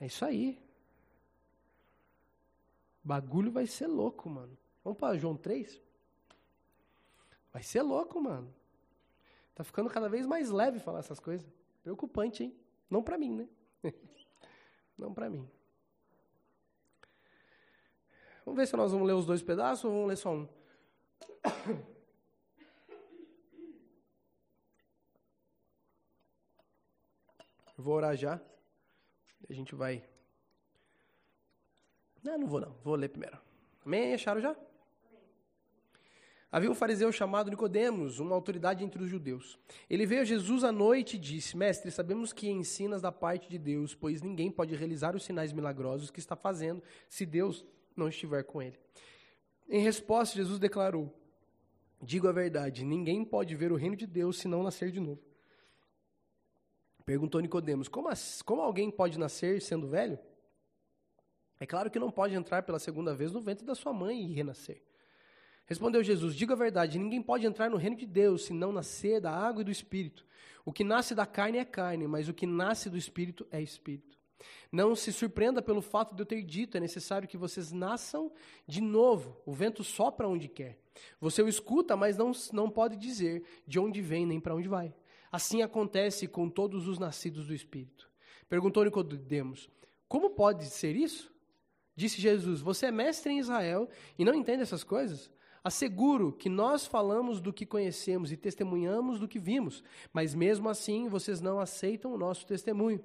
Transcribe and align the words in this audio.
É 0.00 0.06
isso 0.06 0.24
aí. 0.24 0.58
Bagulho 3.04 3.52
vai 3.52 3.66
ser 3.66 3.86
louco, 3.86 4.30
mano. 4.30 4.56
Vamos 4.82 4.98
para 4.98 5.18
João 5.18 5.36
3? 5.36 5.78
Vai 7.52 7.62
ser 7.62 7.82
louco, 7.82 8.18
mano. 8.20 8.52
Tá 9.54 9.62
ficando 9.62 9.90
cada 9.90 10.08
vez 10.08 10.26
mais 10.26 10.48
leve 10.48 10.80
falar 10.80 11.00
essas 11.00 11.20
coisas. 11.20 11.46
Preocupante, 11.82 12.44
hein? 12.44 12.56
Não 12.88 13.02
para 13.02 13.18
mim, 13.18 13.34
né? 13.34 13.46
Não 14.96 15.12
para 15.12 15.28
mim. 15.28 15.46
Vamos 18.44 18.56
ver 18.58 18.66
se 18.66 18.76
nós 18.76 18.90
vamos 18.92 19.06
ler 19.06 19.12
os 19.12 19.26
dois 19.26 19.42
pedaços 19.42 19.84
ou 19.84 19.90
vamos 19.92 20.08
ler 20.08 20.16
só 20.16 20.32
um. 20.32 20.48
Vou 27.76 27.94
orar 27.94 28.16
já. 28.16 28.40
A 29.50 29.52
gente 29.52 29.74
vai. 29.74 30.02
Não, 32.22 32.38
não 32.38 32.46
vou 32.46 32.60
não. 32.60 32.72
Vou 32.84 32.94
ler 32.94 33.08
primeiro. 33.08 33.36
Amém? 33.84 34.14
Acharam 34.14 34.40
já? 34.40 34.56
Havia 36.52 36.70
um 36.70 36.74
fariseu 36.74 37.12
chamado 37.12 37.50
Nicodemos, 37.50 38.18
uma 38.18 38.34
autoridade 38.34 38.84
entre 38.84 39.02
os 39.02 39.08
judeus. 39.08 39.58
Ele 39.88 40.04
veio 40.04 40.22
a 40.22 40.24
Jesus 40.24 40.64
à 40.64 40.72
noite 40.72 41.16
e 41.16 41.18
disse: 41.18 41.56
Mestre, 41.56 41.90
sabemos 41.90 42.32
que 42.32 42.48
ensinas 42.48 43.02
da 43.02 43.12
parte 43.12 43.48
de 43.48 43.58
Deus, 43.58 43.94
pois 43.94 44.22
ninguém 44.22 44.50
pode 44.50 44.74
realizar 44.74 45.14
os 45.14 45.24
sinais 45.24 45.52
milagrosos 45.52 46.10
que 46.10 46.18
está 46.18 46.34
fazendo 46.34 46.82
se 47.08 47.24
Deus 47.24 47.64
não 47.96 48.08
estiver 48.08 48.42
com 48.44 48.60
ele. 48.60 48.78
Em 49.68 49.80
resposta, 49.80 50.36
Jesus 50.36 50.58
declarou: 50.58 51.12
Digo 52.02 52.26
a 52.26 52.32
verdade, 52.32 52.84
ninguém 52.84 53.24
pode 53.24 53.54
ver 53.54 53.70
o 53.70 53.76
reino 53.76 53.94
de 53.94 54.06
Deus 54.06 54.38
se 54.38 54.48
não 54.48 54.62
nascer 54.62 54.90
de 54.90 54.98
novo. 54.98 55.29
Perguntou 57.10 57.40
Nicodemos: 57.40 57.88
como, 57.88 58.08
como 58.44 58.62
alguém 58.62 58.88
pode 58.88 59.18
nascer 59.18 59.60
sendo 59.60 59.88
velho? 59.88 60.16
É 61.58 61.66
claro 61.66 61.90
que 61.90 61.98
não 61.98 62.08
pode 62.08 62.36
entrar 62.36 62.62
pela 62.62 62.78
segunda 62.78 63.12
vez 63.12 63.32
no 63.32 63.40
ventre 63.40 63.66
da 63.66 63.74
sua 63.74 63.92
mãe 63.92 64.30
e 64.30 64.32
renascer. 64.32 64.80
Respondeu 65.66 66.04
Jesus: 66.04 66.36
Diga 66.36 66.52
a 66.52 66.56
verdade, 66.56 67.00
ninguém 67.00 67.20
pode 67.20 67.44
entrar 67.44 67.68
no 67.68 67.76
reino 67.76 67.96
de 67.96 68.06
Deus 68.06 68.44
se 68.44 68.52
não 68.52 68.70
nascer 68.70 69.20
da 69.20 69.32
água 69.32 69.62
e 69.62 69.64
do 69.64 69.72
espírito. 69.72 70.24
O 70.64 70.72
que 70.72 70.84
nasce 70.84 71.12
da 71.12 71.26
carne 71.26 71.58
é 71.58 71.64
carne, 71.64 72.06
mas 72.06 72.28
o 72.28 72.32
que 72.32 72.46
nasce 72.46 72.88
do 72.88 72.96
espírito 72.96 73.44
é 73.50 73.60
espírito. 73.60 74.16
Não 74.70 74.94
se 74.94 75.12
surpreenda 75.12 75.60
pelo 75.60 75.82
fato 75.82 76.14
de 76.14 76.22
eu 76.22 76.26
ter 76.26 76.44
dito, 76.44 76.76
é 76.76 76.80
necessário 76.80 77.26
que 77.26 77.36
vocês 77.36 77.72
nasçam 77.72 78.30
de 78.68 78.80
novo. 78.80 79.36
O 79.44 79.52
vento 79.52 79.82
sopra 79.82 80.28
onde 80.28 80.46
quer. 80.46 80.78
Você 81.20 81.42
o 81.42 81.48
escuta, 81.48 81.96
mas 81.96 82.16
não, 82.16 82.30
não 82.52 82.70
pode 82.70 82.96
dizer 82.96 83.42
de 83.66 83.80
onde 83.80 84.00
vem 84.00 84.24
nem 84.24 84.38
para 84.38 84.54
onde 84.54 84.68
vai. 84.68 84.94
Assim 85.30 85.62
acontece 85.62 86.26
com 86.26 86.48
todos 86.48 86.88
os 86.88 86.98
nascidos 86.98 87.46
do 87.46 87.54
Espírito. 87.54 88.10
Perguntou 88.48 88.84
Nicodemos: 88.84 89.68
Como 90.08 90.30
pode 90.30 90.66
ser 90.66 90.96
isso? 90.96 91.32
Disse 91.94 92.20
Jesus: 92.20 92.60
Você 92.60 92.86
é 92.86 92.90
mestre 92.90 93.32
em 93.32 93.38
Israel 93.38 93.88
e 94.18 94.24
não 94.24 94.34
entende 94.34 94.62
essas 94.62 94.82
coisas? 94.82 95.30
Asseguro 95.62 96.32
que 96.32 96.48
nós 96.48 96.86
falamos 96.86 97.40
do 97.40 97.52
que 97.52 97.66
conhecemos 97.66 98.32
e 98.32 98.36
testemunhamos 98.36 99.20
do 99.20 99.28
que 99.28 99.38
vimos, 99.38 99.84
mas 100.12 100.34
mesmo 100.34 100.68
assim 100.70 101.06
vocês 101.06 101.40
não 101.40 101.60
aceitam 101.60 102.14
o 102.14 102.18
nosso 102.18 102.46
testemunho. 102.46 103.04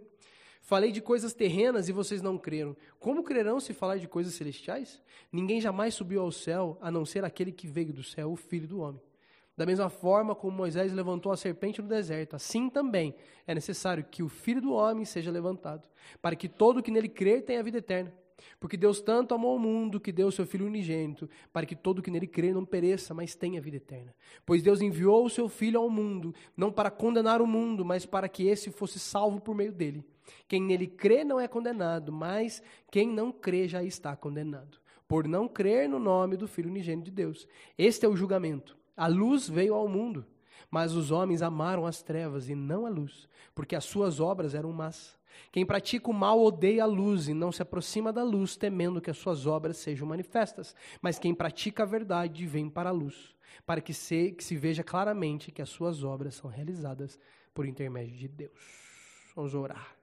Falei 0.62 0.92
de 0.92 1.02
coisas 1.02 1.34
terrenas 1.34 1.90
e 1.90 1.92
vocês 1.92 2.23
não 2.23 2.40
creram. 2.40 2.76
Como 2.98 3.23
crerão 3.23 3.59
se 3.59 3.72
falar 3.72 3.98
de 3.98 4.08
coisas 4.08 4.34
celestiais? 4.34 5.00
Ninguém 5.31 5.62
jamais 5.62 5.94
subiu 5.94 6.22
ao 6.22 6.31
céu, 6.31 6.78
a 6.81 6.90
não 6.90 7.06
ser 7.06 7.23
aquele 7.23 7.52
que 7.52 7.68
veio 7.68 7.94
do 7.94 8.02
céu, 8.02 8.31
o 8.31 8.36
Filho 8.36 8.68
do 8.68 8.80
Homem. 8.80 9.02
Da 9.58 9.66
mesma 9.66 9.89
forma 9.89 10.36
como 10.36 10.58
Moisés 10.58 10.92
levantou 10.92 11.31
a 11.31 11.38
serpente 11.38 11.81
no 11.81 11.88
deserto, 11.88 12.36
assim 12.36 12.70
também 12.70 13.16
é 13.48 13.56
necessário 13.56 14.03
que 14.03 14.22
o 14.22 14.28
Filho 14.28 14.62
do 14.62 14.73
Homem 14.73 15.06
seja 15.06 15.31
levantado, 15.31 15.88
para 16.22 16.36
que 16.36 16.50
todo 16.50 16.84
que 16.84 16.92
nele 16.92 17.08
crer 17.08 17.44
tenha 17.44 17.64
vida 17.64 17.78
eterna. 17.78 18.14
Porque 18.59 18.75
Deus 18.75 19.02
tanto 19.02 19.34
amou 19.34 19.56
o 19.56 19.59
mundo 19.59 20.00
que 20.00 20.12
deu 20.12 20.28
o 20.28 20.31
seu 20.31 20.45
Filho 20.45 20.66
unigênito, 20.66 21.30
para 21.53 21.66
que 21.66 21.75
todo 21.75 22.02
que 22.02 22.12
nele 22.12 22.28
crê 22.28 22.52
não 22.52 22.66
pereça, 22.66 23.14
mas 23.14 23.34
tenha 23.34 23.62
vida 23.62 23.78
eterna. 23.78 24.14
Pois 24.45 24.62
Deus 24.62 24.81
enviou 24.81 25.25
o 25.25 25.29
seu 25.29 25.47
Filho 25.47 25.79
ao 25.79 25.90
mundo, 25.90 26.34
não 26.56 26.72
para 26.72 26.91
condenar 26.91 27.41
o 27.41 27.47
mundo, 27.47 27.85
mas 27.85 28.06
para 28.06 28.28
que 28.28 28.47
esse 28.47 28.72
fosse 28.72 29.00
salvo 29.00 29.40
por 29.40 29.56
meio 29.56 29.72
dele. 29.72 30.03
Quem 30.47 30.62
nele 30.62 30.88
crê 30.88 31.24
não 31.24 31.40
é 31.40 31.47
condenado, 31.47 32.12
mas 32.12 32.62
quem 32.91 33.08
não 33.08 33.31
crê 33.31 33.68
já 33.68 33.84
está 33.84 34.16
condenado, 34.16 34.79
por 35.08 35.28
não 35.28 35.47
crer 35.47 35.88
no 35.88 36.00
nome 36.00 36.35
do 36.35 36.47
Filho 36.47 36.69
unigênito 36.69 37.06
de 37.06 37.12
Deus. 37.12 37.47
Este 37.78 38.06
é 38.06 38.09
o 38.09 38.16
julgamento. 38.16 38.78
A 38.95 39.07
luz 39.07 39.50
veio 39.50 39.73
ao 39.73 39.88
mundo, 39.88 40.25
mas 40.69 40.94
os 40.94 41.11
homens 41.11 41.41
amaram 41.41 41.85
as 41.85 42.01
trevas 42.01 42.50
e 42.50 42.56
não 42.56 42.85
a 42.85 42.89
luz, 42.89 43.28
porque 43.53 43.75
as 43.75 43.85
suas 43.85 44.19
obras 44.19 44.53
eram 44.53 44.72
más. 44.72 45.17
Quem 45.51 45.66
pratica 45.66 46.09
o 46.09 46.13
mal 46.13 46.41
odeia 46.41 46.83
a 46.83 46.88
luz 46.88 47.28
e 47.28 47.34
não 47.34 47.51
se 47.51 47.61
aproxima 47.61 48.11
da 48.11 48.23
luz, 48.23 48.55
temendo 48.55 49.01
que 49.01 49.11
as 49.11 49.17
suas 49.17 49.45
obras 49.45 49.78
sejam 49.78 50.07
manifestas. 50.07 50.75
Mas 51.01 51.19
quem 51.19 51.34
pratica 51.34 51.84
a 51.84 51.85
verdade 51.85 52.45
vem 52.45 52.69
para 52.69 52.89
a 52.89 52.94
luz, 52.94 53.35
para 53.66 53.81
que 53.81 53.94
se, 53.94 54.31
que 54.31 54.44
se 54.44 54.55
veja 54.55 54.84
claramente 54.84 55.51
que 55.51 55.61
as 55.61 55.69
suas 55.69 56.03
obras 56.03 56.35
são 56.35 56.50
realizadas 56.50 57.19
por 57.53 57.66
intermédio 57.66 58.16
de 58.16 58.28
Deus. 58.28 58.51
Vamos 59.35 59.53
orar. 59.53 59.94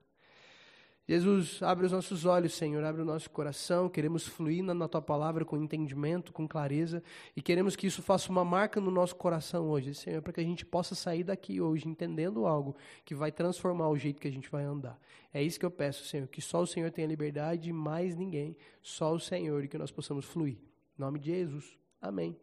Jesus, 1.06 1.60
abre 1.62 1.84
os 1.84 1.90
nossos 1.90 2.24
olhos, 2.24 2.54
Senhor, 2.54 2.82
abre 2.84 3.02
o 3.02 3.04
nosso 3.04 3.28
coração. 3.28 3.88
Queremos 3.88 4.24
fluir 4.24 4.62
na, 4.62 4.86
tua 4.86 5.02
palavra 5.02 5.44
com 5.44 5.56
entendimento, 5.56 6.32
com 6.32 6.46
clareza, 6.46 7.02
e 7.34 7.42
queremos 7.42 7.74
que 7.74 7.88
isso 7.88 8.00
faça 8.00 8.30
uma 8.30 8.44
marca 8.44 8.80
no 8.80 8.90
nosso 8.90 9.16
coração 9.16 9.68
hoje, 9.68 9.94
Senhor, 9.94 10.22
para 10.22 10.32
que 10.32 10.40
a 10.40 10.44
gente 10.44 10.64
possa 10.64 10.94
sair 10.94 11.24
daqui 11.24 11.60
hoje 11.60 11.88
entendendo 11.88 12.46
algo 12.46 12.76
que 13.04 13.16
vai 13.16 13.32
transformar 13.32 13.88
o 13.88 13.98
jeito 13.98 14.20
que 14.20 14.28
a 14.28 14.32
gente 14.32 14.48
vai 14.48 14.62
andar. 14.62 14.96
É 15.34 15.42
isso 15.42 15.58
que 15.58 15.66
eu 15.66 15.72
peço, 15.72 16.04
Senhor, 16.04 16.28
que 16.28 16.40
só 16.40 16.62
o 16.62 16.66
Senhor 16.66 16.90
tenha 16.92 17.08
liberdade 17.08 17.68
e 17.68 17.72
mais 17.72 18.14
ninguém, 18.14 18.56
só 18.80 19.12
o 19.12 19.18
Senhor, 19.18 19.64
e 19.64 19.68
que 19.68 19.76
nós 19.76 19.90
possamos 19.90 20.24
fluir. 20.24 20.58
Em 20.96 21.00
nome 21.00 21.18
de 21.18 21.26
Jesus. 21.26 21.76
Amém. 22.00 22.36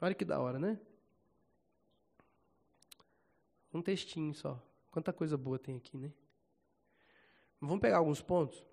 Olha 0.00 0.14
que 0.14 0.24
da 0.24 0.40
hora, 0.40 0.58
né? 0.58 0.80
Um 3.74 3.82
textinho 3.82 4.32
só. 4.32 4.62
Quanta 4.90 5.12
coisa 5.12 5.36
boa 5.36 5.58
tem 5.58 5.76
aqui, 5.76 5.98
né? 5.98 6.10
Vamos 7.66 7.80
pegar 7.80 7.98
alguns 7.98 8.22
pontos? 8.22 8.64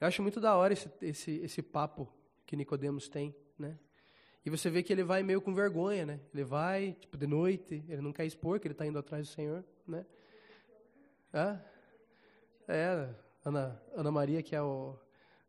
Eu 0.00 0.06
acho 0.06 0.22
muito 0.22 0.40
da 0.40 0.56
hora 0.56 0.72
esse, 0.72 0.90
esse, 1.02 1.30
esse 1.38 1.62
papo 1.62 2.08
que 2.46 2.56
Nicodemos 2.56 3.08
tem, 3.08 3.34
né? 3.58 3.78
E 4.44 4.50
você 4.50 4.70
vê 4.70 4.82
que 4.82 4.92
ele 4.92 5.02
vai 5.02 5.22
meio 5.22 5.40
com 5.40 5.52
vergonha, 5.52 6.06
né? 6.06 6.20
Ele 6.32 6.44
vai, 6.44 6.92
tipo, 6.92 7.16
de 7.16 7.26
noite, 7.26 7.84
ele 7.88 8.00
não 8.00 8.12
quer 8.12 8.24
expor 8.24 8.58
que 8.60 8.66
ele 8.66 8.72
está 8.72 8.86
indo 8.86 8.98
atrás 8.98 9.28
do 9.28 9.32
Senhor, 9.32 9.64
né? 9.86 10.06
É, 12.66 13.08
Ana, 13.44 13.82
Ana 13.94 14.10
Maria, 14.10 14.42
que 14.42 14.54
é 14.54 14.62
o, 14.62 14.96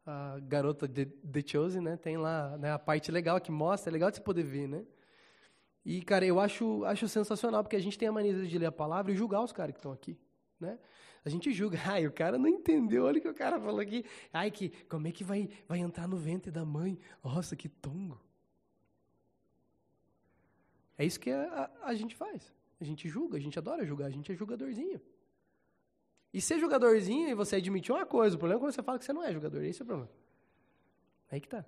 a 0.05 0.39
garota 0.41 0.87
de, 0.87 1.05
de 1.05 1.43
Chosen, 1.47 1.81
né? 1.81 1.97
Tem 1.97 2.17
lá 2.17 2.57
né, 2.57 2.71
a 2.71 2.79
parte 2.79 3.11
legal 3.11 3.39
que 3.39 3.51
mostra, 3.51 3.91
é 3.91 3.93
legal 3.93 4.09
de 4.09 4.17
você 4.17 4.23
poder 4.23 4.43
ver, 4.43 4.67
né? 4.67 4.85
E, 5.85 6.01
cara, 6.01 6.25
eu 6.25 6.39
acho, 6.39 6.83
acho 6.85 7.07
sensacional, 7.07 7.63
porque 7.63 7.75
a 7.75 7.81
gente 7.81 7.97
tem 7.97 8.07
a 8.07 8.11
mania 8.11 8.33
de 8.33 8.57
ler 8.57 8.65
a 8.65 8.71
palavra 8.71 9.11
e 9.11 9.15
julgar 9.15 9.41
os 9.41 9.51
caras 9.51 9.73
que 9.73 9.79
estão 9.79 9.91
aqui, 9.91 10.19
né? 10.59 10.77
A 11.23 11.29
gente 11.29 11.51
julga, 11.51 11.77
ai, 11.85 12.07
o 12.07 12.11
cara 12.11 12.37
não 12.37 12.47
entendeu, 12.47 13.05
olha 13.05 13.19
o 13.19 13.21
que 13.21 13.27
o 13.27 13.33
cara 13.33 13.59
falou 13.59 13.79
aqui. 13.79 14.05
Ai, 14.31 14.49
que, 14.51 14.69
como 14.87 15.07
é 15.07 15.11
que 15.11 15.23
vai, 15.23 15.49
vai 15.67 15.79
entrar 15.79 16.07
no 16.07 16.17
ventre 16.17 16.51
da 16.51 16.65
mãe? 16.65 16.99
Nossa, 17.23 17.55
que 17.55 17.67
tongo. 17.67 18.19
É 20.97 21.05
isso 21.05 21.19
que 21.19 21.31
a, 21.31 21.71
a, 21.81 21.89
a 21.89 21.93
gente 21.93 22.15
faz. 22.15 22.53
A 22.79 22.83
gente 22.83 23.07
julga, 23.07 23.37
a 23.37 23.39
gente 23.39 23.57
adora 23.57 23.85
julgar, 23.85 24.07
a 24.07 24.11
gente 24.11 24.31
é 24.31 24.35
julgadorzinho. 24.35 25.01
E 26.33 26.39
ser 26.39 26.59
jogadorzinho 26.59 27.29
e 27.29 27.33
você 27.33 27.55
admitir 27.55 27.91
uma 27.91 28.05
coisa, 28.05 28.35
o 28.35 28.39
problema 28.39 28.59
é 28.59 28.61
quando 28.63 28.73
você 28.73 28.83
fala 28.83 28.99
que 28.99 29.05
você 29.05 29.13
não 29.13 29.23
é 29.23 29.33
jogador, 29.33 29.63
esse 29.63 29.81
é 29.81 29.83
o 29.83 29.87
problema. 29.87 30.11
Aí 31.31 31.41
que 31.41 31.47
tá. 31.47 31.65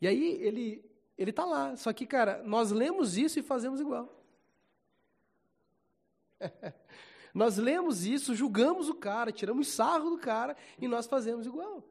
E 0.00 0.06
aí 0.06 0.42
ele 0.42 0.84
ele 1.18 1.32
tá 1.32 1.44
lá, 1.44 1.76
só 1.76 1.92
que, 1.92 2.06
cara, 2.06 2.44
nós 2.44 2.70
lemos 2.70 3.18
isso 3.18 3.40
e 3.40 3.42
fazemos 3.42 3.80
igual. 3.80 4.08
Nós 7.34 7.56
lemos 7.56 8.04
isso, 8.04 8.34
julgamos 8.34 8.88
o 8.88 8.94
cara, 8.94 9.32
tiramos 9.32 9.68
sarro 9.68 10.10
do 10.10 10.18
cara 10.18 10.56
e 10.78 10.88
nós 10.88 11.06
fazemos 11.06 11.46
igual. 11.46 11.84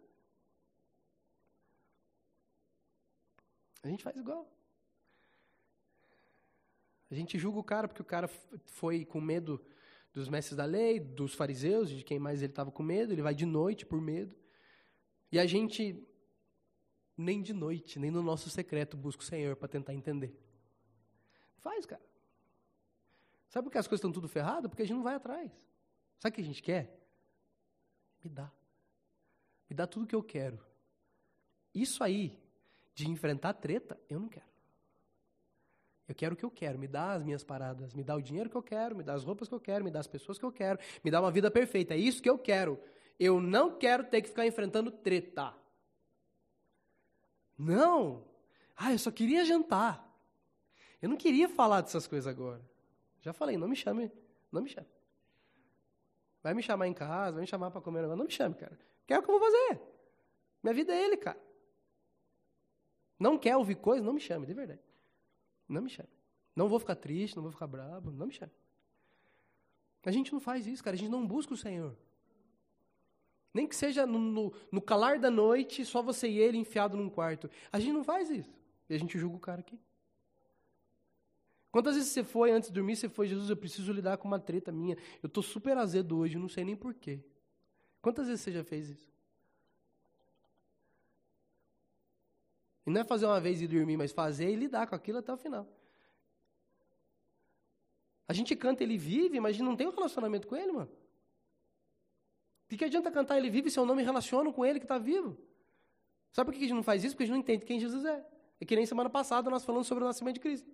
A 3.83 3.88
gente 3.88 4.03
faz 4.03 4.17
igual. 4.17 4.51
A 7.09 7.15
gente 7.15 7.39
julga 7.39 7.59
o 7.59 7.63
cara 7.63 7.88
porque 7.88 8.01
o 8.01 8.06
cara 8.06 8.27
foi 8.65 9.06
com 9.06 9.21
medo 9.21 9.63
dos 10.13 10.27
mestres 10.27 10.57
da 10.57 10.65
lei, 10.65 11.00
dos 11.00 11.33
fariseus, 11.33 11.89
de 11.89 12.03
quem 12.03 12.19
mais 12.19 12.41
ele 12.41 12.51
estava 12.51 12.71
com 12.71 12.83
medo, 12.83 13.13
ele 13.13 13.21
vai 13.21 13.35
de 13.35 13.45
noite 13.45 13.85
por 13.85 14.01
medo. 14.01 14.35
E 15.31 15.39
a 15.39 15.45
gente 15.45 16.06
nem 17.15 17.41
de 17.41 17.53
noite, 17.53 18.00
nem 18.00 18.11
no 18.11 18.21
nosso 18.21 18.50
secreto 18.50 18.97
busca 18.97 19.23
o 19.23 19.25
Senhor 19.25 19.56
para 19.56 19.67
tentar 19.67 19.94
entender. 19.94 20.38
Faz, 21.59 21.85
cara. 21.85 22.01
Sabe 23.49 23.65
por 23.65 23.71
que 23.71 23.77
as 23.77 23.88
coisas 23.88 23.99
estão 23.99 24.11
tudo 24.11 24.27
ferradas? 24.27 24.69
Porque 24.69 24.83
a 24.83 24.85
gente 24.85 24.97
não 24.97 25.03
vai 25.03 25.15
atrás. 25.15 25.51
Sabe 26.19 26.33
o 26.33 26.35
que 26.35 26.41
a 26.41 26.45
gente 26.45 26.61
quer? 26.61 26.99
Me 28.23 28.29
dá. 28.29 28.51
Me 29.69 29.75
dá 29.75 29.88
tudo 29.88 30.03
o 30.03 30.07
que 30.07 30.15
eu 30.15 30.23
quero. 30.23 30.59
Isso 31.73 32.03
aí, 32.03 32.38
de 32.94 33.09
enfrentar 33.09 33.53
treta, 33.53 33.99
eu 34.09 34.19
não 34.19 34.27
quero. 34.27 34.47
Eu 36.07 36.15
quero 36.15 36.33
o 36.35 36.38
que 36.38 36.45
eu 36.45 36.51
quero, 36.51 36.79
me 36.79 36.88
dá 36.88 37.11
as 37.13 37.23
minhas 37.23 37.44
paradas, 37.44 37.94
me 37.94 38.01
dá 38.01 38.15
o 38.15 38.21
dinheiro 38.21 38.49
que 38.49 38.55
eu 38.55 38.63
quero, 38.63 38.95
me 38.95 39.03
dá 39.03 39.13
as 39.13 39.23
roupas 39.23 39.49
que 39.49 39.53
eu 39.53 39.59
quero, 39.59 39.83
me 39.83 39.91
dá 39.91 39.99
as 39.99 40.07
pessoas 40.07 40.38
que 40.38 40.45
eu 40.45 40.51
quero, 40.51 40.79
me 41.03 41.11
dá 41.11 41.19
uma 41.19 41.31
vida 41.31 41.51
perfeita. 41.51 41.94
É 41.94 41.97
isso 41.97 42.21
que 42.21 42.29
eu 42.29 42.39
quero. 42.39 42.79
Eu 43.19 43.41
não 43.41 43.77
quero 43.77 44.05
ter 44.05 44.21
que 44.21 44.29
ficar 44.29 44.47
enfrentando 44.47 44.89
treta. 44.89 45.53
Não. 47.57 48.23
Ah, 48.75 48.94
eu 48.94 48.99
só 48.99 49.11
queria 49.11 49.44
jantar. 49.44 50.07
Eu 51.01 51.09
não 51.09 51.17
queria 51.17 51.49
falar 51.49 51.81
dessas 51.81 52.07
coisas 52.07 52.27
agora. 52.27 52.63
Já 53.27 53.33
falei, 53.33 53.57
não 53.57 53.68
me 53.68 53.75
chame, 53.75 54.09
não 54.50 54.62
me 54.62 54.69
chame. 54.69 54.88
Vai 56.41 56.53
me 56.53 56.63
chamar 56.63 56.88
em 56.88 56.94
casa, 56.94 57.33
vai 57.33 57.41
me 57.41 57.47
chamar 57.47 57.69
para 57.69 57.81
comer, 57.81 58.07
não 58.07 58.15
me 58.15 58.31
chame, 58.31 58.56
cara. 58.56 58.79
Quer 59.06 59.19
o 59.19 59.21
que 59.21 59.29
eu 59.29 59.38
vou 59.38 59.51
fazer? 59.51 59.81
Minha 60.63 60.74
vida 60.74 60.94
é 60.94 61.03
ele, 61.03 61.18
cara. 61.18 61.38
Não 63.19 63.38
quer 63.38 63.57
ouvir 63.57 63.75
coisa, 63.75 64.01
não 64.01 64.13
me 64.13 64.21
chame, 64.21 64.45
de 64.45 64.53
verdade. 64.53 64.79
Não 65.68 65.81
me 65.81 65.89
chame. 65.89 66.07
Não 66.56 66.69
vou 66.69 66.79
ficar 66.79 66.95
triste, 66.95 67.35
não 67.35 67.44
vou 67.44 67.51
ficar 67.51 67.68
bravo, 67.68 68.12
não 68.12 68.27
me 68.27 68.31
chame. 68.31 68.53
A 70.06 70.12
gente 70.12 70.31
não 70.31 70.39
faz 70.39 70.65
isso, 70.65 70.81
cara. 70.81 70.95
A 70.95 70.97
gente 70.97 71.12
não 71.12 71.27
busca 71.27 71.53
o 71.53 71.57
Senhor. 71.57 71.97
Nem 73.53 73.68
que 73.68 73.75
seja 73.75 74.06
no, 74.06 74.18
no, 74.18 74.53
no, 74.71 74.81
calar 74.81 75.19
da 75.19 75.30
noite, 75.30 75.83
só 75.83 76.01
você 76.01 76.30
e 76.30 76.39
ele 76.39 76.57
enfiado 76.57 76.95
num 76.95 77.09
quarto. 77.09 77.51
A 77.73 77.77
gente 77.77 77.91
não 77.91 78.06
faz 78.06 78.30
isso. 78.30 78.57
E 78.89 78.95
a 78.95 78.97
gente 78.97 79.19
julga 79.19 79.35
o 79.35 79.39
cara 79.41 79.59
aqui. 79.59 79.77
Quantas 81.71 81.95
vezes 81.95 82.11
você 82.11 82.23
foi, 82.23 82.51
antes 82.51 82.69
de 82.69 82.75
dormir, 82.75 82.95
você 82.95 83.09
foi, 83.09 83.27
Jesus, 83.27 83.49
eu 83.49 83.57
preciso 83.57 83.91
lidar 83.91 84.17
com 84.17 84.27
uma 84.27 84.39
treta 84.39 84.71
minha. 84.71 84.97
Eu 85.21 85.27
estou 85.27 85.43
super 85.43 85.77
azedo 85.77 86.17
hoje, 86.17 86.37
não 86.37 86.49
sei 86.49 86.63
nem 86.63 86.75
porquê. 86.75 87.19
Quantas 88.01 88.27
vezes 88.27 88.41
você 88.41 88.51
já 88.51 88.63
fez 88.63 88.89
isso? 88.89 89.11
E 92.85 92.89
não 92.89 93.01
é 93.01 93.03
fazer 93.03 93.25
uma 93.25 93.39
vez 93.39 93.61
e 93.61 93.67
dormir, 93.67 93.97
mas 93.97 94.13
fazer 94.13 94.49
e 94.49 94.55
lidar 94.55 94.87
com 94.87 94.95
aquilo 94.95 95.17
até 95.17 95.31
o 95.33 95.37
final. 95.37 95.67
A 98.27 98.33
gente 98.33 98.55
canta, 98.55 98.81
ele 98.81 98.97
vive, 98.97 99.39
mas 99.39 99.49
a 99.49 99.53
gente 99.53 99.65
não 99.65 99.75
tem 99.75 99.87
um 99.87 99.91
relacionamento 99.91 100.47
com 100.47 100.55
ele, 100.55 100.71
mano. 100.71 100.89
O 102.69 102.75
que, 102.75 102.83
adianta 102.83 103.09
cantar 103.09 103.37
ele 103.37 103.49
vive 103.49 103.69
se 103.69 103.79
eu 103.79 103.85
não 103.85 103.95
me 103.95 104.03
relaciono 104.03 104.51
com 104.51 104.65
ele 104.65 104.79
que 104.79 104.85
está 104.85 104.97
vivo? 104.97 105.37
Sabe 106.33 106.51
por 106.51 106.57
que 106.57 106.65
a 106.65 106.67
gente 106.67 106.75
não 106.75 106.83
faz 106.83 107.03
isso? 107.03 107.13
Porque 107.15 107.23
a 107.23 107.25
gente 107.27 107.33
não 107.33 107.41
entende 107.41 107.65
quem 107.65 107.79
Jesus 107.79 108.03
é. 108.03 108.25
É 108.59 108.65
que 108.65 108.75
nem 108.75 108.85
semana 108.85 109.09
passada 109.09 109.49
nós 109.49 109.63
falamos 109.63 109.87
sobre 109.87 110.03
o 110.03 110.07
nascimento 110.07 110.35
de 110.35 110.41
Cristo. 110.41 110.69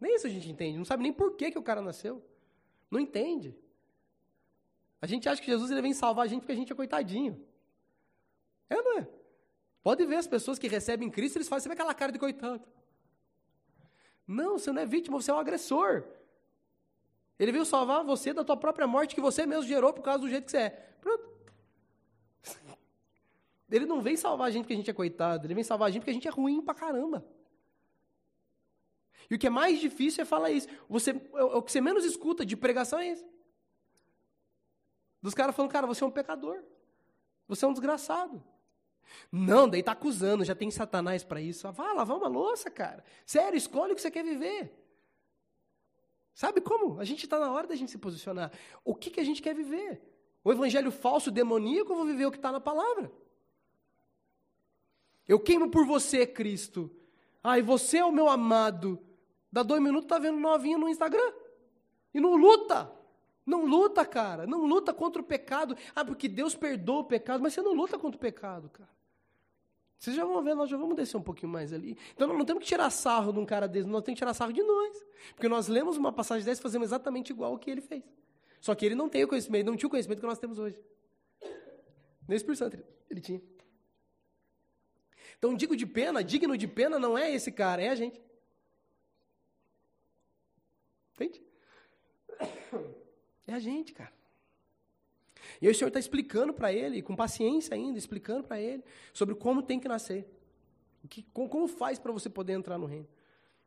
Nem 0.00 0.14
isso 0.14 0.26
a 0.26 0.30
gente 0.30 0.48
entende. 0.50 0.78
Não 0.78 0.84
sabe 0.84 1.02
nem 1.02 1.12
por 1.12 1.36
que, 1.36 1.50
que 1.50 1.58
o 1.58 1.62
cara 1.62 1.82
nasceu. 1.82 2.22
Não 2.90 3.00
entende. 3.00 3.56
A 5.00 5.06
gente 5.06 5.28
acha 5.28 5.40
que 5.40 5.50
Jesus 5.50 5.70
ele 5.70 5.82
vem 5.82 5.94
salvar 5.94 6.24
a 6.24 6.28
gente 6.28 6.40
porque 6.40 6.52
a 6.52 6.56
gente 6.56 6.72
é 6.72 6.76
coitadinho. 6.76 7.44
É, 8.68 8.82
não 8.82 8.98
é? 8.98 9.08
Pode 9.82 10.04
ver 10.04 10.16
as 10.16 10.26
pessoas 10.26 10.58
que 10.58 10.68
recebem 10.68 11.10
Cristo, 11.10 11.36
eles 11.36 11.48
fazem 11.48 11.64
sempre 11.64 11.74
aquela 11.74 11.94
cara 11.94 12.12
de 12.12 12.18
coitado. 12.18 12.62
Não, 14.26 14.58
você 14.58 14.70
não 14.70 14.82
é 14.82 14.86
vítima, 14.86 15.20
você 15.20 15.30
é 15.30 15.34
um 15.34 15.38
agressor. 15.38 16.04
Ele 17.38 17.52
veio 17.52 17.64
salvar 17.64 18.04
você 18.04 18.34
da 18.34 18.44
tua 18.44 18.56
própria 18.56 18.86
morte 18.86 19.14
que 19.14 19.20
você 19.20 19.46
mesmo 19.46 19.62
gerou 19.62 19.92
por 19.92 20.02
causa 20.02 20.20
do 20.20 20.28
jeito 20.28 20.44
que 20.44 20.50
você 20.50 20.58
é. 20.58 20.70
Pronto. 21.00 21.32
Ele 23.70 23.86
não 23.86 24.00
vem 24.00 24.16
salvar 24.16 24.48
a 24.48 24.50
gente 24.50 24.62
porque 24.62 24.74
a 24.74 24.76
gente 24.76 24.90
é 24.90 24.94
coitado, 24.94 25.46
ele 25.46 25.54
vem 25.54 25.62
salvar 25.62 25.88
a 25.88 25.90
gente 25.90 26.00
porque 26.00 26.10
a 26.10 26.14
gente 26.14 26.26
é 26.26 26.30
ruim 26.30 26.62
pra 26.62 26.74
caramba. 26.74 27.22
E 29.30 29.34
o 29.34 29.38
que 29.38 29.46
é 29.46 29.50
mais 29.50 29.78
difícil 29.78 30.22
é 30.22 30.24
falar 30.24 30.50
isso. 30.50 30.68
Você, 30.88 31.10
é 31.10 31.42
o 31.42 31.62
que 31.62 31.70
você 31.70 31.80
menos 31.80 32.04
escuta 32.04 32.44
de 32.46 32.56
pregação 32.56 32.98
é 32.98 33.12
isso. 33.12 33.26
Dos 35.20 35.34
caras 35.34 35.54
falando, 35.54 35.70
cara, 35.70 35.86
você 35.86 36.02
é 36.02 36.06
um 36.06 36.10
pecador. 36.10 36.62
Você 37.46 37.64
é 37.64 37.68
um 37.68 37.72
desgraçado. 37.72 38.42
Não, 39.32 39.68
daí 39.68 39.82
tá 39.82 39.92
acusando, 39.92 40.44
já 40.44 40.54
tem 40.54 40.70
Satanás 40.70 41.24
para 41.24 41.40
isso. 41.40 41.66
Ah, 41.66 41.92
lavar 41.92 42.16
uma 42.16 42.28
louça, 42.28 42.70
cara. 42.70 43.04
Sério, 43.26 43.56
escolhe 43.56 43.92
o 43.92 43.96
que 43.96 44.02
você 44.02 44.10
quer 44.10 44.24
viver. 44.24 44.72
Sabe 46.34 46.60
como? 46.60 47.00
A 47.00 47.04
gente 47.04 47.24
está 47.24 47.38
na 47.38 47.50
hora 47.50 47.66
da 47.66 47.74
gente 47.74 47.90
se 47.90 47.98
posicionar. 47.98 48.52
O 48.84 48.94
que, 48.94 49.10
que 49.10 49.20
a 49.20 49.24
gente 49.24 49.42
quer 49.42 49.54
viver? 49.54 50.00
O 50.44 50.52
evangelho 50.52 50.90
falso, 50.90 51.30
demoníaco, 51.30 51.90
ou 51.90 51.98
vou 51.98 52.06
viver 52.06 52.26
o 52.26 52.30
que 52.30 52.36
está 52.38 52.52
na 52.52 52.60
palavra? 52.60 53.10
Eu 55.26 55.40
queimo 55.40 55.68
por 55.68 55.84
você, 55.84 56.26
Cristo. 56.26 56.90
Ai, 57.42 57.60
você 57.60 57.98
é 57.98 58.04
o 58.04 58.12
meu 58.12 58.28
amado. 58.28 59.04
Dá 59.50 59.62
dois 59.62 59.82
minutos, 59.82 60.08
tá 60.08 60.18
vendo 60.18 60.38
novinho 60.38 60.78
no 60.78 60.88
Instagram. 60.88 61.32
E 62.12 62.20
não 62.20 62.36
luta. 62.36 62.90
Não 63.44 63.64
luta, 63.64 64.04
cara. 64.04 64.46
Não 64.46 64.66
luta 64.66 64.92
contra 64.92 65.22
o 65.22 65.24
pecado. 65.24 65.76
Ah, 65.94 66.04
porque 66.04 66.28
Deus 66.28 66.54
perdoa 66.54 67.00
o 67.00 67.04
pecado, 67.04 67.42
mas 67.42 67.54
você 67.54 67.62
não 67.62 67.72
luta 67.72 67.98
contra 67.98 68.16
o 68.16 68.20
pecado, 68.20 68.68
cara. 68.68 68.90
Vocês 69.98 70.14
já 70.14 70.24
vão 70.24 70.42
ver, 70.42 70.54
nós 70.54 70.70
já 70.70 70.76
vamos 70.76 70.94
descer 70.94 71.16
um 71.16 71.22
pouquinho 71.22 71.50
mais 71.50 71.72
ali. 71.72 71.98
Então 72.14 72.28
nós 72.28 72.38
não 72.38 72.44
temos 72.44 72.62
que 72.62 72.68
tirar 72.68 72.88
sarro 72.90 73.32
de 73.32 73.38
um 73.40 73.44
cara 73.44 73.66
desse, 73.66 73.88
nós 73.88 74.04
temos 74.04 74.16
que 74.16 74.24
tirar 74.24 74.32
sarro 74.32 74.52
de 74.52 74.62
nós. 74.62 75.04
Porque 75.34 75.48
nós 75.48 75.66
lemos 75.66 75.96
uma 75.96 76.12
passagem 76.12 76.44
dessa 76.44 76.60
e 76.60 76.62
fazemos 76.62 76.86
exatamente 76.86 77.30
igual 77.30 77.54
o 77.54 77.58
que 77.58 77.70
ele 77.70 77.80
fez. 77.80 78.04
Só 78.60 78.74
que 78.74 78.86
ele 78.86 78.94
não 78.94 79.08
tem 79.08 79.24
o 79.24 79.28
conhecimento, 79.28 79.66
não 79.66 79.76
tinha 79.76 79.88
o 79.88 79.90
conhecimento 79.90 80.20
que 80.20 80.26
nós 80.26 80.38
temos 80.38 80.58
hoje. 80.58 80.78
Nem 82.28 82.36
Espírito 82.36 82.58
Santo 82.58 82.78
ele 83.10 83.20
tinha. 83.20 83.42
Então, 85.38 85.54
digo 85.54 85.76
de 85.76 85.86
pena, 85.86 86.22
digno 86.22 86.56
de 86.56 86.66
pena 86.66 86.98
não 86.98 87.16
é 87.16 87.32
esse 87.32 87.50
cara, 87.50 87.82
é 87.82 87.88
a 87.88 87.94
gente. 87.94 88.20
Entende? 91.18 91.42
É 93.46 93.52
a 93.52 93.58
gente, 93.58 93.92
cara. 93.92 94.12
E 95.60 95.66
aí 95.66 95.72
o 95.72 95.74
Senhor 95.74 95.88
está 95.88 95.98
explicando 95.98 96.52
para 96.52 96.72
ele, 96.72 97.02
com 97.02 97.16
paciência 97.16 97.74
ainda, 97.74 97.98
explicando 97.98 98.44
para 98.44 98.60
ele 98.60 98.84
sobre 99.12 99.34
como 99.34 99.62
tem 99.62 99.80
que 99.80 99.88
nascer. 99.88 100.28
Que, 101.08 101.22
como, 101.32 101.66
faz 101.66 101.98
para 101.98 102.12
você 102.12 102.28
poder 102.28 102.52
entrar 102.52 102.78
no 102.78 102.86
reino. 102.86 103.08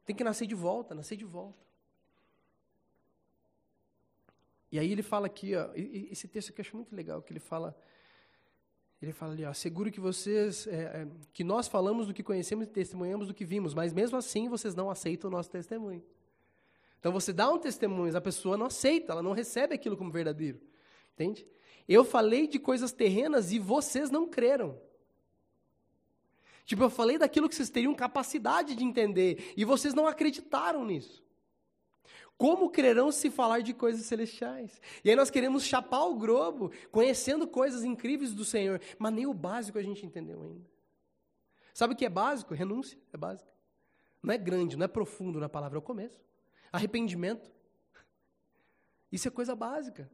Tem 0.05 0.15
que 0.15 0.23
nascer 0.23 0.45
de 0.47 0.55
volta, 0.55 0.93
nascer 0.93 1.17
de 1.17 1.25
volta. 1.25 1.59
E 4.71 4.79
aí 4.79 4.91
ele 4.91 5.01
fala 5.01 5.27
aqui, 5.27 5.55
ó, 5.55 5.69
esse 5.75 6.27
texto 6.27 6.51
aqui 6.51 6.61
eu 6.61 6.63
acho 6.63 6.75
muito 6.75 6.95
legal, 6.95 7.21
que 7.21 7.33
ele 7.33 7.41
fala, 7.41 7.75
ele 9.01 9.11
fala 9.11 9.33
ali, 9.33 9.43
ó, 9.43 9.49
asseguro 9.49 9.91
que 9.91 9.99
vocês, 9.99 10.65
é, 10.67 11.01
é, 11.01 11.07
que 11.33 11.43
nós 11.43 11.67
falamos 11.67 12.07
do 12.07 12.13
que 12.13 12.23
conhecemos 12.23 12.67
e 12.67 12.69
testemunhamos 12.69 13.27
do 13.27 13.33
que 13.33 13.43
vimos, 13.43 13.73
mas 13.73 13.91
mesmo 13.91 14.17
assim 14.17 14.47
vocês 14.47 14.73
não 14.73 14.89
aceitam 14.89 15.29
o 15.29 15.31
nosso 15.31 15.49
testemunho. 15.49 16.01
Então 17.01 17.11
você 17.11 17.33
dá 17.33 17.49
um 17.49 17.57
testemunho, 17.57 18.15
a 18.15 18.21
pessoa 18.21 18.55
não 18.55 18.67
aceita, 18.67 19.11
ela 19.11 19.23
não 19.23 19.31
recebe 19.33 19.73
aquilo 19.73 19.97
como 19.97 20.11
verdadeiro. 20.11 20.61
Entende? 21.15 21.47
Eu 21.87 22.05
falei 22.05 22.45
de 22.45 22.59
coisas 22.59 22.91
terrenas 22.91 23.51
e 23.51 23.57
vocês 23.57 24.11
não 24.11 24.29
creram. 24.29 24.79
Tipo, 26.63 26.83
eu 26.83 26.91
falei 26.91 27.17
daquilo 27.17 27.49
que 27.49 27.55
vocês 27.55 27.71
teriam 27.71 27.95
capacidade 27.95 28.75
de 28.75 28.83
entender 28.83 29.51
e 29.57 29.65
vocês 29.65 29.95
não 29.95 30.05
acreditaram 30.05 30.85
nisso. 30.85 31.23
Como 32.37 32.69
crerão 32.69 33.11
se 33.11 33.31
falar 33.31 33.61
de 33.61 33.73
coisas 33.73 34.05
celestiais? 34.05 34.79
E 35.03 35.09
aí 35.09 35.15
nós 35.15 35.31
queremos 35.31 35.63
chapar 35.63 36.05
o 36.05 36.15
globo, 36.15 36.71
conhecendo 36.91 37.47
coisas 37.47 37.83
incríveis 37.83 38.31
do 38.31 38.45
Senhor, 38.45 38.79
mas 38.99 39.11
nem 39.11 39.25
o 39.25 39.33
básico 39.33 39.79
a 39.79 39.81
gente 39.81 40.05
entendeu 40.05 40.43
ainda. 40.43 40.69
Sabe 41.73 41.95
o 41.95 41.97
que 41.97 42.05
é 42.05 42.09
básico? 42.09 42.53
Renúncia 42.53 42.97
é 43.11 43.17
básico. 43.17 43.49
Não 44.21 44.31
é 44.31 44.37
grande, 44.37 44.77
não 44.77 44.85
é 44.85 44.87
profundo 44.87 45.39
na 45.39 45.49
palavra, 45.49 45.77
é 45.77 45.79
o 45.79 45.81
começo. 45.81 46.30
Arrependimento. 46.71 47.51
Isso 49.11 49.27
é 49.27 49.31
coisa 49.31 49.55
básica. 49.55 50.09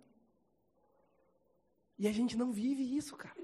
E 1.98 2.08
a 2.08 2.12
gente 2.12 2.38
não 2.38 2.52
vive 2.52 2.96
isso, 2.96 3.16
cara. 3.16 3.36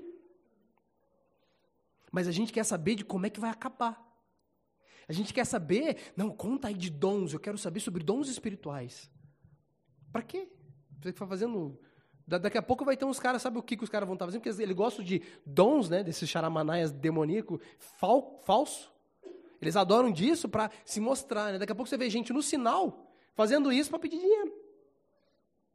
Mas 2.12 2.28
a 2.28 2.32
gente 2.32 2.54
quer 2.54 2.64
saber 2.64 2.96
de 2.96 3.04
como 3.04 3.26
é 3.26 3.30
que 3.30 3.40
vai 3.40 3.50
acabar. 3.50 4.00
A 5.08 5.14
gente 5.14 5.34
quer 5.34 5.46
saber, 5.46 6.14
não, 6.16 6.30
conta 6.30 6.68
aí 6.68 6.76
de 6.76 6.90
dons, 6.90 7.34
eu 7.34 7.40
quero 7.40 7.58
saber 7.58 7.80
sobre 7.80 8.04
dons 8.04 8.30
espirituais. 8.30 9.12
Para 10.12 10.22
quê? 10.22 10.48
Você 11.02 11.12
ficar 11.12 11.28
fazendo. 11.28 11.78
Daqui 12.26 12.58
a 12.58 12.62
pouco 12.62 12.86
vai 12.86 12.96
ter 12.96 13.04
uns 13.04 13.20
caras, 13.20 13.42
sabe 13.42 13.58
o 13.58 13.64
que, 13.64 13.76
que 13.76 13.84
os 13.84 13.90
caras 13.90 14.08
vão 14.08 14.14
estar 14.14 14.26
fazendo? 14.26 14.42
Porque 14.42 14.62
eles 14.62 14.76
gostam 14.76 15.04
de 15.04 15.22
dons, 15.46 15.90
né? 15.90 16.04
Desses 16.04 16.30
charamanaias 16.30 16.92
demoníaco 16.92 17.60
fal, 17.80 18.40
falso. 18.46 18.93
Eles 19.64 19.78
adoram 19.78 20.12
disso 20.12 20.50
para 20.50 20.70
se 20.84 21.00
mostrar. 21.00 21.54
Né? 21.54 21.60
Daqui 21.60 21.72
a 21.72 21.76
pouco 21.76 21.90
você 21.90 21.98
vê 21.98 22.10
gente 22.10 22.34
no 22.34 22.42
sinal 22.42 23.10
fazendo 23.34 23.72
isso 23.72 23.90
para 23.90 23.98
pedir 23.98 24.20
dinheiro. 24.20 24.54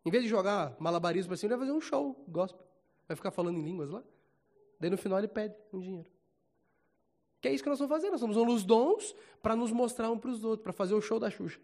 Em 0.05 0.11
vez 0.11 0.23
de 0.23 0.29
jogar 0.29 0.77
malabarismo 0.79 1.33
assim, 1.33 1.47
ele 1.47 1.57
vai 1.57 1.67
fazer 1.67 1.77
um 1.77 1.81
show 1.81 2.23
gospel. 2.29 2.65
Vai 3.07 3.17
ficar 3.17 3.31
falando 3.31 3.59
em 3.59 3.63
línguas 3.63 3.91
lá. 3.91 4.03
Daí 4.79 4.91
no 4.91 4.99
final 4.99 5.19
ele 5.19 5.29
pede 5.29 5.57
um 5.73 5.81
dinheiro. 5.81 6.11
Que 7.41 7.49
é 7.49 7.53
isso 7.53 7.63
que 7.63 7.69
nós 7.69 7.79
estamos 7.79 7.95
fazendo. 7.95 8.11
Nós 8.11 8.21
estamos 8.21 8.37
usando 8.37 8.53
os 8.53 8.63
dons 8.63 9.15
para 9.43 9.57
nos 9.57 9.73
mostrar 9.73 10.11
um 10.11 10.19
para 10.19 10.31
os 10.31 10.45
outros, 10.45 10.63
para 10.63 10.73
fazer 10.73 10.95
o 10.95 11.01
show 11.01 11.19
da 11.19 11.31
Xuxa. 11.31 11.61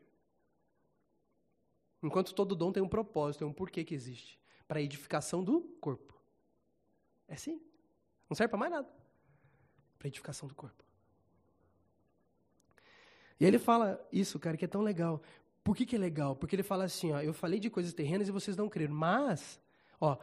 Enquanto 2.03 2.35
todo 2.35 2.55
dom 2.55 2.73
tem 2.73 2.83
um 2.83 2.89
propósito, 2.89 3.41
tem 3.41 3.49
um 3.49 3.53
porquê 3.53 3.85
que 3.85 3.95
existe. 3.95 4.41
Para 4.67 4.79
a 4.79 4.83
edificação 4.83 5.45
do 5.45 5.61
corpo. 5.81 6.15
É 7.29 7.37
sim. 7.37 7.61
Não 8.29 8.35
serve 8.35 8.51
para 8.51 8.59
mais 8.59 8.73
nada. 8.73 8.89
Para 9.99 10.09
edificação 10.09 10.49
do 10.49 10.55
corpo. 10.55 10.84
E 13.39 13.45
ele 13.45 13.59
fala 13.59 14.01
isso, 14.13 14.39
cara, 14.39 14.57
que 14.57 14.65
é 14.65 14.69
tão 14.69 14.83
legal. 14.83 15.23
Por 15.63 15.75
que, 15.75 15.87
que 15.87 15.97
é 15.97 15.99
legal? 15.99 16.37
Porque 16.37 16.55
ele 16.55 16.63
fala 16.63 16.85
assim, 16.85 17.13
ó, 17.13 17.21
eu 17.21 17.33
falei 17.33 17.59
de 17.59 17.71
coisas 17.71 17.93
terrenas 17.93 18.29
e 18.29 18.33
vocês 18.33 18.57
não 18.57 18.69
creram. 18.69 18.95
Mas, 18.95 19.61
ó, 20.01 20.19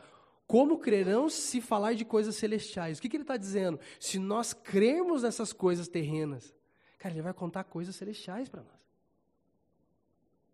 como 0.47 0.79
crerão 0.79 1.29
se 1.29 1.61
falar 1.61 1.93
de 1.93 2.05
coisas 2.05 2.35
celestiais? 2.35 2.97
O 2.97 3.01
que, 3.01 3.09
que 3.09 3.15
ele 3.15 3.23
está 3.23 3.37
dizendo? 3.37 3.79
Se 3.99 4.19
nós 4.19 4.53
crermos 4.53 5.23
nessas 5.23 5.51
coisas 5.51 5.87
terrenas, 5.87 6.53
cara, 6.99 7.13
ele 7.13 7.21
vai 7.21 7.33
contar 7.33 7.63
coisas 7.63 7.95
celestiais 7.95 8.49
para 8.49 8.61
nós. 8.61 8.81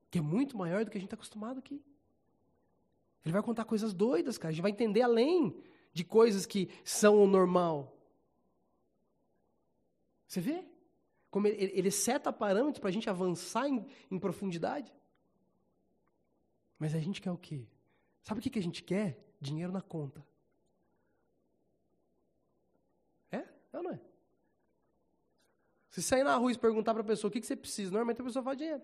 que 0.09 0.19
é 0.19 0.21
muito 0.21 0.57
maior 0.57 0.85
do 0.85 0.91
que 0.91 0.97
a 0.97 1.01
gente 1.01 1.07
está 1.07 1.15
acostumado 1.15 1.59
aqui. 1.59 1.83
Ele 3.25 3.33
vai 3.33 3.43
contar 3.43 3.65
coisas 3.65 3.93
doidas, 3.93 4.37
cara. 4.37 4.49
A 4.49 4.53
gente 4.53 4.61
vai 4.61 4.71
entender 4.71 5.01
além 5.01 5.53
de 5.91 6.05
coisas 6.05 6.45
que 6.45 6.69
são 6.83 7.21
o 7.21 7.27
normal. 7.27 7.93
Você 10.27 10.39
vê? 10.39 10.63
Como 11.29 11.47
ele, 11.47 11.71
ele 11.73 11.91
seta 11.91 12.31
parâmetros 12.31 12.79
para 12.79 12.89
a 12.89 12.91
gente 12.91 13.09
avançar 13.09 13.67
em, 13.67 13.85
em, 14.09 14.19
profundidade. 14.19 14.93
Mas 16.79 16.95
a 16.95 16.99
gente 16.99 17.21
quer 17.21 17.31
o 17.31 17.37
quê? 17.37 17.67
Sabe 18.23 18.39
o 18.39 18.43
que, 18.43 18.49
que 18.49 18.59
a 18.59 18.63
gente 18.63 18.83
quer? 18.83 19.19
Dinheiro 19.39 19.71
na 19.71 19.81
conta. 19.81 20.25
É? 23.31 23.37
É 23.73 23.77
ou 23.77 23.83
não 23.83 23.91
é? 23.91 23.99
Se 25.89 26.01
sair 26.01 26.23
na 26.23 26.35
rua 26.35 26.51
e 26.51 26.57
perguntar 26.57 26.93
para 26.93 27.01
a 27.01 27.05
pessoa 27.05 27.29
o 27.29 27.31
que, 27.31 27.41
que 27.41 27.47
você 27.47 27.55
precisa, 27.55 27.91
normalmente 27.91 28.21
a 28.21 28.23
pessoa 28.23 28.43
fala 28.43 28.55
dinheiro. 28.55 28.83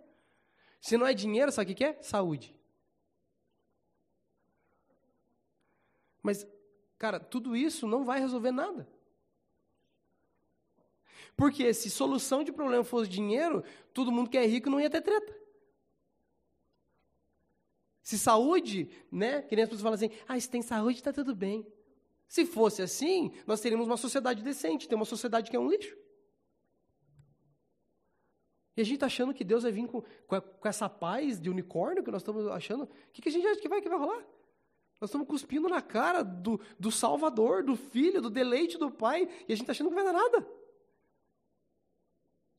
Se 0.82 0.98
não 0.98 1.08
é 1.08 1.14
dinheiro, 1.14 1.52
sabe 1.52 1.72
o 1.72 1.76
que, 1.76 1.84
que 1.84 1.86
é? 1.86 2.02
Saúde. 2.02 2.56
Mas, 6.22 6.48
cara, 6.98 7.20
tudo 7.20 7.56
isso 7.56 7.86
não 7.86 8.04
vai 8.04 8.20
resolver 8.20 8.52
nada. 8.52 8.88
Porque 11.36 11.74
se 11.74 11.90
solução 11.90 12.44
de 12.44 12.52
problema 12.52 12.84
fosse 12.84 13.10
dinheiro, 13.10 13.64
todo 13.94 14.12
mundo 14.12 14.30
que 14.30 14.38
é 14.38 14.46
rico 14.46 14.70
não 14.70 14.80
ia 14.80 14.90
ter 14.90 15.02
treta. 15.02 15.36
Se 18.02 18.20
saúde, 18.20 18.90
né? 19.12 19.42
Que 19.42 19.56
nem 19.56 19.64
as 19.64 19.70
pessoas 19.70 19.84
falam 19.84 19.96
assim, 19.96 20.12
ah, 20.28 20.40
se 20.40 20.50
tem 20.50 20.62
saúde, 20.62 20.98
está 20.98 21.14
tudo 21.14 21.34
bem. 21.36 21.66
Se 22.28 22.46
fosse 22.46 22.82
assim, 22.82 23.32
nós 23.48 23.62
teríamos 23.62 23.88
uma 23.88 23.98
sociedade 23.98 24.44
decente, 24.44 24.88
tem 24.88 24.96
uma 24.96 25.06
sociedade 25.06 25.50
que 25.50 25.56
é 25.56 25.60
um 25.60 25.70
lixo. 25.70 25.96
E 28.76 28.82
a 28.82 28.84
gente 28.84 28.96
está 28.96 29.06
achando 29.06 29.34
que 29.34 29.44
Deus 29.44 29.64
vai 29.64 29.72
vir 29.72 29.88
com, 29.88 30.02
com, 30.02 30.68
essa 30.68 30.90
paz 30.90 31.40
de 31.40 31.50
unicórnio 31.50 32.04
que 32.04 32.12
nós 32.12 32.22
estamos 32.22 32.48
achando. 32.48 32.84
O 32.84 32.90
que, 33.14 33.22
que 33.22 33.30
a 33.30 33.32
gente 33.32 33.46
acha 33.46 33.62
que 33.62 33.70
vai, 33.70 33.82
que 33.82 33.88
vai 33.88 34.00
rolar? 34.00 34.26
Nós 35.00 35.10
estamos 35.10 35.28
cuspindo 35.28 35.70
na 35.70 35.82
cara 35.82 36.24
do, 36.24 36.60
do 36.80 36.92
Salvador, 36.92 37.64
do 37.64 37.76
Filho, 37.76 38.22
do 38.22 38.30
deleite 38.30 38.78
do 38.78 38.90
Pai, 38.90 39.24
e 39.48 39.54
a 39.54 39.56
gente 39.56 39.62
está 39.62 39.72
achando 39.72 39.90
que 39.90 39.96
não 39.96 40.04
vai 40.04 40.14
dar 40.14 40.20
nada. 40.20 40.48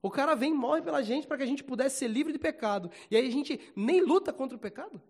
O 0.04 0.10
cara 0.10 0.34
vem 0.34 0.52
e 0.52 0.54
morre 0.54 0.82
pela 0.82 1.02
gente 1.02 1.26
para 1.26 1.38
que 1.38 1.42
a 1.42 1.46
gente 1.46 1.64
pudesse 1.64 1.96
ser 1.96 2.08
livre 2.08 2.30
de 2.30 2.38
pecado. 2.38 2.90
E 3.10 3.16
aí 3.16 3.26
a 3.26 3.30
gente 3.30 3.58
nem 3.74 4.02
luta 4.02 4.34
contra 4.34 4.54
o 4.54 4.60
pecado. 4.60 5.00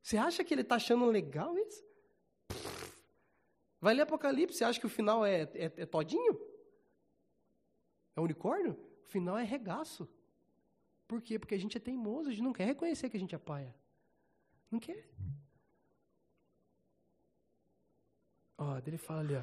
Você 0.00 0.16
acha 0.16 0.42
que 0.42 0.54
ele 0.54 0.62
está 0.62 0.76
achando 0.76 1.04
legal 1.04 1.54
isso? 1.58 1.84
Vai 3.78 3.92
ler 3.92 4.02
Apocalipse, 4.04 4.56
você 4.56 4.64
acha 4.64 4.80
que 4.80 4.86
o 4.86 4.88
final 4.88 5.26
é, 5.26 5.42
é, 5.52 5.70
é 5.76 5.84
todinho? 5.84 6.40
É 8.16 8.20
unicórnio? 8.22 8.72
O 9.04 9.06
final 9.06 9.36
é 9.36 9.42
regaço. 9.42 10.08
Por 11.06 11.20
quê? 11.20 11.38
Porque 11.38 11.54
a 11.54 11.58
gente 11.58 11.76
é 11.76 11.80
teimoso, 11.80 12.30
a 12.30 12.32
gente 12.32 12.42
não 12.42 12.54
quer 12.54 12.64
reconhecer 12.64 13.10
que 13.10 13.18
a 13.18 13.20
gente 13.20 13.34
é 13.34 13.38
paia. 13.38 13.74
Não 14.70 14.80
quer. 14.80 15.06
Ó, 18.56 18.78
ele 18.78 18.96
fala 18.96 19.20
ali, 19.20 19.36
ó. 19.36 19.42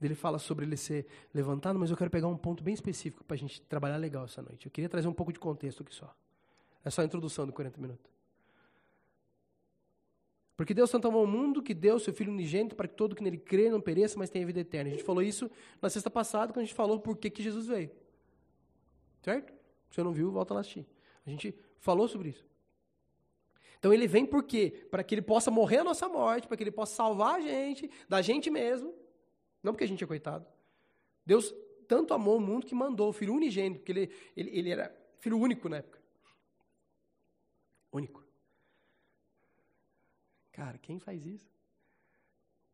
Ele 0.00 0.14
fala 0.14 0.38
sobre 0.38 0.64
ele 0.64 0.76
ser 0.76 1.06
levantado, 1.34 1.78
mas 1.78 1.90
eu 1.90 1.96
quero 1.96 2.10
pegar 2.10 2.26
um 2.26 2.36
ponto 2.36 2.62
bem 2.64 2.72
específico 2.72 3.22
para 3.24 3.34
a 3.34 3.38
gente 3.38 3.60
trabalhar 3.62 3.98
legal 3.98 4.24
essa 4.24 4.40
noite. 4.40 4.66
Eu 4.66 4.72
queria 4.72 4.88
trazer 4.88 5.08
um 5.08 5.12
pouco 5.12 5.32
de 5.32 5.38
contexto 5.38 5.82
aqui 5.82 5.94
só. 5.94 6.14
É 6.84 6.90
só 6.90 7.02
a 7.02 7.04
introdução 7.04 7.46
de 7.46 7.52
40 7.52 7.80
minutos. 7.80 8.10
Porque 10.56 10.74
Deus 10.74 10.90
tanto 10.90 11.08
amou 11.08 11.24
o 11.24 11.26
mundo 11.26 11.62
que 11.62 11.72
deu 11.72 11.98
seu 11.98 12.12
Filho 12.12 12.32
unigênito 12.32 12.76
para 12.76 12.86
que 12.86 12.94
todo 12.94 13.14
que 13.14 13.22
nele 13.22 13.38
crê 13.38 13.70
não 13.70 13.80
pereça, 13.80 14.18
mas 14.18 14.28
tenha 14.28 14.44
vida 14.44 14.60
eterna. 14.60 14.88
A 14.90 14.92
gente 14.92 15.04
falou 15.04 15.22
isso 15.22 15.50
na 15.80 15.88
sexta 15.88 16.10
passada, 16.10 16.52
quando 16.52 16.62
a 16.62 16.66
gente 16.66 16.74
falou 16.74 17.00
por 17.00 17.16
que, 17.16 17.30
que 17.30 17.42
Jesus 17.42 17.66
veio. 17.66 17.90
Certo? 19.22 19.52
Se 19.88 19.96
você 19.96 20.02
não 20.02 20.12
viu, 20.12 20.30
volta 20.30 20.52
lá 20.52 20.60
assistir. 20.60 20.86
A 21.26 21.30
gente 21.30 21.54
falou 21.78 22.06
sobre 22.08 22.30
isso. 22.30 22.44
Então 23.78 23.92
ele 23.92 24.06
vem 24.06 24.26
por 24.26 24.42
quê? 24.42 24.86
Para 24.90 25.02
que 25.02 25.14
ele 25.14 25.22
possa 25.22 25.50
morrer 25.50 25.78
a 25.78 25.84
nossa 25.84 26.06
morte, 26.08 26.46
para 26.46 26.56
que 26.56 26.62
ele 26.62 26.70
possa 26.70 26.94
salvar 26.94 27.36
a 27.36 27.40
gente, 27.40 27.90
da 28.06 28.20
gente 28.20 28.50
mesmo, 28.50 28.94
não 29.62 29.72
porque 29.72 29.84
a 29.84 29.88
gente 29.88 30.02
é 30.02 30.06
coitado. 30.06 30.46
Deus 31.24 31.54
tanto 31.86 32.14
amou 32.14 32.36
o 32.36 32.40
mundo 32.40 32.66
que 32.66 32.74
mandou 32.74 33.08
o 33.08 33.12
filho 33.12 33.34
unigênito, 33.34 33.80
porque 33.80 33.92
ele, 33.92 34.14
ele, 34.36 34.50
ele 34.58 34.70
era 34.70 34.96
filho 35.18 35.38
único 35.38 35.68
na 35.68 35.78
época. 35.78 36.00
Único. 37.92 38.24
Cara, 40.52 40.78
quem 40.78 40.98
faz 40.98 41.26
isso? 41.26 41.50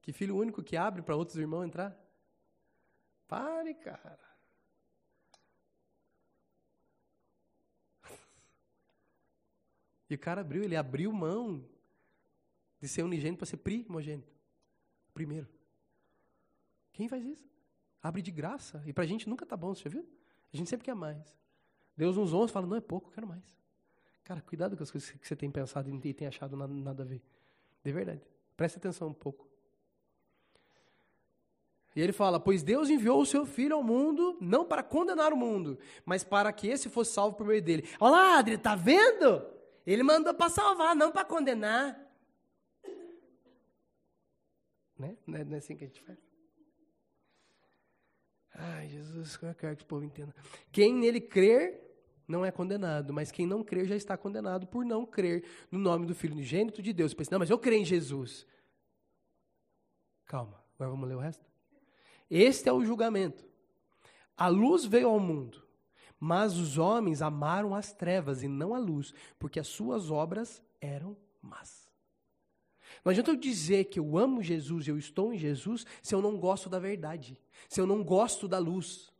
Que 0.02 0.12
filho 0.12 0.37
único 0.37 0.62
que 0.62 0.76
abre 0.76 1.02
para 1.02 1.16
outros 1.16 1.38
irmãos 1.38 1.64
entrar? 1.64 1.99
Pare, 3.26 3.75
cara. 3.75 4.26
E 10.09 10.14
o 10.14 10.19
cara 10.19 10.40
abriu, 10.40 10.62
ele 10.62 10.76
abriu 10.76 11.12
mão 11.12 11.69
de 12.81 12.87
ser 12.87 13.02
unigênito 13.02 13.38
para 13.38 13.47
ser 13.47 13.57
primogênito. 13.57 14.33
Primeiro. 15.12 15.56
Quem 16.97 17.09
faz 17.09 17.23
isso? 17.26 17.47
Abre 18.03 18.23
de 18.23 18.31
graça. 18.31 18.83
E 18.87 18.93
para 18.93 19.05
a 19.05 19.07
gente 19.07 19.29
nunca 19.29 19.45
tá 19.45 19.55
bom, 19.55 19.75
você 19.75 19.83
já 19.83 19.91
viu? 19.91 20.09
A 20.50 20.57
gente 20.57 20.71
sempre 20.71 20.87
quer 20.87 20.95
mais. 20.95 21.37
Deus 21.95 22.17
nos 22.17 22.33
honra 22.33 22.47
e 22.47 22.49
fala, 22.49 22.67
não 22.67 22.76
é 22.76 22.81
pouco, 22.81 23.11
eu 23.11 23.12
quero 23.12 23.26
mais. 23.26 23.45
Cara, 24.25 24.41
cuidado 24.41 24.79
com 24.79 24.83
as 24.83 24.91
coisas 24.91 25.11
que 25.11 25.29
você 25.29 25.37
tem 25.37 25.50
pensado 25.50 25.91
e 25.91 26.15
tem 26.15 26.26
achado 26.26 26.57
nada, 26.57 27.03
a 27.03 27.07
ver. 27.07 27.23
De 27.85 27.93
verdade. 27.93 28.23
Preste 28.57 28.79
atenção 28.79 29.09
um 29.09 29.12
pouco. 29.12 29.47
E 31.95 32.00
ele 32.00 32.12
fala: 32.12 32.41
Pois 32.41 32.62
Deus 32.62 32.88
enviou 32.88 33.21
o 33.21 33.26
seu 33.26 33.45
filho 33.45 33.76
ao 33.76 33.83
mundo, 33.83 34.38
não 34.41 34.65
para 34.65 34.83
condenar 34.83 35.33
o 35.35 35.37
mundo, 35.37 35.79
mas 36.05 36.25
para 36.25 36.50
que 36.53 36.67
esse 36.67 36.88
fosse 36.88 37.12
salvo 37.12 37.37
por 37.37 37.47
meio 37.47 37.62
dele. 37.62 37.87
Olha 38.00 38.11
lá, 38.11 38.38
Adri, 38.38 38.57
tá 38.59 38.75
vendo? 38.75 39.47
Ele 39.87 40.03
mandou 40.03 40.35
para 40.35 40.49
salvar, 40.49 40.97
não 40.97 41.12
para 41.12 41.25
condenar. 41.25 41.95
Né? 44.99 45.17
Não 45.26 45.38
é 45.38 45.59
assim 45.59 45.76
que 45.76 45.85
a 45.85 45.87
gente 45.87 46.00
faz? 46.00 46.25
Ai, 48.59 48.89
Jesus, 48.89 49.37
como 49.37 49.51
é 49.51 49.55
que 49.55 49.59
eu 49.59 49.69
quero 49.69 49.77
que 49.77 49.83
o 49.85 49.87
povo 49.87 50.05
entenda? 50.05 50.35
Quem 50.73 50.95
nele 50.95 51.21
crer 51.21 51.87
não 52.27 52.45
é 52.45 52.51
condenado, 52.51 53.13
mas 53.13 53.31
quem 53.31 53.47
não 53.47 53.63
crer 53.63 53.87
já 53.87 53.95
está 53.95 54.17
condenado 54.17 54.67
por 54.67 54.85
não 54.85 55.05
crer 55.05 55.45
no 55.71 55.79
nome 55.79 56.07
do 56.07 56.15
Filho 56.15 56.35
unigênito 56.35 56.83
de 56.83 56.93
Deus. 56.93 57.15
Pensa, 57.15 57.31
não, 57.33 57.39
mas 57.39 57.51
eu 57.51 57.59
creio 57.59 57.83
em 57.83 57.85
Jesus. 57.85 58.47
Calma, 60.25 60.63
agora 60.75 60.91
vamos 60.91 61.09
ler 61.09 61.15
o 61.15 61.21
resto. 61.21 61.45
Este 62.31 62.69
é 62.69 62.73
o 62.73 62.85
julgamento. 62.85 63.47
A 64.37 64.49
luz 64.49 64.85
veio 64.85 65.09
ao 65.09 65.21
mundo, 65.21 65.63
mas 66.19 66.57
os 66.57 66.79
homens 66.79 67.23
amaram 67.23 67.75
as 67.75 67.93
trevas 67.93 68.43
e 68.43 68.49
não 68.49 68.75
a 68.75 68.79
luz, 68.79 69.15
porque 69.39 69.61
as 69.61 69.69
suas 69.69 70.11
obras 70.11 70.63
eram 70.81 71.17
más. 71.41 71.86
Não 73.05 73.11
adianta 73.11 73.31
eu 73.31 73.37
dizer 73.37 73.85
que 73.85 73.99
eu 73.99 74.19
amo 74.19 74.43
Jesus, 74.43 74.88
eu 74.88 74.99
estou 74.99 75.33
em 75.33 75.38
Jesus, 75.38 75.87
se 76.02 76.14
eu 76.14 76.23
não 76.23 76.38
gosto 76.38 76.69
da 76.69 76.78
verdade, 76.78 77.38
se 77.69 77.81
eu 77.81 77.87
não 77.87 78.02
gosto 78.02 78.49
da 78.49 78.59
luz. 78.59 79.12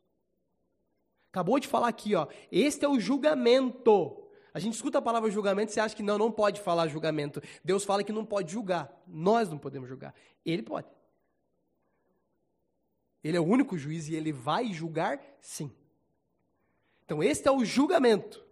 Acabou 1.31 1.59
de 1.59 1.67
falar 1.67 1.87
aqui, 1.87 2.15
ó. 2.15 2.27
Este 2.51 2.85
é 2.85 2.89
o 2.89 2.99
julgamento. 2.99 4.23
A 4.53 4.59
gente 4.59 4.73
escuta 4.73 4.97
a 4.97 5.01
palavra 5.01 5.29
julgamento 5.29 5.71
e 5.71 5.73
você 5.73 5.79
acha 5.79 5.95
que 5.95 6.01
não, 6.01 6.17
não 6.17 6.31
pode 6.31 6.61
falar 6.61 6.87
julgamento. 6.87 7.41
Deus 7.63 7.83
fala 7.83 8.03
que 8.03 8.11
não 8.11 8.25
pode 8.25 8.51
julgar. 8.51 8.91
Nós 9.05 9.49
não 9.49 9.57
podemos 9.57 9.87
julgar. 9.87 10.15
Ele 10.43 10.63
pode. 10.63 10.87
Ele 13.23 13.37
é 13.37 13.39
o 13.39 13.45
único 13.45 13.77
juiz 13.77 14.07
e 14.07 14.15
ele 14.15 14.31
vai 14.31 14.71
julgar 14.73 15.21
sim. 15.39 15.71
Então, 17.05 17.21
este 17.21 17.47
é 17.47 17.51
o 17.51 17.63
julgamento. 17.63 18.43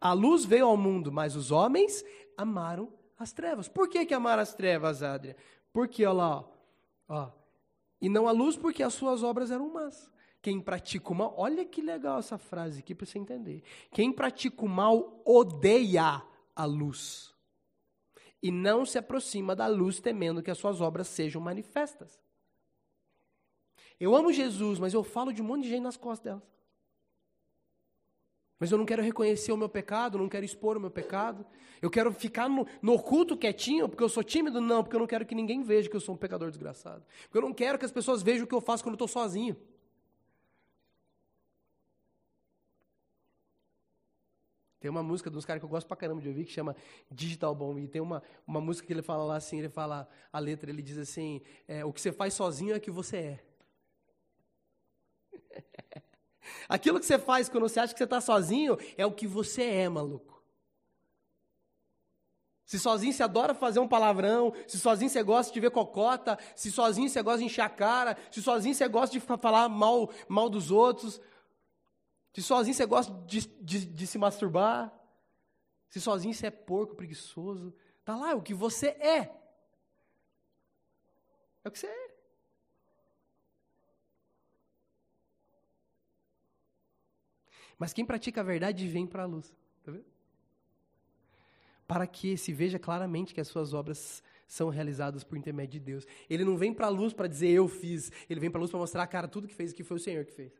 A 0.00 0.12
luz 0.12 0.44
veio 0.44 0.66
ao 0.66 0.76
mundo, 0.76 1.10
mas 1.10 1.34
os 1.34 1.50
homens 1.50 2.04
amaram 2.36 2.92
as 3.18 3.32
trevas. 3.32 3.68
Por 3.68 3.88
que, 3.88 4.06
que 4.06 4.14
amaram 4.14 4.42
as 4.42 4.54
trevas, 4.54 5.02
Adria? 5.02 5.36
Porque, 5.72 6.06
olha 6.06 6.16
lá, 6.16 6.38
ó, 6.38 6.44
ó, 7.08 7.30
e 8.00 8.08
não 8.08 8.28
a 8.28 8.30
luz, 8.30 8.56
porque 8.56 8.82
as 8.82 8.94
suas 8.94 9.22
obras 9.22 9.50
eram 9.50 9.72
más. 9.72 10.10
Quem 10.40 10.60
pratica 10.60 11.10
o 11.10 11.14
mal, 11.14 11.34
olha 11.36 11.64
que 11.64 11.82
legal 11.82 12.20
essa 12.20 12.38
frase 12.38 12.78
aqui 12.78 12.94
para 12.94 13.06
você 13.06 13.18
entender. 13.18 13.62
Quem 13.90 14.12
pratica 14.12 14.64
o 14.64 14.68
mal 14.68 15.20
odeia 15.24 16.22
a 16.54 16.64
luz 16.64 17.34
e 18.40 18.52
não 18.52 18.86
se 18.86 18.98
aproxima 18.98 19.56
da 19.56 19.66
luz 19.66 20.00
temendo 20.00 20.42
que 20.42 20.50
as 20.50 20.58
suas 20.58 20.80
obras 20.80 21.08
sejam 21.08 21.42
manifestas. 21.42 22.22
Eu 23.98 24.14
amo 24.14 24.32
Jesus, 24.32 24.78
mas 24.78 24.94
eu 24.94 25.02
falo 25.02 25.32
de 25.32 25.42
um 25.42 25.44
monte 25.44 25.64
de 25.64 25.70
gente 25.70 25.82
nas 25.82 25.96
costas 25.96 26.24
delas. 26.24 26.57
Mas 28.58 28.72
eu 28.72 28.78
não 28.78 28.84
quero 28.84 29.02
reconhecer 29.02 29.52
o 29.52 29.56
meu 29.56 29.68
pecado, 29.68 30.18
não 30.18 30.28
quero 30.28 30.44
expor 30.44 30.76
o 30.76 30.80
meu 30.80 30.90
pecado. 30.90 31.46
Eu 31.80 31.88
quero 31.88 32.12
ficar 32.12 32.48
no, 32.48 32.66
no 32.82 32.94
oculto 32.94 33.36
quietinho, 33.36 33.88
porque 33.88 34.02
eu 34.02 34.08
sou 34.08 34.24
tímido? 34.24 34.60
Não, 34.60 34.82
porque 34.82 34.96
eu 34.96 35.00
não 35.00 35.06
quero 35.06 35.24
que 35.24 35.34
ninguém 35.34 35.62
veja 35.62 35.88
que 35.88 35.94
eu 35.94 36.00
sou 36.00 36.14
um 36.14 36.18
pecador 36.18 36.50
desgraçado. 36.50 37.04
Porque 37.22 37.38
eu 37.38 37.42
não 37.42 37.54
quero 37.54 37.78
que 37.78 37.84
as 37.84 37.92
pessoas 37.92 38.22
vejam 38.22 38.44
o 38.44 38.48
que 38.48 38.54
eu 38.54 38.60
faço 38.60 38.82
quando 38.82 38.94
eu 38.94 39.04
estou 39.04 39.08
sozinho. 39.08 39.56
Tem 44.80 44.90
uma 44.90 45.02
música 45.02 45.30
de 45.30 45.36
uns 45.36 45.44
caras 45.44 45.60
que 45.60 45.64
eu 45.64 45.68
gosto 45.68 45.86
pra 45.86 45.96
caramba 45.96 46.20
de 46.20 46.28
ouvir 46.28 46.44
que 46.44 46.52
chama 46.52 46.74
Digital 47.10 47.54
Bomb. 47.54 47.78
E 47.80 47.88
tem 47.88 48.00
uma, 48.00 48.22
uma 48.46 48.60
música 48.60 48.86
que 48.86 48.92
ele 48.92 49.02
fala 49.02 49.24
lá 49.24 49.36
assim, 49.36 49.58
ele 49.58 49.68
fala, 49.68 50.08
a 50.32 50.38
letra, 50.38 50.70
ele 50.70 50.82
diz 50.82 50.98
assim, 50.98 51.40
é, 51.66 51.84
o 51.84 51.92
que 51.92 52.00
você 52.00 52.12
faz 52.12 52.34
sozinho 52.34 52.74
é 52.74 52.80
que 52.80 52.90
você 52.90 53.16
é. 53.16 53.44
Aquilo 56.68 56.98
que 56.98 57.06
você 57.06 57.18
faz 57.18 57.48
quando 57.48 57.68
você 57.68 57.80
acha 57.80 57.92
que 57.92 57.98
você 57.98 58.04
está 58.04 58.20
sozinho 58.20 58.76
é 58.96 59.04
o 59.04 59.12
que 59.12 59.26
você 59.26 59.62
é, 59.62 59.88
maluco. 59.88 60.38
Se 62.68 62.78
sozinho 62.78 63.14
você 63.14 63.22
adora 63.22 63.54
fazer 63.54 63.80
um 63.80 63.88
palavrão, 63.88 64.52
se 64.66 64.78
sozinho 64.78 65.08
você 65.08 65.22
gosta 65.22 65.50
de 65.50 65.58
ver 65.58 65.70
cocota, 65.70 66.38
se 66.54 66.70
sozinho 66.70 67.08
você 67.08 67.22
gosta 67.22 67.38
de 67.38 67.46
encher 67.46 67.62
a 67.62 67.68
cara, 67.70 68.14
se 68.30 68.42
sozinho 68.42 68.74
você 68.74 68.86
gosta 68.86 69.18
de 69.18 69.20
falar 69.20 69.70
mal, 69.70 70.10
mal 70.28 70.50
dos 70.50 70.70
outros, 70.70 71.18
se 72.34 72.42
sozinho 72.42 72.74
você 72.74 72.84
gosta 72.84 73.10
de, 73.26 73.46
de, 73.62 73.86
de 73.86 74.06
se 74.06 74.18
masturbar, 74.18 74.92
se 75.88 75.98
sozinho 75.98 76.34
você 76.34 76.48
é 76.48 76.50
porco, 76.50 76.94
preguiçoso, 76.94 77.74
tá 78.04 78.14
lá, 78.14 78.32
é 78.32 78.34
o 78.34 78.42
que 78.42 78.52
você 78.52 78.88
é. 78.88 79.34
É 81.64 81.68
o 81.68 81.70
que 81.70 81.78
você 81.78 81.86
é. 81.86 82.07
Mas 87.78 87.92
quem 87.92 88.04
pratica 88.04 88.40
a 88.40 88.44
verdade 88.44 88.86
vem 88.88 89.06
para 89.06 89.22
a 89.22 89.26
luz. 89.26 89.54
Tá 89.84 89.92
vendo? 89.92 90.04
Para 91.86 92.06
que 92.06 92.36
se 92.36 92.52
veja 92.52 92.78
claramente 92.78 93.32
que 93.32 93.40
as 93.40 93.48
suas 93.48 93.72
obras 93.72 94.22
são 94.46 94.68
realizadas 94.68 95.22
por 95.22 95.38
intermédio 95.38 95.78
de 95.78 95.86
Deus. 95.86 96.06
Ele 96.28 96.44
não 96.44 96.56
vem 96.56 96.74
para 96.74 96.86
a 96.86 96.90
luz 96.90 97.12
para 97.12 97.28
dizer 97.28 97.50
eu 97.50 97.68
fiz. 97.68 98.10
Ele 98.28 98.40
vem 98.40 98.50
para 98.50 98.58
a 98.58 98.62
luz 98.62 98.70
para 98.70 98.80
mostrar, 98.80 99.06
cara, 99.06 99.28
tudo 99.28 99.46
que 99.46 99.54
fez 99.54 99.72
que 99.72 99.84
foi 99.84 99.96
o 99.96 100.00
Senhor 100.00 100.24
que 100.24 100.32
fez. 100.32 100.52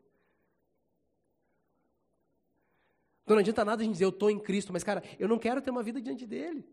Então 3.23 3.35
não 3.35 3.41
adianta 3.41 3.65
nada 3.65 3.81
a 3.81 3.85
gente 3.85 3.93
dizer 3.93 4.05
eu 4.05 4.09
estou 4.09 4.31
em 4.31 4.39
Cristo, 4.39 4.73
mas, 4.73 4.83
cara, 4.83 5.03
eu 5.19 5.27
não 5.27 5.37
quero 5.37 5.61
ter 5.61 5.69
uma 5.69 5.83
vida 5.83 6.01
diante 6.01 6.25
dele. 6.25 6.67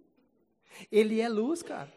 Ele 0.91 1.21
é 1.21 1.29
luz, 1.29 1.63
cara. 1.63 1.93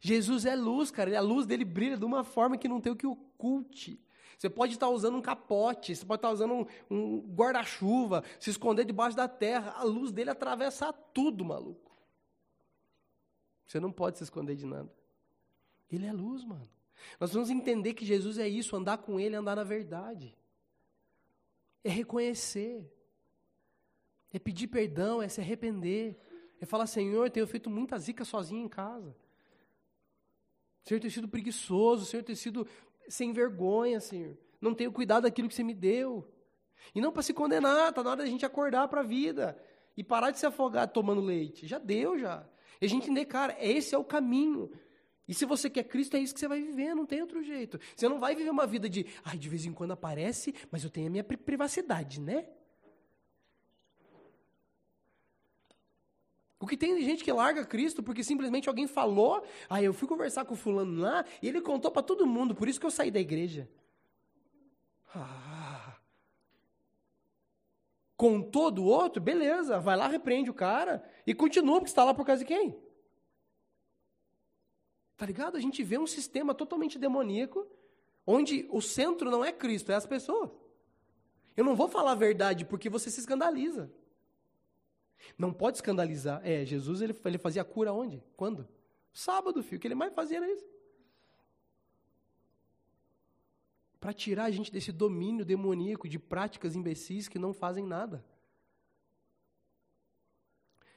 Jesus 0.00 0.44
é 0.44 0.54
luz, 0.54 0.90
cara. 0.90 1.16
A 1.16 1.22
luz 1.22 1.46
dele 1.46 1.64
brilha 1.64 1.96
de 1.96 2.04
uma 2.04 2.24
forma 2.24 2.58
que 2.58 2.68
não 2.68 2.80
tem 2.80 2.92
o 2.92 2.96
que 2.96 3.06
oculte. 3.06 3.98
Você 4.38 4.50
pode 4.50 4.74
estar 4.74 4.88
usando 4.88 5.16
um 5.16 5.22
capote, 5.22 5.94
você 5.94 6.04
pode 6.04 6.18
estar 6.18 6.30
usando 6.30 6.54
um, 6.54 6.66
um 6.90 7.20
guarda-chuva, 7.34 8.22
se 8.38 8.50
esconder 8.50 8.84
debaixo 8.84 9.16
da 9.16 9.28
terra. 9.28 9.72
A 9.76 9.84
luz 9.84 10.12
dele 10.12 10.30
atravessa 10.30 10.92
tudo, 10.92 11.44
maluco. 11.44 11.92
Você 13.66 13.80
não 13.80 13.90
pode 13.90 14.18
se 14.18 14.24
esconder 14.24 14.56
de 14.56 14.66
nada. 14.66 14.92
Ele 15.90 16.06
é 16.06 16.12
luz, 16.12 16.44
mano. 16.44 16.68
Nós 17.18 17.32
vamos 17.32 17.50
entender 17.50 17.94
que 17.94 18.04
Jesus 18.04 18.38
é 18.38 18.48
isso, 18.48 18.76
andar 18.76 18.98
com 18.98 19.18
ele, 19.18 19.36
andar 19.36 19.56
na 19.56 19.64
verdade. 19.64 20.36
É 21.82 21.90
reconhecer. 21.90 22.90
É 24.32 24.38
pedir 24.38 24.66
perdão, 24.66 25.22
é 25.22 25.28
se 25.28 25.40
arrepender. 25.40 26.18
É 26.60 26.66
falar, 26.66 26.86
Senhor, 26.86 27.26
eu 27.26 27.30
tenho 27.30 27.46
feito 27.46 27.70
muita 27.70 27.98
zica 27.98 28.24
sozinho 28.24 28.64
em 28.64 28.68
casa. 28.68 29.14
Senhor, 30.82 30.98
eu 30.98 31.00
tenho 31.00 31.12
sido 31.12 31.28
preguiçoso, 31.28 32.04
Senhor, 32.04 32.20
eu 32.20 32.26
tenho 32.26 32.36
sido 32.36 32.66
sem 33.08 33.32
vergonha, 33.32 34.00
Senhor. 34.00 34.36
Não 34.60 34.74
tenho 34.74 34.92
cuidado 34.92 35.24
daquilo 35.24 35.48
que 35.48 35.54
você 35.54 35.62
me 35.62 35.74
deu. 35.74 36.26
E 36.94 37.00
não 37.00 37.12
para 37.12 37.22
se 37.22 37.32
condenar, 37.32 37.90
está 37.90 38.02
na 38.02 38.10
hora 38.10 38.22
da 38.22 38.26
gente 38.26 38.44
acordar 38.44 38.88
para 38.88 39.00
a 39.00 39.04
vida. 39.04 39.58
E 39.96 40.02
parar 40.02 40.30
de 40.30 40.38
se 40.38 40.46
afogar 40.46 40.88
tomando 40.88 41.20
leite. 41.20 41.66
Já 41.66 41.78
deu, 41.78 42.18
já. 42.18 42.46
E 42.80 42.86
a 42.86 42.88
gente 42.88 43.04
entender, 43.04 43.26
cara, 43.26 43.56
esse 43.60 43.94
é 43.94 43.98
o 43.98 44.04
caminho. 44.04 44.70
E 45.26 45.32
se 45.32 45.46
você 45.46 45.70
quer 45.70 45.84
Cristo, 45.84 46.16
é 46.16 46.20
isso 46.20 46.34
que 46.34 46.40
você 46.40 46.48
vai 46.48 46.60
viver, 46.60 46.94
não 46.94 47.06
tem 47.06 47.20
outro 47.20 47.42
jeito. 47.42 47.78
Você 47.96 48.08
não 48.08 48.18
vai 48.18 48.34
viver 48.34 48.50
uma 48.50 48.66
vida 48.66 48.88
de, 48.88 49.06
ai, 49.24 49.38
de 49.38 49.48
vez 49.48 49.64
em 49.64 49.72
quando 49.72 49.92
aparece, 49.92 50.54
mas 50.70 50.84
eu 50.84 50.90
tenho 50.90 51.06
a 51.06 51.10
minha 51.10 51.24
privacidade, 51.24 52.20
né? 52.20 52.46
O 56.64 56.66
que 56.66 56.78
tem 56.78 56.98
gente 57.02 57.22
que 57.22 57.30
larga 57.30 57.62
Cristo 57.62 58.02
porque 58.02 58.24
simplesmente 58.24 58.70
alguém 58.70 58.86
falou, 58.86 59.44
aí 59.68 59.82
ah, 59.84 59.88
eu 59.88 59.92
fui 59.92 60.08
conversar 60.08 60.46
com 60.46 60.54
o 60.54 60.56
fulano 60.56 60.98
lá 60.98 61.22
e 61.42 61.48
ele 61.48 61.60
contou 61.60 61.90
para 61.90 62.02
todo 62.02 62.26
mundo, 62.26 62.54
por 62.54 62.66
isso 62.66 62.80
que 62.80 62.86
eu 62.86 62.90
saí 62.90 63.10
da 63.10 63.20
igreja. 63.20 63.68
Ah. 65.14 65.98
Contou 68.16 68.70
do 68.70 68.82
outro? 68.82 69.20
Beleza, 69.20 69.78
vai 69.78 69.94
lá, 69.94 70.08
repreende 70.08 70.48
o 70.48 70.54
cara 70.54 71.04
e 71.26 71.34
continua, 71.34 71.80
porque 71.80 71.90
está 71.90 72.02
lá 72.02 72.14
por 72.14 72.24
causa 72.24 72.42
de 72.42 72.46
quem? 72.46 72.74
Tá 75.18 75.26
ligado? 75.26 75.58
A 75.58 75.60
gente 75.60 75.82
vê 75.82 75.98
um 75.98 76.06
sistema 76.06 76.54
totalmente 76.54 76.98
demoníaco, 76.98 77.66
onde 78.26 78.66
o 78.70 78.80
centro 78.80 79.30
não 79.30 79.44
é 79.44 79.52
Cristo, 79.52 79.92
é 79.92 79.96
as 79.96 80.06
pessoas. 80.06 80.48
Eu 81.54 81.62
não 81.62 81.76
vou 81.76 81.88
falar 81.88 82.12
a 82.12 82.14
verdade 82.14 82.64
porque 82.64 82.88
você 82.88 83.10
se 83.10 83.20
escandaliza. 83.20 83.92
Não 85.38 85.52
pode 85.52 85.78
escandalizar. 85.78 86.40
É, 86.44 86.64
Jesus 86.64 87.00
ele, 87.00 87.14
ele 87.24 87.38
fazia 87.38 87.64
cura 87.64 87.92
onde? 87.92 88.22
Quando? 88.36 88.68
Sábado, 89.12 89.62
filho. 89.62 89.78
O 89.78 89.80
que 89.80 89.86
ele 89.86 89.94
mais 89.94 90.12
fazia 90.12 90.38
era 90.38 90.50
isso. 90.50 90.66
Para 94.00 94.12
tirar 94.12 94.44
a 94.44 94.50
gente 94.50 94.70
desse 94.70 94.92
domínio 94.92 95.44
demoníaco 95.44 96.08
de 96.08 96.18
práticas 96.18 96.74
imbecis 96.74 97.28
que 97.28 97.38
não 97.38 97.54
fazem 97.54 97.86
nada. 97.86 98.24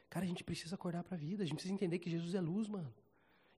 Cara, 0.10 0.26
a 0.26 0.28
gente 0.28 0.44
precisa 0.44 0.76
acordar 0.76 1.04
para 1.04 1.16
a 1.16 1.20
vida. 1.20 1.44
A 1.44 1.46
gente 1.46 1.56
precisa 1.56 1.74
entender 1.74 2.00
que 2.00 2.10
Jesus 2.10 2.34
é 2.34 2.42
luz, 2.42 2.68
mano. 2.68 2.94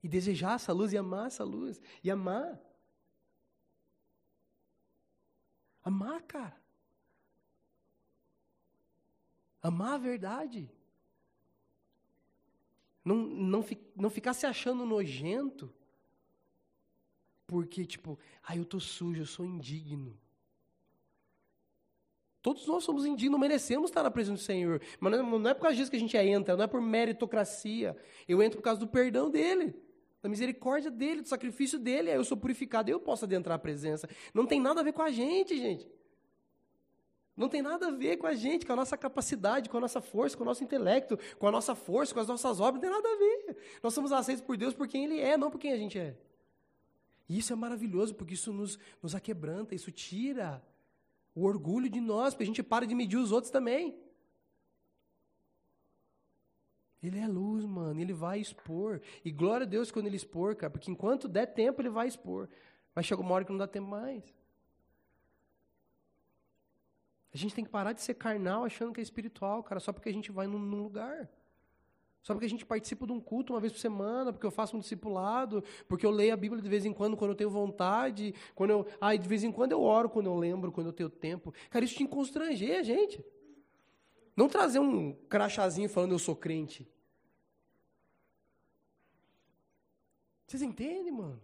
E 0.02 0.08
desejar 0.08 0.54
essa 0.54 0.72
luz 0.72 0.92
e 0.92 0.98
amar 0.98 1.26
essa 1.26 1.44
luz. 1.44 1.80
E 2.02 2.10
amar. 2.10 2.60
Amar, 5.82 6.22
cara. 6.22 6.60
Amar 9.62 9.94
a 9.94 9.98
verdade. 9.98 10.70
Não, 13.04 13.16
não, 13.16 13.64
não 13.96 14.10
ficar 14.10 14.34
se 14.34 14.46
achando 14.46 14.84
nojento. 14.84 15.72
Porque, 17.46 17.84
tipo, 17.84 18.18
ah, 18.42 18.56
eu 18.56 18.64
tô 18.64 18.78
sujo, 18.78 19.22
eu 19.22 19.26
sou 19.26 19.44
indigno. 19.44 20.16
Todos 22.42 22.66
nós 22.66 22.84
somos 22.84 23.04
indignos, 23.04 23.38
merecemos 23.38 23.90
estar 23.90 24.02
na 24.02 24.10
presença 24.10 24.42
do 24.42 24.46
Senhor. 24.46 24.80
Mas 24.98 25.12
não 25.12 25.46
é, 25.46 25.50
é 25.50 25.54
por 25.54 25.62
causa 25.62 25.76
disso 25.76 25.90
que 25.90 25.96
a 25.96 26.00
gente 26.00 26.16
entra, 26.16 26.56
não 26.56 26.64
é 26.64 26.66
por 26.66 26.80
meritocracia. 26.80 27.96
Eu 28.26 28.42
entro 28.42 28.58
por 28.58 28.64
causa 28.64 28.80
do 28.80 28.86
perdão 28.86 29.30
dele, 29.30 29.74
da 30.22 30.28
misericórdia 30.28 30.90
dele, 30.90 31.20
do 31.20 31.28
sacrifício 31.28 31.78
dele. 31.78 32.10
Aí 32.10 32.16
eu 32.16 32.24
sou 32.24 32.36
purificado, 32.36 32.90
eu 32.90 32.98
posso 32.98 33.26
adentrar 33.26 33.56
a 33.56 33.58
presença. 33.58 34.08
Não 34.32 34.46
tem 34.46 34.60
nada 34.60 34.80
a 34.80 34.84
ver 34.84 34.92
com 34.92 35.02
a 35.02 35.10
gente, 35.10 35.56
gente. 35.56 35.86
Não 37.40 37.48
tem 37.48 37.62
nada 37.62 37.86
a 37.86 37.90
ver 37.90 38.18
com 38.18 38.26
a 38.26 38.34
gente, 38.34 38.66
com 38.66 38.74
a 38.74 38.76
nossa 38.76 38.98
capacidade, 38.98 39.70
com 39.70 39.78
a 39.78 39.80
nossa 39.80 40.02
força, 40.02 40.36
com 40.36 40.42
o 40.42 40.46
nosso 40.46 40.62
intelecto, 40.62 41.18
com 41.38 41.46
a 41.48 41.50
nossa 41.50 41.74
força, 41.74 42.12
com 42.12 42.20
as 42.20 42.28
nossas 42.28 42.60
obras, 42.60 42.74
não 42.74 42.80
tem 42.82 42.90
nada 42.90 43.08
a 43.08 43.16
ver. 43.16 43.56
Nós 43.82 43.94
somos 43.94 44.12
aceitos 44.12 44.44
por 44.44 44.58
Deus 44.58 44.74
por 44.74 44.86
quem 44.86 45.06
Ele 45.06 45.18
é, 45.18 45.38
não 45.38 45.50
por 45.50 45.58
quem 45.58 45.72
a 45.72 45.78
gente 45.78 45.98
é. 45.98 46.14
E 47.26 47.38
isso 47.38 47.50
é 47.50 47.56
maravilhoso, 47.56 48.14
porque 48.14 48.34
isso 48.34 48.52
nos, 48.52 48.78
nos 49.02 49.14
aquebranta, 49.14 49.74
isso 49.74 49.90
tira 49.90 50.62
o 51.34 51.46
orgulho 51.46 51.88
de 51.88 51.98
nós, 51.98 52.34
porque 52.34 52.42
a 52.42 52.46
gente 52.46 52.62
para 52.62 52.86
de 52.86 52.94
medir 52.94 53.16
os 53.16 53.32
outros 53.32 53.50
também. 53.50 53.98
Ele 57.02 57.18
é 57.18 57.26
luz, 57.26 57.64
mano, 57.64 57.98
ele 57.98 58.12
vai 58.12 58.38
expor. 58.38 59.00
E 59.24 59.30
glória 59.30 59.64
a 59.64 59.66
Deus 59.66 59.90
quando 59.90 60.08
ele 60.08 60.16
expor, 60.16 60.54
cara, 60.56 60.70
porque 60.70 60.90
enquanto 60.90 61.26
der 61.26 61.46
tempo 61.46 61.80
ele 61.80 61.88
vai 61.88 62.06
expor. 62.06 62.50
Mas 62.94 63.06
chega 63.06 63.22
uma 63.22 63.34
hora 63.34 63.46
que 63.46 63.50
não 63.50 63.58
dá 63.58 63.66
tempo 63.66 63.88
mais. 63.88 64.22
A 67.32 67.36
gente 67.36 67.54
tem 67.54 67.64
que 67.64 67.70
parar 67.70 67.92
de 67.92 68.02
ser 68.02 68.14
carnal 68.14 68.64
achando 68.64 68.92
que 68.92 69.00
é 69.00 69.02
espiritual, 69.02 69.62
cara, 69.62 69.80
só 69.80 69.92
porque 69.92 70.08
a 70.08 70.12
gente 70.12 70.32
vai 70.32 70.46
num, 70.46 70.58
num 70.58 70.82
lugar. 70.82 71.28
Só 72.22 72.34
porque 72.34 72.46
a 72.46 72.50
gente 72.50 72.66
participa 72.66 73.06
de 73.06 73.12
um 73.12 73.20
culto 73.20 73.52
uma 73.52 73.60
vez 73.60 73.72
por 73.72 73.78
semana, 73.78 74.32
porque 74.32 74.46
eu 74.46 74.50
faço 74.50 74.76
um 74.76 74.80
discipulado, 74.80 75.64
porque 75.88 76.04
eu 76.04 76.10
leio 76.10 76.34
a 76.34 76.36
Bíblia 76.36 76.60
de 76.60 76.68
vez 76.68 76.84
em 76.84 76.92
quando, 76.92 77.16
quando 77.16 77.30
eu 77.30 77.36
tenho 77.36 77.48
vontade, 77.48 78.34
quando 78.54 78.70
eu, 78.70 78.86
ai, 79.00 79.16
de 79.16 79.26
vez 79.26 79.42
em 79.42 79.50
quando 79.50 79.72
eu 79.72 79.80
oro, 79.80 80.10
quando 80.10 80.26
eu 80.26 80.36
lembro, 80.36 80.70
quando 80.70 80.88
eu 80.88 80.92
tenho 80.92 81.08
tempo. 81.08 81.54
Cara, 81.70 81.84
isso 81.84 81.94
te 81.94 82.06
constranger, 82.06 82.84
gente. 82.84 83.24
Não 84.36 84.48
trazer 84.48 84.80
um 84.80 85.14
crachazinho 85.28 85.88
falando 85.88 86.12
eu 86.12 86.18
sou 86.18 86.36
crente. 86.36 86.86
Vocês 90.46 90.62
entendem, 90.62 91.12
mano? 91.12 91.40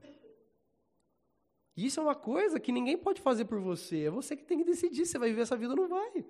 Isso 1.76 2.00
é 2.00 2.02
uma 2.02 2.14
coisa 2.14 2.58
que 2.58 2.72
ninguém 2.72 2.96
pode 2.96 3.20
fazer 3.20 3.44
por 3.44 3.60
você. 3.60 4.04
É 4.04 4.10
você 4.10 4.34
que 4.34 4.44
tem 4.44 4.58
que 4.58 4.64
decidir 4.64 5.04
se 5.04 5.18
vai 5.18 5.28
viver 5.28 5.42
essa 5.42 5.56
vida 5.56 5.74
ou 5.74 5.76
não 5.76 5.88
vai. 5.88 6.24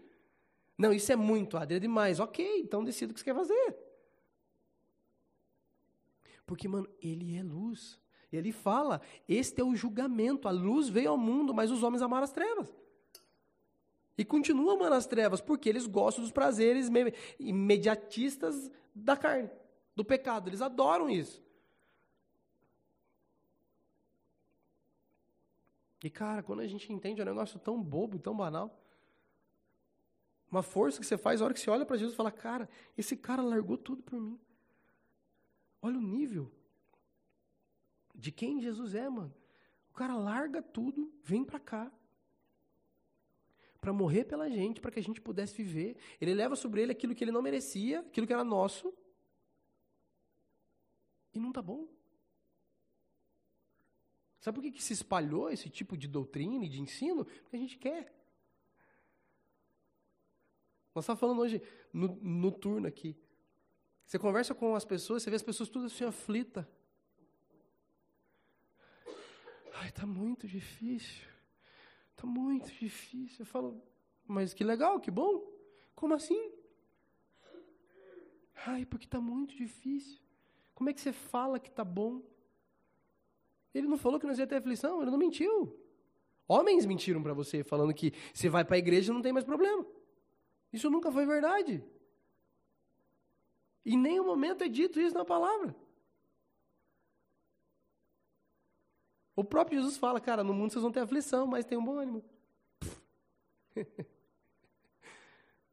Não, 0.76 0.92
isso 0.92 1.11
é 1.12 1.16
muito, 1.16 1.56
Adri, 1.56 1.76
é 1.76 1.80
demais. 1.80 2.18
Ok, 2.18 2.61
então 2.61 2.82
decida 2.82 3.12
o 3.12 3.14
que 3.14 3.20
você 3.20 3.24
quer 3.24 3.35
fazer. 3.35 3.76
Porque, 6.44 6.66
mano, 6.66 6.88
ele 7.00 7.37
é 7.37 7.42
luz. 7.42 7.98
Ele 8.32 8.50
fala: 8.50 9.00
este 9.28 9.61
é 9.61 9.64
o 9.64 9.74
julgamento. 9.74 10.48
A 10.48 10.50
luz 10.50 10.88
veio 10.88 11.11
ao 11.11 11.18
mundo, 11.18 11.54
mas 11.54 11.70
os 11.70 11.82
homens 11.82 12.02
amaram 12.02 12.24
as 12.24 12.32
trevas. 12.32 12.74
E 14.18 14.24
continuam 14.24 14.70
amando 14.70 14.94
as 14.94 15.06
trevas, 15.06 15.40
porque 15.40 15.68
eles 15.68 15.87
gostam 15.87 16.22
dos 16.22 16.32
prazeres 16.32 16.88
imediatistas 17.38 18.70
da 18.94 19.16
carne, 19.16 19.50
do 19.94 20.04
pecado. 20.04 20.48
Eles 20.48 20.62
adoram 20.62 21.09
isso. 21.11 21.45
E, 26.06 26.10
cara, 26.10 26.40
quando 26.40 26.60
a 26.60 26.66
gente 26.68 26.92
entende 26.92 27.20
um 27.20 27.24
negócio 27.24 27.58
tão 27.58 27.82
bobo, 27.82 28.16
tão 28.16 28.32
banal, 28.36 28.80
uma 30.48 30.62
força 30.62 31.00
que 31.00 31.04
você 31.04 31.18
faz, 31.18 31.42
a 31.42 31.44
hora 31.46 31.52
que 31.52 31.58
você 31.58 31.68
olha 31.68 31.84
para 31.84 31.96
Jesus 31.96 32.14
e 32.14 32.16
fala, 32.16 32.30
cara, 32.30 32.68
esse 32.96 33.16
cara 33.16 33.42
largou 33.42 33.76
tudo 33.76 34.04
por 34.04 34.20
mim. 34.20 34.38
Olha 35.82 35.98
o 35.98 36.00
nível 36.00 36.48
de 38.14 38.30
quem 38.30 38.60
Jesus 38.60 38.94
é, 38.94 39.08
mano. 39.08 39.34
O 39.90 39.94
cara 39.94 40.14
larga 40.14 40.62
tudo, 40.62 41.12
vem 41.24 41.42
para 41.44 41.58
cá. 41.58 41.90
Para 43.80 43.92
morrer 43.92 44.26
pela 44.26 44.48
gente, 44.48 44.80
para 44.80 44.92
que 44.92 45.00
a 45.00 45.02
gente 45.02 45.20
pudesse 45.20 45.60
viver. 45.60 45.96
Ele 46.20 46.34
leva 46.34 46.54
sobre 46.54 46.82
ele 46.82 46.92
aquilo 46.92 47.16
que 47.16 47.24
ele 47.24 47.32
não 47.32 47.42
merecia, 47.42 47.98
aquilo 47.98 48.28
que 48.28 48.32
era 48.32 48.44
nosso, 48.44 48.94
E 51.34 51.40
não 51.40 51.48
está 51.48 51.60
bom. 51.60 51.88
Sabe 54.46 54.54
por 54.54 54.62
que, 54.62 54.70
que 54.70 54.80
se 54.85 54.92
espalhou 54.92 55.50
esse 55.50 55.68
tipo 55.68 55.96
de 55.96 56.06
doutrina 56.06 56.64
e 56.64 56.68
de 56.68 56.80
ensino? 56.80 57.24
Porque 57.24 57.56
a 57.56 57.59
gente 57.59 57.76
quer. 57.76 58.14
Nós 60.94 61.02
estávamos 61.02 61.18
falando 61.18 61.40
hoje 61.40 61.61
no, 61.92 62.14
no 62.22 62.52
turno 62.52 62.87
aqui. 62.87 63.16
Você 64.04 64.20
conversa 64.20 64.54
com 64.54 64.76
as 64.76 64.85
pessoas, 64.85 65.24
você 65.24 65.30
vê 65.30 65.35
as 65.35 65.42
pessoas 65.42 65.68
tudo 65.68 65.87
assim 65.87 66.04
aflita. 66.04 66.64
Ai, 69.74 69.90
tá 69.90 70.06
muito 70.06 70.46
difícil. 70.46 71.26
Tá 72.14 72.24
muito 72.24 72.70
difícil. 72.70 73.40
Eu 73.40 73.46
falo, 73.46 73.82
mas 74.24 74.54
que 74.54 74.62
legal, 74.62 75.00
que 75.00 75.11
bom. 75.11 75.44
Como 75.92 76.14
assim? 76.14 76.52
Ai, 78.64 78.87
porque 78.87 79.09
tá 79.09 79.20
muito 79.20 79.56
difícil. 79.56 80.20
Como 80.72 80.88
é 80.88 80.92
que 80.92 81.00
você 81.00 81.12
fala 81.12 81.59
que 81.59 81.68
tá 81.68 81.85
bom? 81.85 82.22
Ele 83.76 83.86
não 83.86 83.98
falou 83.98 84.18
que 84.18 84.26
nós 84.26 84.38
ia 84.38 84.46
ter 84.46 84.56
aflição, 84.56 85.02
ele 85.02 85.10
não 85.10 85.18
mentiu. 85.18 85.78
Homens 86.48 86.86
mentiram 86.86 87.22
para 87.22 87.34
você, 87.34 87.62
falando 87.62 87.92
que 87.92 88.12
você 88.32 88.48
vai 88.48 88.64
para 88.64 88.76
a 88.76 88.78
igreja 88.78 89.12
e 89.12 89.14
não 89.14 89.20
tem 89.20 89.32
mais 89.34 89.44
problema. 89.44 89.84
Isso 90.72 90.88
nunca 90.88 91.12
foi 91.12 91.26
verdade. 91.26 91.84
Em 93.84 93.98
nenhum 93.98 94.24
momento 94.24 94.64
é 94.64 94.68
dito 94.68 94.98
isso 94.98 95.14
na 95.14 95.26
palavra. 95.26 95.76
O 99.34 99.44
próprio 99.44 99.78
Jesus 99.78 99.98
fala, 99.98 100.18
cara, 100.18 100.42
no 100.42 100.54
mundo 100.54 100.72
vocês 100.72 100.82
vão 100.82 100.90
ter 100.90 101.00
aflição, 101.00 101.46
mas 101.46 101.66
tem 101.66 101.76
um 101.76 101.84
bom 101.84 101.98
ânimo. 101.98 102.24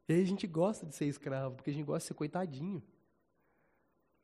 e 0.06 0.12
aí 0.12 0.20
a 0.20 0.26
gente 0.26 0.46
gosta 0.46 0.84
de 0.84 0.94
ser 0.94 1.06
escravo, 1.06 1.54
porque 1.54 1.70
a 1.70 1.72
gente 1.72 1.86
gosta 1.86 2.00
de 2.00 2.08
ser 2.08 2.14
coitadinho. 2.14 2.82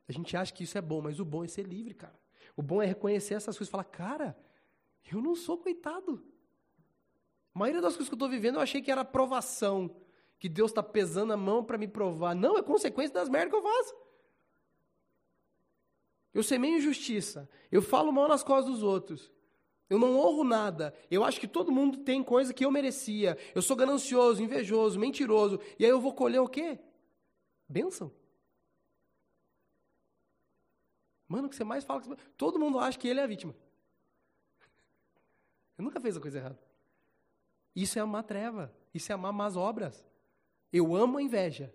A 0.06 0.12
gente 0.12 0.36
acha 0.36 0.52
que 0.52 0.64
isso 0.64 0.76
é 0.76 0.82
bom, 0.82 1.00
mas 1.00 1.18
o 1.18 1.24
bom 1.24 1.42
é 1.42 1.48
ser 1.48 1.62
livre, 1.62 1.94
cara. 1.94 2.19
O 2.60 2.62
bom 2.62 2.82
é 2.82 2.84
reconhecer 2.84 3.32
essas 3.32 3.56
coisas 3.56 3.68
e 3.68 3.70
falar, 3.70 3.84
cara, 3.84 4.36
eu 5.10 5.22
não 5.22 5.34
sou 5.34 5.56
coitado. 5.56 6.22
A 7.54 7.58
maioria 7.58 7.80
das 7.80 7.94
coisas 7.94 8.06
que 8.06 8.12
eu 8.12 8.16
estou 8.16 8.28
vivendo 8.28 8.56
eu 8.56 8.60
achei 8.60 8.82
que 8.82 8.90
era 8.90 9.02
provação, 9.02 9.96
que 10.38 10.46
Deus 10.46 10.70
está 10.70 10.82
pesando 10.82 11.32
a 11.32 11.38
mão 11.38 11.64
para 11.64 11.78
me 11.78 11.88
provar. 11.88 12.34
Não, 12.34 12.58
é 12.58 12.62
consequência 12.62 13.14
das 13.14 13.30
merdas 13.30 13.48
que 13.48 13.56
eu 13.56 13.62
faço. 13.62 13.94
Eu 16.34 16.42
semeio 16.42 16.76
injustiça. 16.76 17.48
Eu 17.72 17.80
falo 17.80 18.12
mal 18.12 18.28
nas 18.28 18.42
costas 18.42 18.74
dos 18.74 18.82
outros. 18.82 19.32
Eu 19.88 19.98
não 19.98 20.18
honro 20.18 20.44
nada. 20.44 20.92
Eu 21.10 21.24
acho 21.24 21.40
que 21.40 21.48
todo 21.48 21.72
mundo 21.72 22.00
tem 22.00 22.22
coisa 22.22 22.52
que 22.52 22.66
eu 22.66 22.70
merecia. 22.70 23.38
Eu 23.54 23.62
sou 23.62 23.74
ganancioso, 23.74 24.42
invejoso, 24.42 24.98
mentiroso. 24.98 25.58
E 25.78 25.84
aí 25.86 25.90
eu 25.90 25.98
vou 25.98 26.12
colher 26.12 26.40
o 26.40 26.46
quê? 26.46 26.78
Bênção. 27.66 28.12
Mano, 31.30 31.46
o 31.46 31.48
que 31.48 31.54
você 31.54 31.62
mais 31.62 31.84
fala? 31.84 32.02
Todo 32.36 32.58
mundo 32.58 32.80
acha 32.80 32.98
que 32.98 33.06
ele 33.06 33.20
é 33.20 33.22
a 33.22 33.26
vítima. 33.26 33.54
Eu 35.78 35.84
nunca 35.84 36.00
fez 36.00 36.16
a 36.16 36.20
coisa 36.20 36.38
errada. 36.38 36.58
Isso 37.74 37.96
é 38.00 38.02
amar 38.02 38.24
treva. 38.24 38.74
Isso 38.92 39.12
é 39.12 39.14
amar 39.14 39.32
más 39.32 39.56
obras. 39.56 40.04
Eu 40.72 40.92
amo 40.92 41.18
a 41.18 41.22
inveja. 41.22 41.72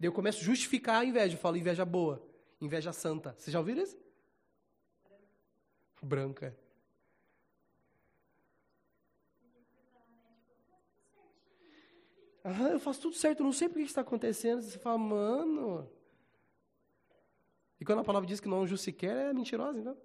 Daí 0.00 0.08
eu 0.08 0.12
começo 0.14 0.40
a 0.40 0.44
justificar 0.44 1.02
a 1.02 1.04
inveja. 1.04 1.34
Eu 1.34 1.38
falo 1.38 1.58
inveja 1.58 1.84
boa. 1.84 2.26
Inveja 2.58 2.90
santa. 2.90 3.34
Você 3.36 3.50
já 3.50 3.58
ouviu 3.58 3.76
isso? 3.76 3.98
Branca. 6.00 6.56
Ah, 12.42 12.70
eu 12.70 12.80
faço 12.80 13.02
tudo 13.02 13.14
certo, 13.16 13.42
não 13.42 13.52
sei 13.52 13.68
por 13.68 13.76
que 13.76 13.82
está 13.82 14.00
acontecendo. 14.00 14.62
Você 14.62 14.78
fala, 14.78 14.96
mano. 14.96 15.86
Quando 17.86 18.00
a 18.00 18.04
palavra 18.04 18.26
diz 18.26 18.40
que 18.40 18.48
não 18.48 18.66
justiquer, 18.66 19.28
é 19.28 19.32
mentirosa, 19.32 19.78
então. 19.78 19.96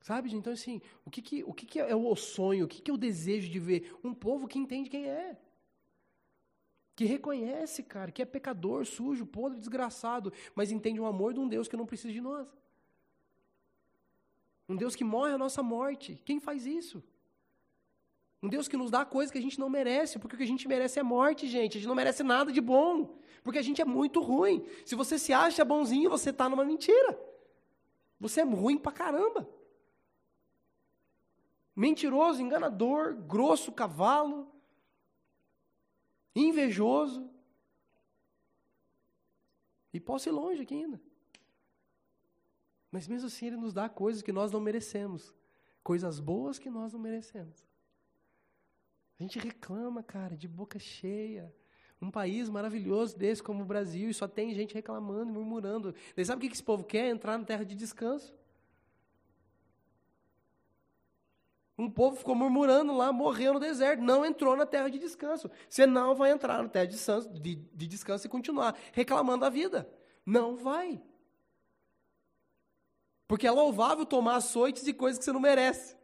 Sabe, 0.00 0.34
então 0.34 0.52
assim, 0.52 0.80
o 1.04 1.10
que, 1.10 1.20
que, 1.20 1.44
o 1.44 1.52
que, 1.52 1.66
que 1.66 1.78
é 1.78 1.94
o 1.94 2.16
sonho, 2.16 2.64
o 2.64 2.68
que, 2.68 2.80
que 2.80 2.90
é 2.90 2.94
o 2.94 2.96
desejo 2.96 3.50
de 3.50 3.58
ver? 3.58 3.94
Um 4.02 4.14
povo 4.14 4.48
que 4.48 4.58
entende 4.58 4.88
quem 4.88 5.06
é 5.06 5.36
que 6.98 7.04
reconhece, 7.04 7.84
cara, 7.84 8.10
que 8.10 8.20
é 8.20 8.24
pecador, 8.24 8.84
sujo, 8.84 9.24
podre, 9.24 9.56
desgraçado, 9.56 10.32
mas 10.52 10.72
entende 10.72 10.98
o 11.00 11.06
amor 11.06 11.32
de 11.32 11.38
um 11.38 11.46
Deus 11.46 11.68
que 11.68 11.76
não 11.76 11.86
precisa 11.86 12.12
de 12.12 12.20
nós. 12.20 12.48
Um 14.68 14.74
Deus 14.74 14.96
que 14.96 15.04
morre 15.04 15.32
a 15.32 15.38
nossa 15.38 15.62
morte. 15.62 16.20
Quem 16.24 16.40
faz 16.40 16.66
isso? 16.66 17.00
Um 18.42 18.48
Deus 18.48 18.66
que 18.66 18.76
nos 18.76 18.90
dá 18.90 19.04
coisas 19.04 19.30
que 19.30 19.38
a 19.38 19.40
gente 19.40 19.60
não 19.60 19.70
merece, 19.70 20.18
porque 20.18 20.34
o 20.34 20.38
que 20.38 20.42
a 20.42 20.48
gente 20.48 20.66
merece 20.66 20.98
é 20.98 21.04
morte, 21.04 21.46
gente. 21.46 21.78
A 21.78 21.80
gente 21.80 21.86
não 21.86 21.94
merece 21.94 22.24
nada 22.24 22.50
de 22.50 22.60
bom, 22.60 23.16
porque 23.42 23.58
a 23.58 23.62
gente 23.62 23.80
é 23.80 23.84
muito 23.84 24.20
ruim. 24.20 24.66
Se 24.84 24.94
você 24.94 25.18
se 25.18 25.32
acha 25.32 25.64
bonzinho, 25.64 26.10
você 26.10 26.30
está 26.30 26.48
numa 26.48 26.64
mentira. 26.64 27.18
Você 28.20 28.40
é 28.40 28.44
ruim 28.44 28.78
pra 28.78 28.92
caramba. 28.92 29.48
Mentiroso, 31.74 32.42
enganador, 32.42 33.14
grosso, 33.14 33.70
cavalo 33.70 34.52
invejoso. 36.40 37.28
E 39.92 39.98
posso 39.98 40.28
ir 40.28 40.32
longe 40.32 40.62
aqui 40.62 40.74
ainda. 40.74 41.00
Mas 42.90 43.06
mesmo 43.06 43.26
assim, 43.26 43.46
Ele 43.46 43.56
nos 43.56 43.72
dá 43.72 43.88
coisas 43.88 44.22
que 44.22 44.32
nós 44.32 44.50
não 44.52 44.60
merecemos. 44.60 45.34
Coisas 45.82 46.20
boas 46.20 46.58
que 46.58 46.70
nós 46.70 46.92
não 46.92 47.00
merecemos. 47.00 47.66
A 49.18 49.22
gente 49.22 49.38
reclama, 49.38 50.02
cara, 50.02 50.36
de 50.36 50.46
boca 50.46 50.78
cheia. 50.78 51.52
Um 52.00 52.10
país 52.10 52.48
maravilhoso 52.48 53.16
desse 53.16 53.42
como 53.42 53.62
o 53.62 53.66
Brasil, 53.66 54.08
e 54.08 54.14
só 54.14 54.28
tem 54.28 54.54
gente 54.54 54.74
reclamando, 54.74 55.32
murmurando. 55.32 55.94
E 56.16 56.24
sabe 56.24 56.44
o 56.44 56.48
que 56.48 56.54
esse 56.54 56.62
povo 56.62 56.84
quer? 56.84 57.08
Entrar 57.08 57.36
na 57.36 57.44
terra 57.44 57.64
de 57.64 57.74
descanso. 57.74 58.32
Um 61.76 61.88
povo 61.88 62.16
ficou 62.16 62.34
murmurando 62.34 62.92
lá, 62.92 63.12
morreu 63.12 63.54
no 63.54 63.60
deserto, 63.60 64.02
não 64.02 64.24
entrou 64.24 64.56
na 64.56 64.66
terra 64.66 64.88
de 64.88 64.98
descanso. 64.98 65.50
Você 65.68 65.86
não 65.86 66.14
vai 66.14 66.32
entrar 66.32 66.62
na 66.62 66.68
terra 66.68 66.86
de 66.86 66.92
descanso, 66.92 67.28
de, 67.28 67.54
de 67.54 67.86
descanso 67.86 68.26
e 68.26 68.30
continuar 68.30 68.76
reclamando 68.92 69.40
da 69.40 69.48
vida. 69.48 69.88
Não 70.26 70.56
vai. 70.56 71.00
Porque 73.28 73.46
é 73.46 73.50
louvável 73.50 74.06
tomar 74.06 74.36
açoites 74.36 74.86
e 74.86 74.92
coisas 74.92 75.18
que 75.18 75.24
você 75.24 75.32
não 75.32 75.40
merece. 75.40 75.97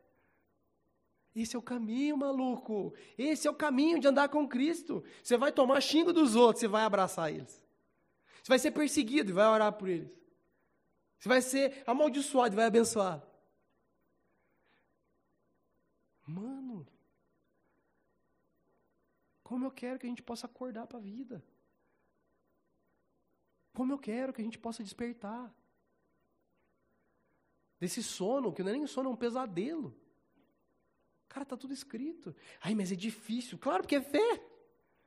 Esse 1.34 1.56
é 1.56 1.58
o 1.58 1.62
caminho, 1.62 2.16
maluco. 2.16 2.94
Esse 3.18 3.48
é 3.48 3.50
o 3.50 3.54
caminho 3.54 3.98
de 3.98 4.06
andar 4.06 4.28
com 4.28 4.46
Cristo. 4.46 5.04
Você 5.22 5.36
vai 5.36 5.50
tomar 5.50 5.80
xingo 5.80 6.12
dos 6.12 6.36
outros, 6.36 6.60
você 6.60 6.68
vai 6.68 6.84
abraçar 6.84 7.32
eles. 7.32 7.62
Você 8.42 8.48
vai 8.48 8.58
ser 8.58 8.70
perseguido 8.70 9.30
e 9.30 9.32
vai 9.32 9.46
orar 9.46 9.72
por 9.72 9.88
eles. 9.88 10.16
Você 11.18 11.28
vai 11.28 11.42
ser 11.42 11.82
amaldiçoado 11.86 12.54
e 12.54 12.56
vai 12.56 12.66
abençoar. 12.66 13.26
Mano, 16.26 16.86
como 19.42 19.66
eu 19.66 19.70
quero 19.70 19.98
que 19.98 20.06
a 20.06 20.08
gente 20.08 20.22
possa 20.22 20.46
acordar 20.46 20.86
para 20.86 20.98
a 20.98 21.02
vida. 21.02 21.44
Como 23.72 23.92
eu 23.92 23.98
quero 23.98 24.32
que 24.32 24.40
a 24.40 24.44
gente 24.44 24.58
possa 24.58 24.84
despertar. 24.84 25.52
Desse 27.80 28.02
sono, 28.02 28.52
que 28.52 28.62
não 28.62 28.70
é 28.70 28.74
nem 28.74 28.86
sono, 28.86 29.10
é 29.10 29.12
um 29.12 29.16
pesadelo. 29.16 29.94
Cara, 31.34 31.44
tá 31.44 31.56
tudo 31.56 31.74
escrito. 31.74 32.32
Ai, 32.60 32.76
mas 32.76 32.92
é 32.92 32.94
difícil. 32.94 33.58
Claro, 33.58 33.82
porque 33.82 33.96
é 33.96 34.00
fé. 34.00 34.34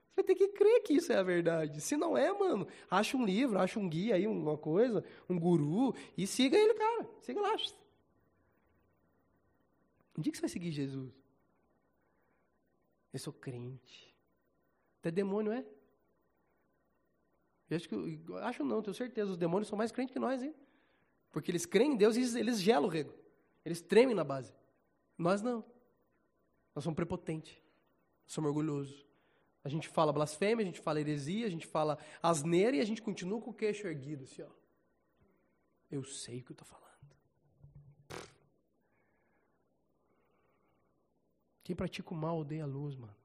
Você 0.09 0.15
vai 0.17 0.25
ter 0.25 0.35
que 0.35 0.49
crer 0.49 0.83
que 0.83 0.93
isso 0.93 1.09
é 1.13 1.15
a 1.15 1.23
verdade. 1.23 1.79
Se 1.79 1.95
não 1.95 2.17
é, 2.17 2.33
mano, 2.37 2.67
acha 2.91 3.15
um 3.15 3.23
livro, 3.23 3.57
acha 3.57 3.79
um 3.79 3.87
guia 3.87 4.15
aí, 4.15 4.27
uma 4.27 4.57
coisa, 4.57 5.05
um 5.29 5.39
guru, 5.39 5.95
e 6.17 6.27
siga 6.27 6.57
ele, 6.57 6.73
cara. 6.73 7.09
Siga 7.21 7.39
lá. 7.39 7.55
Um 10.17 10.21
dia 10.21 10.29
que 10.29 10.37
você 10.37 10.41
vai 10.41 10.49
seguir 10.49 10.69
Jesus? 10.69 11.13
Eu 13.13 13.19
sou 13.19 13.31
crente. 13.31 14.13
Até 14.99 15.09
demônio 15.09 15.53
é? 15.53 15.65
Eu 17.69 17.77
acho 17.77 17.87
que, 17.87 17.95
eu 17.95 18.37
acho 18.39 18.65
não, 18.65 18.81
tenho 18.81 18.93
certeza, 18.93 19.31
os 19.31 19.37
demônios 19.37 19.69
são 19.69 19.77
mais 19.77 19.93
crentes 19.93 20.11
que 20.11 20.19
nós, 20.19 20.43
hein? 20.43 20.53
Porque 21.31 21.51
eles 21.51 21.65
creem 21.65 21.93
em 21.93 21.95
Deus 21.95 22.17
e 22.17 22.19
eles, 22.19 22.35
eles 22.35 22.59
gelam 22.59 22.89
o 22.89 22.91
rego. 22.91 23.13
Eles 23.63 23.81
tremem 23.81 24.13
na 24.13 24.25
base. 24.25 24.53
Nós 25.17 25.41
não. 25.41 25.76
Nós 26.77 26.83
somos 26.83 26.95
prepotentes. 26.95 27.59
Somos 28.27 28.49
orgulhosos. 28.49 29.03
A 29.63 29.67
gente 29.67 29.87
fala 29.87 30.13
blasfêmia, 30.13 30.61
a 30.61 30.65
gente 30.67 30.79
fala 30.79 30.99
heresia, 30.99 31.47
a 31.47 31.49
gente 31.49 31.65
fala 31.65 31.97
asneira 32.21 32.77
e 32.77 32.79
a 32.79 32.85
gente 32.85 33.01
continua 33.01 33.41
com 33.41 33.49
o 33.49 33.53
queixo 33.53 33.87
erguido, 33.87 34.25
assim, 34.25 34.43
ó. 34.43 34.49
Eu 35.89 36.03
sei 36.03 36.39
o 36.39 36.43
que 36.43 36.51
eu 36.51 36.53
estou 36.53 36.67
falando. 36.67 37.15
Quem 41.63 41.75
pratica 41.75 42.13
o 42.13 42.15
mal 42.15 42.37
odeia 42.37 42.61
a 42.61 42.67
luz, 42.67 42.95
mano. 42.95 43.15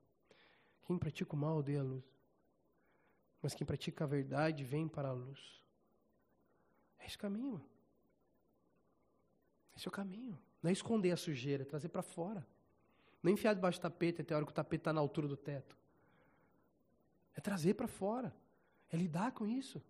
Quem 0.87 0.97
pratica 0.97 1.35
o 1.35 1.39
mal 1.39 1.59
odeia 1.59 1.81
a 1.81 1.85
luz. 1.85 2.07
Mas 3.43 3.55
quem 3.55 3.67
pratica 3.67 4.05
a 4.05 4.07
verdade 4.07 4.65
vem 4.65 4.89
para 4.89 5.11
a 5.11 5.13
luz. 5.13 5.63
É 6.99 7.05
esse 7.05 7.17
o 7.17 7.19
caminho. 7.19 7.53
Mano. 7.53 7.71
Esse 9.77 9.87
é 9.87 9.91
o 9.91 9.93
caminho. 9.93 10.41
Não 10.63 10.71
é 10.71 10.73
esconder 10.73 11.11
a 11.11 11.19
sujeira, 11.19 11.65
é 11.65 11.67
trazer 11.67 11.91
para 11.91 12.03
fora. 12.03 12.49
É 13.25 13.31
enfiar 13.31 13.55
debaixo 13.55 13.79
do 13.79 13.83
tapete 13.83 14.23
até 14.23 14.35
a 14.35 14.37
hora 14.37 14.47
que 14.47 14.53
o 14.53 14.55
tapete 14.55 14.81
está 14.81 14.93
na 14.93 15.01
altura 15.01 15.29
do 15.29 15.37
teto. 15.37 15.77
É 17.35 17.41
trazer 17.41 17.75
para 17.75 17.87
fora. 17.87 18.35
É 18.91 18.97
lidar 18.97 19.33
com 19.33 19.47
isso. 19.47 19.83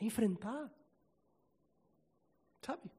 É 0.00 0.04
enfrentar. 0.04 0.70
Sabe? 2.62 2.90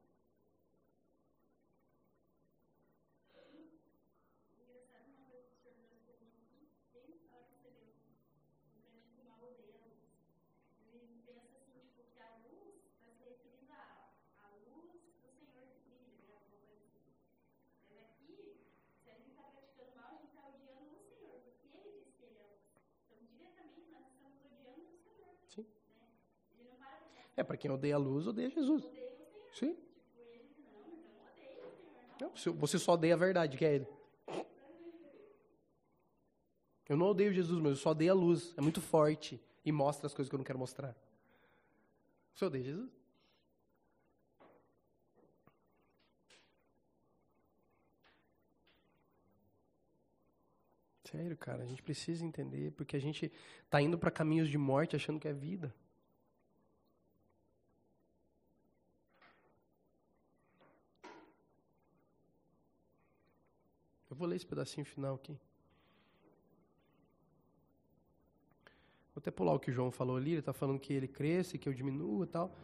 É, 27.36 27.42
para 27.42 27.56
quem 27.56 27.70
odeia 27.70 27.96
a 27.96 27.98
luz, 27.98 28.26
odeia 28.26 28.50
Jesus. 28.50 28.84
Sim. 29.52 29.76
Você 32.56 32.78
só 32.78 32.92
odeia 32.94 33.14
a 33.14 33.18
verdade, 33.18 33.56
que 33.56 33.64
é 33.64 33.74
Ele. 33.74 33.88
Eu 36.88 36.96
não 36.96 37.06
odeio 37.06 37.32
Jesus, 37.32 37.58
mas 37.60 37.70
eu 37.70 37.76
só 37.76 37.90
odeio 37.90 38.12
a 38.12 38.14
luz. 38.14 38.54
É 38.56 38.60
muito 38.60 38.80
forte 38.80 39.40
e 39.64 39.72
mostra 39.72 40.06
as 40.06 40.14
coisas 40.14 40.28
que 40.28 40.34
eu 40.34 40.38
não 40.38 40.44
quero 40.44 40.58
mostrar. 40.58 40.94
Você 42.34 42.44
odeia 42.44 42.64
Jesus? 42.64 42.90
Sério, 51.04 51.36
cara, 51.36 51.62
a 51.62 51.66
gente 51.66 51.82
precisa 51.82 52.24
entender, 52.24 52.72
porque 52.72 52.96
a 52.96 53.00
gente 53.00 53.32
está 53.64 53.80
indo 53.80 53.96
para 53.96 54.10
caminhos 54.10 54.48
de 54.48 54.58
morte 54.58 54.96
achando 54.96 55.20
que 55.20 55.28
é 55.28 55.32
vida. 55.32 55.72
Eu 64.14 64.18
vou 64.18 64.28
ler 64.28 64.36
esse 64.36 64.46
pedacinho 64.46 64.86
final 64.86 65.16
aqui. 65.16 65.32
Vou 69.12 69.18
até 69.18 69.28
pular 69.32 69.52
o 69.52 69.58
que 69.58 69.72
o 69.72 69.74
João 69.74 69.90
falou 69.90 70.16
ali, 70.16 70.30
ele 70.30 70.38
está 70.38 70.52
falando 70.52 70.78
que 70.78 70.92
ele 70.92 71.08
cresce, 71.08 71.58
que 71.58 71.68
eu 71.68 71.72
diminua 71.72 72.24
e 72.24 72.28
tal. 72.28 72.56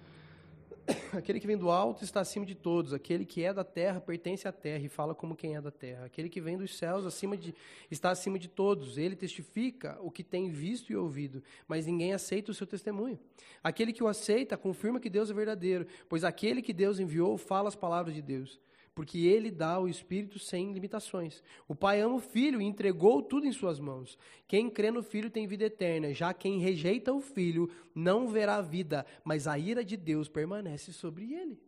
Aquele 1.12 1.40
que 1.40 1.48
vem 1.48 1.56
do 1.56 1.68
alto 1.68 2.04
está 2.04 2.20
acima 2.20 2.46
de 2.46 2.54
todos. 2.54 2.94
Aquele 2.94 3.24
que 3.24 3.42
é 3.42 3.52
da 3.52 3.64
terra 3.64 4.00
pertence 4.00 4.46
à 4.46 4.52
terra 4.52 4.84
e 4.84 4.88
fala 4.88 5.12
como 5.12 5.34
quem 5.34 5.56
é 5.56 5.60
da 5.60 5.72
terra. 5.72 6.04
Aquele 6.04 6.28
que 6.28 6.40
vem 6.40 6.56
dos 6.56 6.78
céus 6.78 7.04
acima 7.04 7.36
de, 7.36 7.52
está 7.90 8.12
acima 8.12 8.38
de 8.38 8.46
todos. 8.46 8.96
Ele 8.96 9.16
testifica 9.16 9.98
o 10.02 10.08
que 10.08 10.22
tem 10.22 10.50
visto 10.50 10.92
e 10.92 10.96
ouvido, 10.96 11.42
mas 11.66 11.84
ninguém 11.84 12.12
aceita 12.12 12.52
o 12.52 12.54
seu 12.54 12.64
testemunho. 12.64 13.18
Aquele 13.60 13.92
que 13.92 14.04
o 14.04 14.06
aceita 14.06 14.56
confirma 14.56 15.00
que 15.00 15.10
Deus 15.10 15.32
é 15.32 15.34
verdadeiro, 15.34 15.84
pois 16.08 16.22
aquele 16.22 16.62
que 16.62 16.72
Deus 16.72 17.00
enviou 17.00 17.36
fala 17.36 17.66
as 17.66 17.74
palavras 17.74 18.14
de 18.14 18.22
Deus 18.22 18.60
porque 19.00 19.26
ele 19.26 19.50
dá 19.50 19.80
o 19.80 19.88
Espírito 19.88 20.38
sem 20.38 20.74
limitações. 20.74 21.42
O 21.66 21.74
Pai 21.74 22.02
ama 22.02 22.16
o 22.16 22.20
Filho 22.20 22.60
e 22.60 22.66
entregou 22.66 23.22
tudo 23.22 23.46
em 23.46 23.52
suas 23.52 23.80
mãos. 23.80 24.18
Quem 24.46 24.68
crê 24.68 24.90
no 24.90 25.02
Filho 25.02 25.30
tem 25.30 25.46
vida 25.46 25.64
eterna, 25.64 26.12
já 26.12 26.34
quem 26.34 26.58
rejeita 26.58 27.10
o 27.10 27.18
Filho 27.18 27.74
não 27.94 28.28
verá 28.28 28.60
vida, 28.60 29.06
mas 29.24 29.46
a 29.46 29.58
ira 29.58 29.82
de 29.82 29.96
Deus 29.96 30.28
permanece 30.28 30.92
sobre 30.92 31.32
ele. 31.32 31.58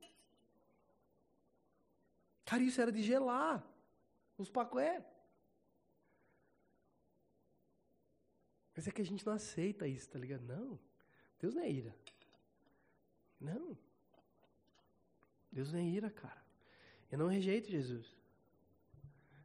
Cara, 2.44 2.62
isso 2.62 2.82
era 2.82 2.92
de 2.92 3.02
gelar 3.02 3.66
os 4.36 4.50
pacoé. 4.50 5.02
Mas 8.76 8.86
é 8.86 8.90
que 8.90 9.00
a 9.00 9.06
gente 9.06 9.24
não 9.24 9.32
aceita 9.32 9.88
isso, 9.88 10.06
tá 10.06 10.18
ligado? 10.18 10.42
Não. 10.42 10.78
Deus 11.40 11.54
não 11.54 11.62
é 11.62 11.70
ira. 11.70 11.96
Não. 13.40 13.78
Deus 15.50 15.72
não 15.72 15.78
é 15.78 15.82
ira, 15.82 16.10
cara. 16.10 16.41
Eu 17.12 17.18
não 17.18 17.28
rejeito 17.28 17.70
Jesus. 17.70 18.16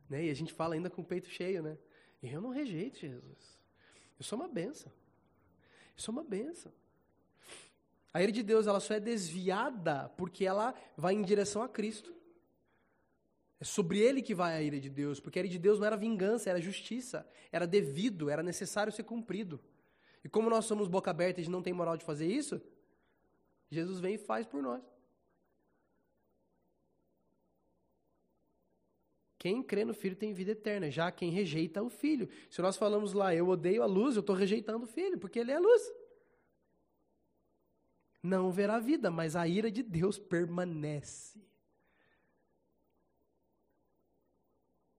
Né? 0.10 0.26
E 0.26 0.30
a 0.30 0.34
gente 0.34 0.54
fala 0.54 0.74
ainda 0.74 0.90
com 0.90 1.02
o 1.02 1.06
peito 1.06 1.28
cheio, 1.28 1.62
né? 1.62 1.78
Eu 2.24 2.42
não 2.42 2.50
rejeito 2.50 2.98
Jesus. 2.98 3.60
Eu 4.18 4.24
sou 4.24 4.40
uma 4.40 4.48
benção. 4.48 4.92
Eu 5.96 6.02
sou 6.02 6.14
uma 6.14 6.24
benção. 6.24 6.72
A 8.14 8.24
ira 8.24 8.32
de 8.32 8.42
Deus 8.42 8.66
ela 8.66 8.80
só 8.80 8.94
é 8.94 9.00
desviada 9.00 10.10
porque 10.18 10.46
ela 10.46 10.74
vai 10.96 11.14
em 11.14 11.22
direção 11.22 11.62
a 11.62 11.68
Cristo. 11.68 12.16
É 13.60 13.66
sobre 13.66 14.00
ele 14.00 14.22
que 14.22 14.34
vai 14.34 14.56
a 14.56 14.62
ira 14.62 14.80
de 14.80 14.90
Deus, 14.90 15.20
porque 15.20 15.38
a 15.38 15.42
ira 15.42 15.50
de 15.50 15.60
Deus 15.60 15.78
não 15.78 15.86
era 15.86 15.98
vingança, 15.98 16.50
era 16.50 16.62
justiça, 16.62 17.28
era 17.52 17.68
devido, 17.68 18.30
era 18.30 18.42
necessário 18.42 18.94
ser 18.94 19.04
cumprido. 19.04 19.60
E 20.24 20.30
como 20.30 20.50
nós 20.50 20.66
somos 20.66 20.88
boca 20.88 21.12
aberta 21.12 21.42
e 21.42 21.50
não 21.50 21.62
tem 21.62 21.74
moral 21.74 21.98
de 21.98 22.06
fazer 22.06 22.28
isso, 22.28 22.62
Jesus 23.70 24.00
vem 24.00 24.16
e 24.16 24.18
faz 24.18 24.46
por 24.46 24.62
nós. 24.64 24.82
Quem 29.38 29.62
crê 29.62 29.86
no 29.86 29.94
Filho 29.94 30.16
tem 30.16 30.34
vida 30.34 30.52
eterna, 30.52 30.90
já 30.90 31.12
quem 31.12 31.30
rejeita 31.30 31.84
o 31.84 31.90
Filho. 31.90 32.28
Se 32.50 32.62
nós 32.62 32.76
falamos 32.76 33.14
lá, 33.14 33.36
eu 33.36 33.48
odeio 33.48 33.84
a 33.84 33.86
luz, 33.86 34.16
eu 34.16 34.22
estou 34.22 34.36
rejeitando 34.36 34.84
o 34.84 34.88
Filho, 34.88 35.20
porque 35.20 35.40
ele 35.40 35.52
é 35.52 35.56
a 35.56 35.60
luz. 35.60 35.82
Não 38.24 38.52
verá 38.52 38.80
vida, 38.80 39.12
mas 39.12 39.36
a 39.36 39.48
ira 39.48 39.70
de 39.70 39.84
Deus 39.84 40.18
permanece. 40.18 41.40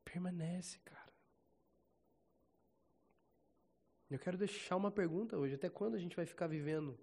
Permanece, 0.05 0.79
cara. 0.81 1.12
Eu 4.09 4.18
quero 4.18 4.38
deixar 4.38 4.77
uma 4.77 4.90
pergunta 4.90 5.37
hoje: 5.37 5.57
até 5.57 5.68
quando 5.68 5.96
a 5.96 5.98
gente 5.98 6.16
vai 6.16 6.24
ficar 6.24 6.46
vivendo 6.46 6.98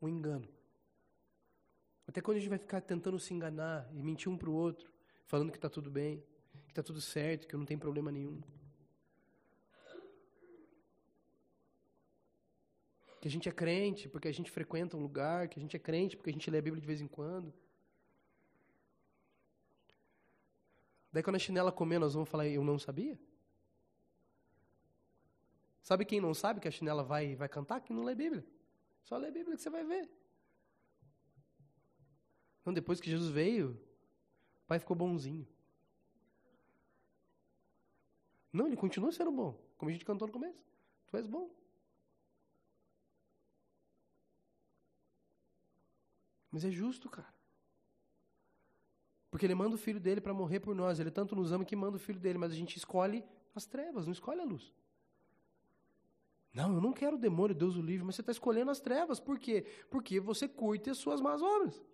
um 0.00 0.08
engano? 0.08 0.48
Até 2.06 2.20
quando 2.20 2.38
a 2.38 2.40
gente 2.40 2.48
vai 2.48 2.58
ficar 2.58 2.80
tentando 2.80 3.18
se 3.18 3.34
enganar 3.34 3.88
e 3.92 4.02
mentir 4.02 4.30
um 4.30 4.38
para 4.38 4.48
o 4.48 4.54
outro, 4.54 4.92
falando 5.26 5.50
que 5.50 5.58
está 5.58 5.68
tudo 5.68 5.90
bem? 5.90 6.24
Está 6.80 6.82
tudo 6.82 7.00
certo, 7.00 7.48
que 7.48 7.56
não 7.56 7.64
tem 7.64 7.78
problema 7.78 8.12
nenhum. 8.12 8.40
Que 13.20 13.28
a 13.28 13.30
gente 13.30 13.48
é 13.48 13.52
crente 13.52 14.08
porque 14.08 14.28
a 14.28 14.32
gente 14.32 14.50
frequenta 14.50 14.96
um 14.96 15.00
lugar, 15.00 15.48
que 15.48 15.58
a 15.58 15.62
gente 15.62 15.74
é 15.74 15.78
crente 15.78 16.16
porque 16.16 16.30
a 16.30 16.32
gente 16.32 16.50
lê 16.50 16.58
a 16.58 16.62
Bíblia 16.62 16.80
de 16.80 16.86
vez 16.86 17.00
em 17.00 17.08
quando. 17.08 17.52
Daí 21.10 21.22
quando 21.22 21.36
a 21.36 21.38
chinela 21.38 21.72
comer, 21.72 21.98
nós 21.98 22.12
vamos 22.12 22.28
falar, 22.28 22.46
eu 22.46 22.62
não 22.62 22.78
sabia? 22.78 23.18
Sabe 25.80 26.04
quem 26.04 26.20
não 26.20 26.34
sabe 26.34 26.60
que 26.60 26.68
a 26.68 26.70
chinela 26.70 27.02
vai, 27.02 27.34
vai 27.34 27.48
cantar? 27.48 27.80
Quem 27.80 27.96
não 27.96 28.04
lê 28.04 28.14
Bíblia. 28.14 28.44
Só 29.02 29.16
lê 29.16 29.30
Bíblia 29.30 29.56
que 29.56 29.62
você 29.62 29.70
vai 29.70 29.84
ver. 29.84 30.10
Então, 32.60 32.74
depois 32.74 33.00
que 33.00 33.08
Jesus 33.08 33.30
veio, 33.30 33.80
o 34.64 34.66
pai 34.66 34.78
ficou 34.78 34.96
bonzinho. 34.96 35.46
Não, 38.56 38.66
ele 38.66 38.76
continua 38.76 39.12
sendo 39.12 39.30
bom. 39.30 39.60
Como 39.76 39.90
a 39.90 39.92
gente 39.92 40.04
cantou 40.04 40.26
no 40.26 40.32
começo. 40.32 40.58
Tu 41.08 41.16
és 41.16 41.26
bom. 41.26 41.50
Mas 46.50 46.64
é 46.64 46.70
justo, 46.70 47.08
cara. 47.10 47.34
Porque 49.30 49.44
ele 49.44 49.54
manda 49.54 49.74
o 49.74 49.78
filho 49.78 50.00
dele 50.00 50.22
para 50.22 50.32
morrer 50.32 50.60
por 50.60 50.74
nós. 50.74 50.98
Ele 50.98 51.10
tanto 51.10 51.36
nos 51.36 51.52
ama 51.52 51.64
que 51.66 51.76
manda 51.76 51.96
o 51.96 52.00
filho 52.00 52.18
dele, 52.18 52.38
mas 52.38 52.52
a 52.52 52.54
gente 52.54 52.76
escolhe 52.76 53.22
as 53.54 53.66
trevas, 53.66 54.06
não 54.06 54.12
escolhe 54.12 54.40
a 54.40 54.44
luz. 54.44 54.72
Não, 56.54 56.74
eu 56.74 56.80
não 56.80 56.94
quero 56.94 57.16
o 57.16 57.18
demônio, 57.18 57.54
Deus 57.54 57.76
o 57.76 57.82
livre, 57.82 58.06
mas 58.06 58.14
você 58.14 58.22
está 58.22 58.32
escolhendo 58.32 58.70
as 58.70 58.80
trevas. 58.80 59.20
Por 59.20 59.38
quê? 59.38 59.66
Porque 59.90 60.18
você 60.18 60.48
curte 60.48 60.88
as 60.88 60.96
suas 60.96 61.20
más 61.20 61.42
obras. 61.42 61.84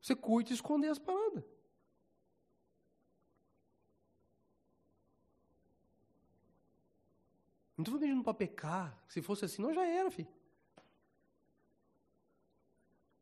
Você 0.00 0.16
curte 0.16 0.52
esconder 0.52 0.88
as 0.88 0.98
paradas. 0.98 1.44
Não 7.80 7.84
estou 7.84 7.98
pedindo 7.98 8.22
para 8.22 8.34
pecar. 8.34 9.02
Se 9.08 9.22
fosse 9.22 9.46
assim, 9.46 9.62
não 9.62 9.72
já 9.72 9.86
era, 9.86 10.10
filho. 10.10 10.28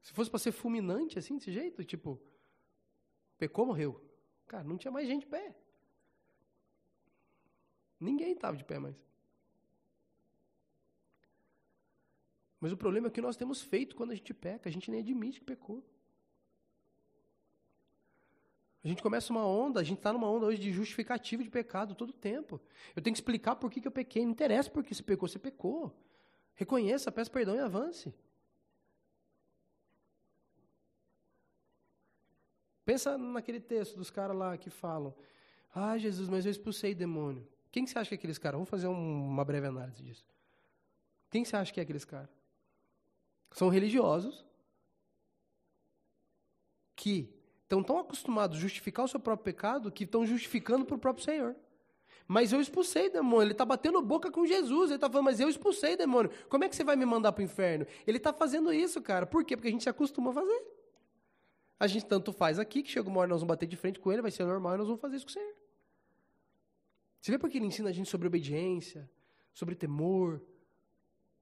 Se 0.03 0.13
fosse 0.13 0.29
para 0.29 0.41
ser 0.41 0.51
fulminante 0.51 1.17
assim, 1.17 1.37
desse 1.37 1.53
jeito, 1.53 1.85
tipo, 1.85 2.21
pecou, 3.39 3.65
morreu. 3.65 4.05
Cara, 4.49 4.65
não 4.65 4.77
tinha 4.77 4.91
mais 4.91 5.07
gente 5.07 5.21
de 5.21 5.27
pé. 5.29 5.55
Ninguém 8.01 8.33
estava 8.33 8.57
de 8.57 8.65
pé 8.65 8.81
mais. 8.81 8.97
Mas 12.59 12.73
o 12.73 12.77
problema 12.77 13.07
é 13.07 13.11
que 13.11 13.21
nós 13.21 13.37
temos 13.37 13.63
feito 13.63 13.95
quando 13.95 14.11
a 14.11 14.17
gente 14.17 14.35
peca, 14.35 14.69
a 14.69 14.73
gente 14.73 14.91
nem 14.91 14.99
admite 14.99 15.39
que 15.39 15.47
pecou. 15.47 15.85
A 18.83 18.89
gente 18.89 19.03
começa 19.03 19.33
uma 19.33 19.45
onda, 19.45 19.81
a 19.81 19.85
gente 19.85 19.99
está 19.99 20.13
numa 20.13 20.31
onda 20.31 20.47
hoje 20.47 20.61
de 20.61 20.73
justificativa 20.73 21.43
de 21.43 21.51
pecado 21.51 21.95
todo 21.95 22.13
tempo. 22.13 22.61
Eu 22.95 23.03
tenho 23.03 23.13
que 23.13 23.21
explicar 23.21 23.57
por 23.57 23.71
que, 23.71 23.81
que 23.81 23.89
eu 23.89 23.93
pequei. 23.93 24.25
Não 24.25 24.31
interessa 24.31 24.71
por 24.71 24.85
que 24.85 24.95
você 24.95 25.03
pecou, 25.03 25.29
você 25.29 25.39
pecou. 25.39 25.97
Reconheça, 26.55 27.11
peça 27.11 27.31
perdão 27.31 27.57
e 27.57 27.59
avance. 27.59 28.15
Pensa 32.85 33.19
naquele 33.19 33.61
texto 33.61 33.97
dos 33.97 34.11
caras 34.11 34.37
lá 34.37 34.57
que 34.57 34.71
falam: 34.71 35.15
Ah, 35.75 35.99
Jesus, 35.99 36.29
mas 36.29 36.47
eu 36.47 36.51
expulsei 36.51 36.95
demônio. 36.95 37.47
Quem 37.71 37.87
você 37.87 37.99
acha 37.99 38.09
que 38.09 38.15
é 38.15 38.19
aqueles 38.19 38.39
caras? 38.39 38.57
Vamos 38.57 38.71
fazer 38.71 38.87
um, 38.87 39.27
uma 39.27 39.45
breve 39.45 39.67
análise 39.67 40.03
disso. 40.03 40.25
Quem 41.31 41.45
você 41.45 41.57
acha 41.57 41.73
que 41.73 41.81
é 41.81 41.83
aqueles 41.83 42.05
caras? 42.05 42.31
São 43.53 43.69
religiosos 43.69 44.47
que 46.97 47.38
estão 47.69 47.83
tão 47.83 47.99
acostumados 47.99 48.57
a 48.57 48.61
justificar 48.61 49.05
o 49.05 49.09
seu 49.09 49.21
próprio 49.21 49.45
pecado 49.45 49.93
que 49.93 50.05
estão 50.05 50.25
justificando 50.25 50.87
para 50.87 50.97
o 50.97 50.99
próprio 50.99 51.23
Senhor. 51.23 51.55
Mas 52.27 52.51
eu 52.51 52.61
expulsei 52.61 53.11
demônio. 53.11 53.45
Ele 53.45 53.53
está 53.53 53.65
batendo 53.65 54.01
boca 54.01 54.31
com 54.31 54.47
Jesus. 54.47 54.91
Ele 54.91 54.97
está 54.97 55.09
falando, 55.09 55.27
mas 55.27 55.39
eu 55.39 55.49
expulsei 55.49 55.97
demônio. 55.97 56.31
Como 56.49 56.65
é 56.65 56.69
que 56.69 56.75
você 56.75 56.83
vai 56.83 56.97
me 56.97 57.05
mandar 57.05 57.33
para 57.33 57.43
o 57.43 57.45
inferno? 57.45 57.87
Ele 58.07 58.17
está 58.17 58.33
fazendo 58.33 58.73
isso, 58.73 59.01
cara. 59.03 59.27
Por 59.27 59.45
quê? 59.45 59.55
Porque 59.57 59.69
a 59.69 59.71
gente 59.71 59.83
se 59.83 59.89
acostuma 59.89 60.31
a 60.31 60.35
fazer. 60.35 60.63
A 61.79 61.87
gente 61.87 62.07
tanto 62.07 62.33
faz 62.33 62.59
aqui 62.59 62.83
que 62.83 62.91
chega 62.91 63.09
uma 63.09 63.21
hora 63.21 63.29
nós 63.29 63.41
vamos 63.41 63.49
bater 63.49 63.67
de 63.67 63.77
frente 63.77 64.01
com 64.01 64.11
ele, 64.11 64.21
vai 64.21 64.31
ser 64.31 64.45
normal 64.45 64.75
e 64.75 64.79
nós 64.79 64.87
vamos 64.87 65.01
fazer 65.01 65.17
isso 65.17 65.27
com 65.27 65.31
o 65.31 65.33
Senhor. 65.33 65.55
Você 67.21 67.31
vê 67.31 67.39
porque 67.39 67.57
ele 67.57 67.67
ensina 67.67 67.89
a 67.89 67.93
gente 67.93 68.09
sobre 68.09 68.27
obediência, 68.27 69.09
sobre 69.53 69.75
temor. 69.75 70.43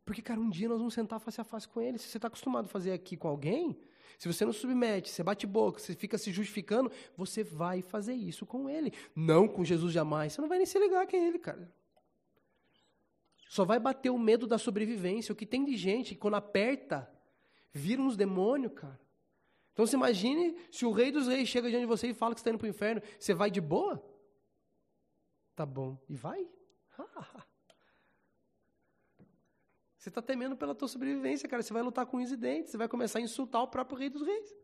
Porque, 0.05 0.23
cara, 0.23 0.39
um 0.39 0.51
dia 0.51 0.69
nós 0.69 0.79
vamos 0.79 0.95
sentar 0.95 1.19
face 1.21 1.41
a 1.41 1.45
face 1.45 1.67
com 1.67 1.81
ele. 1.81 1.99
Se 1.99 2.09
você 2.09 2.19
está 2.19 2.29
acostumado 2.29 2.67
a 2.67 2.69
fazer 2.69 2.93
aqui 2.93 3.17
com 3.17 3.29
alguém, 3.29 3.79
se 4.19 4.27
você 4.27 4.45
não 4.45 4.53
submete, 4.53 5.11
você 5.11 5.23
bate 5.23 5.47
boca, 5.47 5.79
você 5.79 5.95
fica 5.95 6.17
se 6.17 6.33
justificando, 6.33 6.91
você 7.17 7.43
vai 7.43 7.83
fazer 7.83 8.15
isso 8.15 8.47
com 8.47 8.69
ele. 8.69 8.93
Não 9.15 9.47
com 9.47 9.65
Jesus 9.65 9.93
jamais. 9.93 10.33
Você 10.33 10.41
não 10.41 10.49
vai 10.49 10.59
nem 10.59 10.67
se 10.67 10.79
ligar 10.79 11.07
é 11.13 11.17
ele, 11.17 11.39
cara. 11.39 11.71
Só 13.49 13.65
vai 13.65 13.79
bater 13.79 14.11
o 14.11 14.19
medo 14.19 14.47
da 14.47 14.59
sobrevivência. 14.59 15.33
O 15.33 15.37
que 15.37 15.47
tem 15.47 15.65
de 15.65 15.77
gente 15.77 16.15
que 16.15 16.21
quando 16.21 16.35
aperta, 16.35 17.11
vira 17.73 18.03
uns 18.03 18.17
demônios, 18.17 18.73
cara. 18.73 19.01
Então 19.73 19.87
você 19.87 19.95
imagine 19.95 20.57
se 20.71 20.87
o 20.87 20.91
rei 20.91 21.13
dos 21.13 21.29
reis 21.29 21.49
chega 21.49 21.69
diante 21.69 21.83
de 21.83 21.87
você 21.87 22.09
e 22.09 22.15
fala 22.15 22.35
que 22.35 22.41
você 22.41 22.43
está 22.43 22.51
indo 22.51 22.59
para 22.59 22.67
o 22.67 22.71
inferno, 22.71 23.03
você 23.19 23.35
vai 23.35 23.51
de 23.51 23.61
boa? 23.61 24.03
Tá 25.55 25.67
bom. 25.67 25.99
E 26.09 26.17
vai? 26.17 26.49
Você 30.07 30.11
está 30.11 30.23
temendo 30.23 30.57
pela 30.57 30.73
tua 30.73 30.87
sobrevivência, 30.87 31.49
cara. 31.49 31.65
Você 31.65 31.73
vai 31.73 31.83
lutar 31.83 32.07
com 32.07 32.19
os 32.19 32.31
dentes, 32.37 32.71
você 32.71 32.77
vai 32.77 32.87
começar 32.87 33.19
a 33.19 33.23
insultar 33.23 33.61
o 33.65 33.67
próprio 33.67 33.99
rei 33.99 34.09
dos 34.09 34.23
reis. 34.23 34.57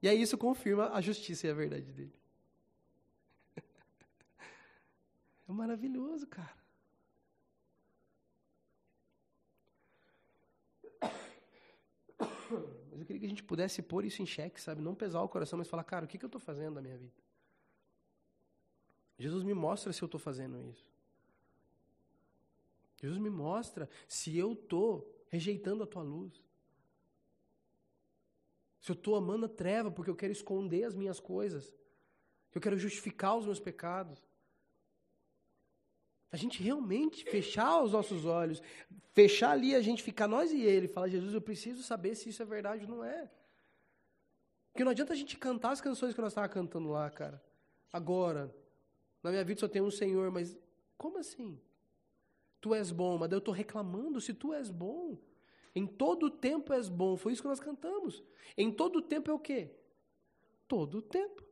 E 0.00 0.08
aí 0.08 0.18
isso 0.18 0.38
confirma 0.38 0.88
a 0.94 1.00
justiça 1.02 1.46
e 1.46 1.50
a 1.50 1.52
verdade 1.52 1.92
dele. 1.92 2.18
É 5.46 5.52
maravilhoso, 5.52 6.26
cara. 6.26 6.56
Mas 12.90 13.00
eu 13.00 13.04
queria 13.04 13.20
que 13.20 13.26
a 13.26 13.28
gente 13.28 13.44
pudesse 13.44 13.82
pôr 13.82 14.06
isso 14.06 14.22
em 14.22 14.26
xeque, 14.26 14.58
sabe? 14.58 14.80
Não 14.80 14.94
pesar 14.94 15.20
o 15.20 15.28
coração, 15.28 15.58
mas 15.58 15.68
falar, 15.68 15.84
cara, 15.84 16.06
o 16.06 16.08
que, 16.08 16.16
que 16.16 16.24
eu 16.24 16.28
estou 16.28 16.40
fazendo 16.40 16.76
da 16.76 16.80
minha 16.80 16.96
vida? 16.96 17.22
Jesus 19.18 19.42
me 19.42 19.52
mostra 19.52 19.92
se 19.92 20.00
eu 20.00 20.06
estou 20.06 20.18
fazendo 20.18 20.58
isso. 20.62 20.93
Jesus 23.04 23.18
me 23.18 23.28
mostra 23.28 23.86
se 24.08 24.34
eu 24.38 24.54
estou 24.54 25.14
rejeitando 25.28 25.82
a 25.82 25.86
tua 25.86 26.02
luz. 26.02 26.42
Se 28.80 28.90
eu 28.90 28.94
estou 28.94 29.14
amando 29.14 29.44
a 29.44 29.48
treva 29.48 29.90
porque 29.90 30.10
eu 30.10 30.16
quero 30.16 30.32
esconder 30.32 30.84
as 30.84 30.94
minhas 30.94 31.20
coisas. 31.20 31.70
Eu 32.54 32.62
quero 32.62 32.78
justificar 32.78 33.36
os 33.36 33.44
meus 33.44 33.60
pecados. 33.60 34.26
A 36.32 36.36
gente 36.36 36.62
realmente 36.62 37.24
fechar 37.24 37.82
os 37.82 37.92
nossos 37.92 38.24
olhos, 38.24 38.62
fechar 39.12 39.50
ali, 39.50 39.74
a 39.74 39.82
gente 39.82 40.02
ficar 40.02 40.26
nós 40.26 40.50
e 40.50 40.62
ele, 40.62 40.88
falar, 40.88 41.08
Jesus, 41.08 41.34
eu 41.34 41.42
preciso 41.42 41.82
saber 41.82 42.14
se 42.14 42.30
isso 42.30 42.42
é 42.42 42.46
verdade 42.46 42.84
ou 42.84 42.90
não 42.90 43.04
é. 43.04 43.30
Porque 44.72 44.82
não 44.82 44.92
adianta 44.92 45.12
a 45.12 45.16
gente 45.16 45.36
cantar 45.36 45.72
as 45.72 45.80
canções 45.80 46.14
que 46.14 46.20
nós 46.22 46.32
estávamos 46.32 46.54
cantando 46.54 46.88
lá, 46.88 47.10
cara. 47.10 47.40
Agora, 47.92 48.52
na 49.22 49.30
minha 49.30 49.44
vida 49.44 49.60
só 49.60 49.68
tem 49.68 49.82
um 49.82 49.90
Senhor, 49.90 50.30
mas 50.30 50.56
como 50.96 51.18
assim? 51.18 51.60
Tu 52.64 52.74
és 52.74 52.90
bom, 52.90 53.18
mas 53.18 53.30
eu 53.30 53.36
estou 53.36 53.52
reclamando 53.52 54.18
se 54.22 54.32
tu 54.32 54.54
és 54.54 54.70
bom. 54.70 55.18
Em 55.74 55.86
todo 55.86 56.30
tempo 56.30 56.72
és 56.72 56.88
bom, 56.88 57.14
foi 57.14 57.34
isso 57.34 57.42
que 57.42 57.48
nós 57.48 57.60
cantamos. 57.60 58.24
Em 58.56 58.72
todo 58.72 59.02
tempo 59.02 59.30
é 59.30 59.34
o 59.34 59.38
quê? 59.38 59.70
Todo 60.66 61.02
tempo. 61.02 61.44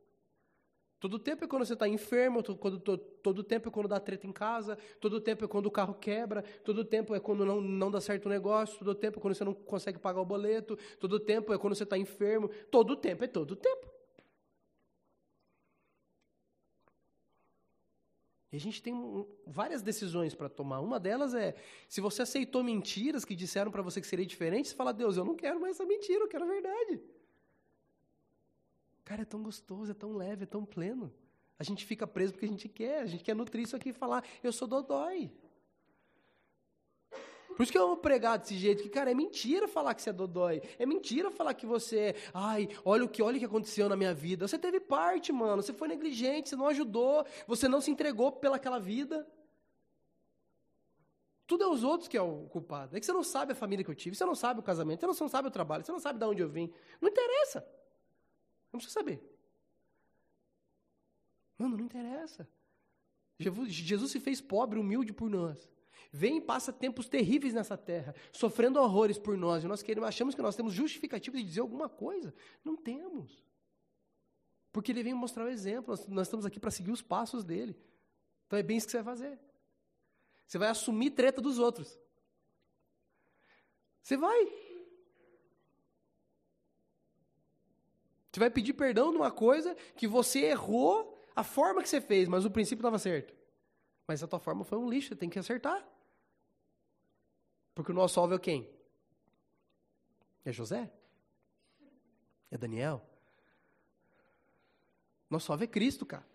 Todo 0.98 1.18
tempo 1.18 1.44
é 1.44 1.46
quando 1.46 1.66
você 1.66 1.74
está 1.74 1.86
enfermo, 1.86 2.42
todo, 2.42 2.56
todo, 2.78 2.96
todo 2.96 3.44
tempo 3.44 3.68
é 3.68 3.70
quando 3.70 3.88
dá 3.88 4.00
treta 4.00 4.26
em 4.26 4.32
casa, 4.32 4.78
todo 5.02 5.20
tempo 5.20 5.44
é 5.44 5.48
quando 5.48 5.66
o 5.66 5.70
carro 5.70 5.92
quebra, 5.92 6.40
todo 6.64 6.82
tempo 6.82 7.14
é 7.14 7.20
quando 7.20 7.44
não, 7.44 7.60
não 7.60 7.90
dá 7.90 8.00
certo 8.00 8.24
o 8.24 8.30
negócio, 8.30 8.78
todo 8.78 8.94
tempo 8.94 9.18
é 9.18 9.20
quando 9.20 9.34
você 9.34 9.44
não 9.44 9.52
consegue 9.52 9.98
pagar 9.98 10.22
o 10.22 10.24
boleto, 10.24 10.78
todo 10.98 11.20
tempo 11.20 11.52
é 11.52 11.58
quando 11.58 11.74
você 11.74 11.82
está 11.82 11.98
enfermo, 11.98 12.48
todo 12.70 12.96
tempo 12.96 13.22
é 13.22 13.28
todo 13.28 13.54
tempo. 13.54 13.91
E 18.52 18.56
a 18.56 18.60
gente 18.60 18.82
tem 18.82 18.94
várias 19.46 19.80
decisões 19.80 20.34
para 20.34 20.46
tomar. 20.46 20.80
Uma 20.80 21.00
delas 21.00 21.34
é, 21.34 21.56
se 21.88 22.02
você 22.02 22.20
aceitou 22.20 22.62
mentiras 22.62 23.24
que 23.24 23.34
disseram 23.34 23.70
para 23.70 23.80
você 23.80 23.98
que 23.98 24.06
seria 24.06 24.26
diferente, 24.26 24.68
você 24.68 24.74
fala, 24.74 24.92
Deus, 24.92 25.16
eu 25.16 25.24
não 25.24 25.34
quero 25.34 25.58
mais 25.58 25.76
essa 25.76 25.86
mentira, 25.86 26.24
eu 26.24 26.28
quero 26.28 26.44
a 26.44 26.48
verdade. 26.48 27.00
Cara, 29.04 29.22
é 29.22 29.24
tão 29.24 29.42
gostoso, 29.42 29.90
é 29.90 29.94
tão 29.94 30.12
leve, 30.12 30.42
é 30.42 30.46
tão 30.46 30.66
pleno. 30.66 31.10
A 31.58 31.64
gente 31.64 31.86
fica 31.86 32.06
preso 32.06 32.34
porque 32.34 32.44
a 32.44 32.48
gente 32.48 32.68
quer, 32.68 33.00
a 33.00 33.06
gente 33.06 33.24
quer 33.24 33.34
nutrir 33.34 33.64
isso 33.64 33.74
aqui 33.74 33.88
e 33.88 33.94
falar, 33.94 34.22
eu 34.42 34.52
sou 34.52 34.68
dodói. 34.68 35.30
Por 37.56 37.62
isso 37.62 37.72
que 37.72 37.78
eu 37.78 37.84
amo 37.84 37.96
pregar 37.96 38.38
desse 38.38 38.56
jeito, 38.56 38.82
que, 38.82 38.88
cara, 38.88 39.10
é 39.10 39.14
mentira 39.14 39.68
falar 39.68 39.94
que 39.94 40.02
você 40.02 40.10
é 40.10 40.12
dodói. 40.12 40.62
É 40.78 40.86
mentira 40.86 41.30
falar 41.30 41.54
que 41.54 41.66
você 41.66 41.98
é, 41.98 42.14
ai, 42.32 42.68
olha 42.84 43.04
o 43.04 43.08
que, 43.08 43.22
olha 43.22 43.36
o 43.36 43.38
que 43.38 43.44
aconteceu 43.44 43.88
na 43.88 43.96
minha 43.96 44.14
vida. 44.14 44.46
Você 44.46 44.58
teve 44.58 44.80
parte, 44.80 45.32
mano. 45.32 45.62
Você 45.62 45.72
foi 45.72 45.88
negligente, 45.88 46.48
você 46.48 46.56
não 46.56 46.68
ajudou, 46.68 47.26
você 47.46 47.68
não 47.68 47.80
se 47.80 47.90
entregou 47.90 48.32
pelaquela 48.32 48.78
vida. 48.78 49.26
Tudo 51.46 51.64
é 51.64 51.68
os 51.68 51.84
outros 51.84 52.08
que 52.08 52.16
é 52.16 52.22
o 52.22 52.46
culpado. 52.48 52.96
É 52.96 53.00
que 53.00 53.04
você 53.04 53.12
não 53.12 53.24
sabe 53.24 53.52
a 53.52 53.54
família 53.54 53.84
que 53.84 53.90
eu 53.90 53.94
tive, 53.94 54.16
você 54.16 54.24
não 54.24 54.34
sabe 54.34 54.60
o 54.60 54.62
casamento, 54.62 55.06
você 55.06 55.22
não 55.22 55.28
sabe 55.28 55.48
o 55.48 55.50
trabalho, 55.50 55.84
você 55.84 55.92
não 55.92 56.00
sabe 56.00 56.18
de 56.18 56.24
onde 56.24 56.42
eu 56.42 56.48
vim. 56.48 56.72
Não 57.00 57.08
interessa. 57.08 57.60
Não 58.72 58.78
precisa 58.78 58.94
saber. 59.00 59.22
Mano, 61.58 61.76
não 61.76 61.84
interessa. 61.84 62.48
Jesus 63.38 64.10
se 64.10 64.20
fez 64.20 64.40
pobre, 64.40 64.78
humilde 64.78 65.12
por 65.12 65.28
nós 65.28 65.72
vem 66.10 66.38
e 66.38 66.40
passa 66.40 66.72
tempos 66.72 67.08
terríveis 67.08 67.54
nessa 67.54 67.76
terra, 67.76 68.14
sofrendo 68.32 68.80
horrores 68.80 69.18
por 69.18 69.36
nós, 69.36 69.62
e 69.62 69.66
nós 69.66 69.82
queremos, 69.82 70.08
achamos 70.08 70.34
que 70.34 70.42
nós 70.42 70.56
temos 70.56 70.72
justificativa 70.72 71.36
de 71.36 71.44
dizer 71.44 71.60
alguma 71.60 71.88
coisa. 71.88 72.34
Não 72.64 72.76
temos. 72.76 73.44
Porque 74.72 74.90
ele 74.90 75.02
vem 75.02 75.14
mostrar 75.14 75.44
o 75.44 75.48
exemplo, 75.48 75.90
nós, 75.90 76.06
nós 76.06 76.26
estamos 76.26 76.46
aqui 76.46 76.58
para 76.58 76.70
seguir 76.70 76.90
os 76.90 77.02
passos 77.02 77.44
dele. 77.44 77.76
Então 78.46 78.58
é 78.58 78.62
bem 78.62 78.76
isso 78.76 78.86
que 78.86 78.92
você 78.92 79.02
vai 79.02 79.14
fazer. 79.14 79.38
Você 80.46 80.58
vai 80.58 80.68
assumir 80.68 81.10
treta 81.10 81.40
dos 81.40 81.58
outros. 81.58 81.98
Você 84.02 84.16
vai. 84.16 84.44
Você 88.30 88.40
vai 88.40 88.50
pedir 88.50 88.72
perdão 88.72 89.10
de 89.10 89.16
uma 89.16 89.30
coisa 89.30 89.74
que 89.94 90.08
você 90.08 90.40
errou 90.46 91.18
a 91.36 91.44
forma 91.44 91.82
que 91.82 91.88
você 91.88 92.00
fez, 92.00 92.28
mas 92.28 92.44
o 92.44 92.50
princípio 92.50 92.80
estava 92.80 92.98
certo. 92.98 93.34
Mas 94.06 94.22
a 94.22 94.26
tua 94.26 94.38
forma 94.38 94.64
foi 94.64 94.78
um 94.78 94.88
lixo, 94.88 95.08
você 95.08 95.16
tem 95.16 95.28
que 95.28 95.38
acertar. 95.38 95.86
Porque 97.74 97.92
o 97.92 97.94
nosso 97.94 98.20
alvo 98.20 98.34
é 98.34 98.38
quem? 98.38 98.68
É 100.44 100.52
José? 100.52 100.90
É 102.50 102.58
Daniel? 102.58 103.02
Nosso 105.30 105.50
alvo 105.50 105.64
é 105.64 105.66
Cristo, 105.66 106.04
cara. 106.04 106.26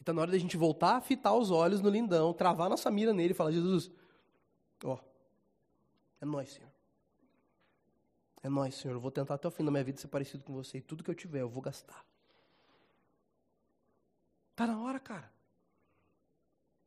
Então, 0.00 0.14
na 0.14 0.20
hora 0.22 0.32
da 0.32 0.38
gente 0.38 0.56
voltar 0.56 0.96
a 0.96 1.00
fitar 1.00 1.32
os 1.32 1.50
olhos 1.50 1.80
no 1.80 1.88
lindão, 1.88 2.34
travar 2.34 2.68
nossa 2.68 2.90
mira 2.90 3.14
nele 3.14 3.30
e 3.30 3.34
falar: 3.34 3.52
Jesus, 3.52 3.90
ó, 4.84 4.98
é 6.20 6.24
nós, 6.24 6.50
Senhor. 6.50 6.70
É 8.42 8.48
nós, 8.48 8.74
Senhor. 8.74 8.94
Eu 8.94 9.00
vou 9.00 9.10
tentar 9.10 9.34
até 9.34 9.46
o 9.46 9.50
fim 9.50 9.64
da 9.64 9.70
minha 9.70 9.84
vida 9.84 9.98
ser 9.98 10.08
parecido 10.08 10.42
com 10.44 10.52
você. 10.52 10.78
E 10.78 10.80
tudo 10.82 11.04
que 11.04 11.10
eu 11.10 11.14
tiver, 11.14 11.40
eu 11.40 11.48
vou 11.48 11.62
gastar. 11.62 12.04
Tá 14.54 14.66
na 14.66 14.78
hora, 14.82 15.00
cara. 15.00 15.31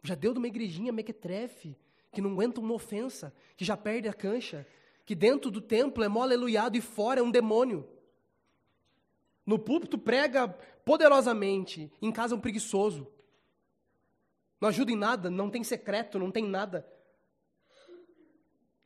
Já 0.06 0.16
deu 0.16 0.34
de 0.34 0.39
uma 0.39 0.47
igrejinha 0.47 0.91
mequetrefe, 0.91 1.76
que 2.12 2.22
não 2.22 2.32
aguenta 2.32 2.62
uma 2.62 2.74
ofensa, 2.74 3.34
que 3.58 3.66
já 3.66 3.76
perde 3.76 4.08
a 4.08 4.14
cancha, 4.14 4.66
que 5.06 5.16
dentro 5.16 5.51
do 5.51 5.60
templo 5.60 6.03
é 6.03 6.08
mó 6.08 6.22
aleluiado 6.22 6.78
e 6.78 6.82
fora 6.82 7.20
é 7.20 7.24
um 7.24 7.32
demônio. 7.32 7.88
No 9.45 9.60
púlpito 9.60 9.97
prega 9.97 10.47
poderosamente, 10.47 11.91
em 12.01 12.12
casa 12.12 12.34
é 12.34 12.38
um 12.38 12.41
preguiçoso. 12.41 13.08
Não 14.62 14.70
ajuda 14.70 14.91
em 14.91 14.95
nada, 14.95 15.30
não 15.30 15.49
tem 15.49 15.64
secreto, 15.64 16.18
não 16.18 16.32
tem 16.32 16.45
nada. 16.45 16.88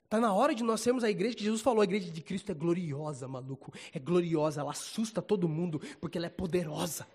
Está 0.04 0.20
na 0.20 0.34
hora 0.34 0.56
de 0.56 0.64
nós 0.64 0.82
sermos 0.82 1.04
a 1.04 1.10
igreja 1.10 1.36
que 1.36 1.44
Jesus 1.44 1.62
falou, 1.62 1.82
a 1.82 1.84
igreja 1.84 2.10
de 2.10 2.22
Cristo 2.22 2.52
é 2.52 2.56
gloriosa, 2.56 3.28
maluco. 3.28 3.72
É 3.94 4.00
gloriosa, 4.00 4.62
ela 4.62 4.72
assusta 4.72 5.22
todo 5.22 5.48
mundo, 5.48 5.80
porque 6.02 6.18
ela 6.18 6.26
é 6.26 6.32
poderosa. 6.32 7.08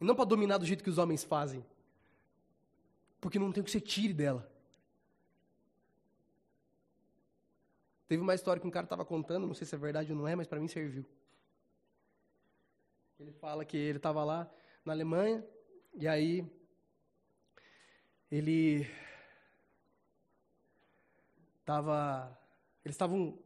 E 0.00 0.04
não 0.04 0.14
para 0.14 0.26
dominar 0.26 0.58
do 0.58 0.66
jeito 0.66 0.84
que 0.84 0.90
os 0.90 0.98
homens 0.98 1.24
fazem. 1.24 1.64
Porque 3.20 3.38
não 3.38 3.52
tem 3.52 3.60
o 3.60 3.64
que 3.64 3.70
você 3.70 3.80
tire 3.80 4.14
dela. 4.14 4.50
Teve 8.06 8.22
uma 8.22 8.34
história 8.34 8.60
que 8.60 8.66
um 8.66 8.70
cara 8.70 8.84
estava 8.84 9.04
contando, 9.04 9.46
não 9.46 9.54
sei 9.54 9.66
se 9.66 9.74
é 9.74 9.78
verdade 9.78 10.12
ou 10.12 10.18
não 10.18 10.26
é, 10.26 10.34
mas 10.34 10.46
para 10.46 10.60
mim 10.60 10.68
serviu. 10.68 11.04
Ele 13.20 13.32
fala 13.32 13.64
que 13.64 13.76
ele 13.76 13.98
estava 13.98 14.24
lá 14.24 14.50
na 14.84 14.92
Alemanha, 14.92 15.44
e 15.94 16.06
aí 16.06 16.50
ele 18.30 18.88
estava. 21.60 22.38
Eles 22.84 22.94
estavam 22.94 23.38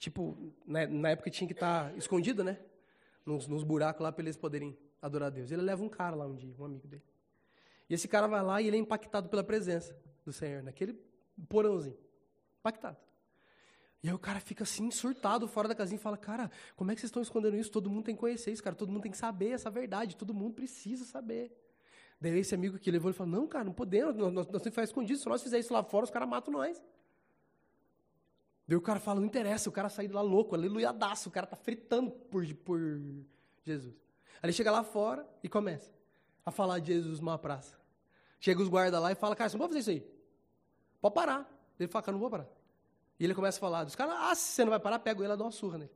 Tipo, 0.00 0.34
né, 0.66 0.86
na 0.86 1.10
época 1.10 1.28
tinha 1.28 1.46
que 1.46 1.52
estar 1.52 1.90
tá 1.90 1.96
escondido, 1.98 2.42
né? 2.42 2.58
Nos, 3.24 3.46
nos 3.46 3.62
buracos 3.62 4.02
lá 4.02 4.10
para 4.10 4.22
eles 4.22 4.34
poderem 4.34 4.74
adorar 5.00 5.26
a 5.26 5.30
Deus. 5.30 5.50
Ele 5.50 5.60
leva 5.60 5.84
um 5.84 5.90
cara 5.90 6.16
lá 6.16 6.26
um 6.26 6.34
dia, 6.34 6.54
um 6.58 6.64
amigo 6.64 6.88
dele. 6.88 7.04
E 7.90 7.94
esse 7.94 8.06
cara 8.06 8.28
vai 8.28 8.40
lá 8.40 8.62
e 8.62 8.68
ele 8.68 8.76
é 8.76 8.80
impactado 8.80 9.28
pela 9.28 9.42
presença 9.42 9.96
do 10.24 10.32
Senhor, 10.32 10.62
naquele 10.62 10.96
porãozinho. 11.48 11.98
Impactado. 12.60 12.96
E 14.00 14.08
aí 14.08 14.14
o 14.14 14.18
cara 14.18 14.38
fica 14.38 14.62
assim, 14.62 14.92
surtado, 14.92 15.48
fora 15.48 15.66
da 15.66 15.74
casinha, 15.74 15.98
e 15.98 16.00
fala, 16.00 16.16
cara, 16.16 16.50
como 16.76 16.92
é 16.92 16.94
que 16.94 17.00
vocês 17.00 17.08
estão 17.08 17.20
escondendo 17.20 17.56
isso? 17.56 17.68
Todo 17.68 17.90
mundo 17.90 18.04
tem 18.04 18.14
que 18.14 18.20
conhecer 18.20 18.52
isso, 18.52 18.62
cara. 18.62 18.76
Todo 18.76 18.90
mundo 18.92 19.02
tem 19.02 19.10
que 19.10 19.18
saber 19.18 19.50
essa 19.50 19.68
verdade. 19.68 20.16
Todo 20.16 20.32
mundo 20.32 20.54
precisa 20.54 21.04
saber. 21.04 21.52
Daí 22.20 22.38
esse 22.38 22.54
amigo 22.54 22.78
que 22.78 22.90
levou, 22.92 23.10
ele 23.10 23.18
falou, 23.18 23.32
não, 23.32 23.48
cara, 23.48 23.64
não 23.64 23.72
podemos, 23.72 24.14
nós, 24.14 24.32
nós, 24.32 24.46
nós 24.46 24.62
temos 24.62 24.62
que 24.62 24.70
fazer 24.70 24.86
escondido. 24.86 25.18
Se 25.18 25.28
nós 25.28 25.42
fizermos 25.42 25.66
isso 25.66 25.74
lá 25.74 25.82
fora, 25.82 26.04
os 26.04 26.10
caras 26.10 26.28
matam 26.28 26.52
nós. 26.52 26.80
Daí 28.68 28.76
o 28.76 28.80
cara 28.80 29.00
fala, 29.00 29.18
não 29.18 29.26
interessa, 29.26 29.68
o 29.68 29.72
cara 29.72 29.88
sai 29.88 30.06
de 30.06 30.14
lá 30.14 30.22
louco, 30.22 30.54
aleluiadaço, 30.54 31.28
o 31.28 31.32
cara 31.32 31.44
tá 31.44 31.56
fritando 31.56 32.08
por, 32.08 32.46
por 32.56 32.80
Jesus. 33.64 33.96
Aí 34.40 34.46
ele 34.46 34.52
chega 34.52 34.70
lá 34.70 34.84
fora 34.84 35.28
e 35.42 35.48
começa 35.48 35.92
a 36.46 36.52
falar 36.52 36.78
de 36.78 36.92
Jesus 36.92 37.18
numa 37.18 37.36
praça. 37.36 37.79
Chega 38.40 38.62
os 38.62 38.68
guardas 38.68 39.00
lá 39.00 39.12
e 39.12 39.14
fala, 39.14 39.36
cara, 39.36 39.50
você 39.50 39.56
não 39.56 39.60
pode 39.60 39.74
fazer 39.74 39.80
isso 39.80 40.04
aí. 40.04 40.20
Pode 41.00 41.14
parar. 41.14 41.48
Ele 41.78 41.88
fala, 41.88 42.02
cara, 42.02 42.12
não 42.12 42.20
vou 42.20 42.30
parar. 42.30 42.48
E 43.18 43.24
ele 43.24 43.34
começa 43.34 43.58
a 43.58 43.60
falar. 43.60 43.86
Os 43.86 43.94
caras, 43.94 44.14
ah, 44.18 44.34
se 44.34 44.52
você 44.52 44.64
não 44.64 44.70
vai 44.70 44.80
parar, 44.80 44.98
pega 44.98 45.22
ele 45.22 45.32
e 45.32 45.36
dá 45.36 45.44
uma 45.44 45.52
surra 45.52 45.76
nele. 45.76 45.90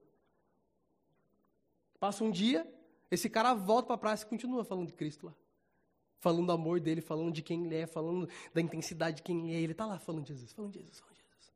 Passa 1.98 2.22
um 2.22 2.30
dia, 2.30 2.70
esse 3.10 3.30
cara 3.30 3.54
volta 3.54 3.86
para 3.86 3.94
a 3.94 3.98
praça 3.98 4.26
e 4.26 4.28
continua 4.28 4.62
falando 4.62 4.88
de 4.88 4.92
Cristo 4.92 5.26
lá. 5.26 5.34
Falando 6.20 6.46
do 6.46 6.52
amor 6.52 6.80
dele, 6.80 7.00
falando 7.00 7.32
de 7.32 7.40
quem 7.40 7.64
ele 7.64 7.76
é, 7.76 7.86
falando 7.86 8.28
da 8.52 8.60
intensidade 8.60 9.16
de 9.16 9.22
quem 9.22 9.48
ele 9.48 9.56
é. 9.56 9.62
Ele 9.62 9.72
está 9.72 9.86
lá 9.86 9.98
falando 9.98 10.24
de 10.24 10.34
Jesus, 10.34 10.52
falando 10.52 10.72
de 10.72 10.80
Jesus, 10.80 11.00
falando 11.00 11.14
de 11.14 11.22
Jesus. 11.22 11.52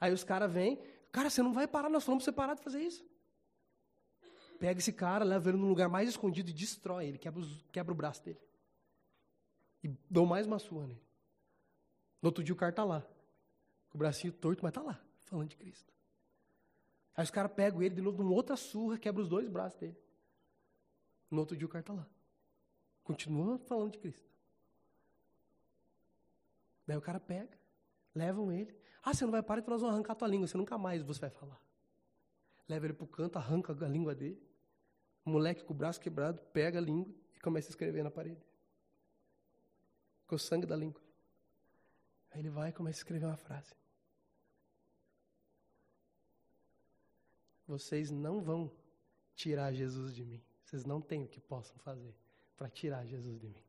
Aí 0.00 0.12
os 0.12 0.24
caras 0.24 0.52
vêm, 0.52 0.80
cara, 1.12 1.30
você 1.30 1.42
não 1.42 1.52
vai 1.52 1.68
parar, 1.68 1.88
nós 1.88 2.02
falamos 2.02 2.24
para 2.24 2.32
você 2.32 2.36
parar 2.36 2.54
de 2.54 2.62
fazer 2.62 2.80
isso. 2.80 3.04
Pega 4.58 4.80
esse 4.80 4.92
cara, 4.92 5.24
leva 5.24 5.48
ele 5.48 5.58
num 5.58 5.68
lugar 5.68 5.88
mais 5.88 6.08
escondido 6.08 6.50
e 6.50 6.52
destrói 6.52 7.06
ele, 7.06 7.18
quebra, 7.18 7.40
os, 7.40 7.64
quebra 7.70 7.92
o 7.92 7.96
braço 7.96 8.24
dele. 8.24 8.40
E 9.86 9.96
dou 10.10 10.26
mais 10.26 10.48
uma 10.48 10.58
surra 10.58 10.88
nele. 10.88 11.02
No 12.20 12.30
outro 12.30 12.42
dia 12.42 12.52
o 12.52 12.56
cara 12.56 12.70
está 12.70 12.82
lá 12.82 13.06
o 13.94 13.98
bracinho 13.98 14.32
torto, 14.32 14.64
mas 14.64 14.72
tá 14.72 14.82
lá, 14.82 15.00
falando 15.24 15.48
de 15.48 15.56
Cristo. 15.56 15.92
Aí 17.16 17.22
os 17.24 17.30
caras 17.30 17.52
pegam 17.52 17.80
ele 17.80 17.94
de 17.94 18.02
novo 18.02 18.20
numa 18.22 18.34
outra 18.34 18.56
surra, 18.56 18.98
quebra 18.98 19.22
os 19.22 19.28
dois 19.28 19.48
braços 19.48 19.78
dele. 19.78 19.96
No 21.30 21.38
outro 21.40 21.56
dia 21.56 21.66
o 21.66 21.70
cara 21.70 21.84
tá 21.84 21.92
lá. 21.92 22.06
Continua 23.04 23.58
falando 23.58 23.92
de 23.92 23.98
Cristo. 23.98 24.28
Daí 26.84 26.96
o 26.96 27.00
cara 27.00 27.20
pega, 27.20 27.56
levam 28.12 28.50
ele. 28.50 28.76
Ah, 29.04 29.14
você 29.14 29.24
não 29.24 29.32
vai 29.32 29.42
parar, 29.42 29.60
então 29.60 29.72
nós 29.72 29.80
vamos 29.80 29.94
arrancar 29.94 30.12
a 30.12 30.16
tua 30.16 30.28
língua, 30.28 30.48
você 30.48 30.58
nunca 30.58 30.76
mais 30.76 31.02
você 31.02 31.20
vai 31.20 31.30
falar. 31.30 31.60
Leva 32.68 32.86
ele 32.86 32.92
pro 32.92 33.06
canto, 33.06 33.38
arranca 33.38 33.72
a 33.72 33.88
língua 33.88 34.14
dele. 34.16 34.42
O 35.24 35.30
moleque 35.30 35.64
com 35.64 35.72
o 35.72 35.76
braço 35.76 36.00
quebrado 36.00 36.40
pega 36.52 36.78
a 36.78 36.82
língua 36.82 37.14
e 37.36 37.40
começa 37.40 37.68
a 37.68 37.70
escrever 37.70 38.02
na 38.02 38.10
parede. 38.10 38.44
Com 40.26 40.34
o 40.34 40.38
sangue 40.38 40.66
da 40.66 40.76
língua. 40.76 41.00
Aí 42.30 42.40
ele 42.40 42.50
vai 42.50 42.70
e 42.70 42.72
começa 42.72 42.98
a 42.98 43.00
escrever 43.00 43.26
uma 43.26 43.36
frase. 43.36 43.74
Vocês 47.66 48.10
não 48.10 48.40
vão 48.40 48.70
tirar 49.34 49.72
Jesus 49.72 50.14
de 50.14 50.24
mim. 50.24 50.42
Vocês 50.64 50.84
não 50.84 51.00
têm 51.00 51.24
o 51.24 51.28
que 51.28 51.40
possam 51.40 51.76
fazer 51.78 52.14
para 52.56 52.68
tirar 52.68 53.06
Jesus 53.06 53.38
de 53.38 53.48
mim. 53.48 53.62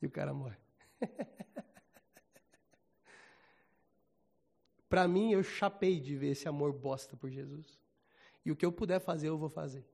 E 0.00 0.06
o 0.06 0.10
cara 0.10 0.32
morre. 0.32 0.56
para 4.88 5.06
mim, 5.06 5.32
eu 5.32 5.42
chapei 5.42 6.00
de 6.00 6.16
ver 6.16 6.30
esse 6.30 6.48
amor 6.48 6.72
bosta 6.72 7.16
por 7.16 7.30
Jesus. 7.30 7.78
E 8.44 8.50
o 8.50 8.56
que 8.56 8.64
eu 8.64 8.72
puder 8.72 9.00
fazer, 9.00 9.28
eu 9.28 9.38
vou 9.38 9.48
fazer. 9.48 9.84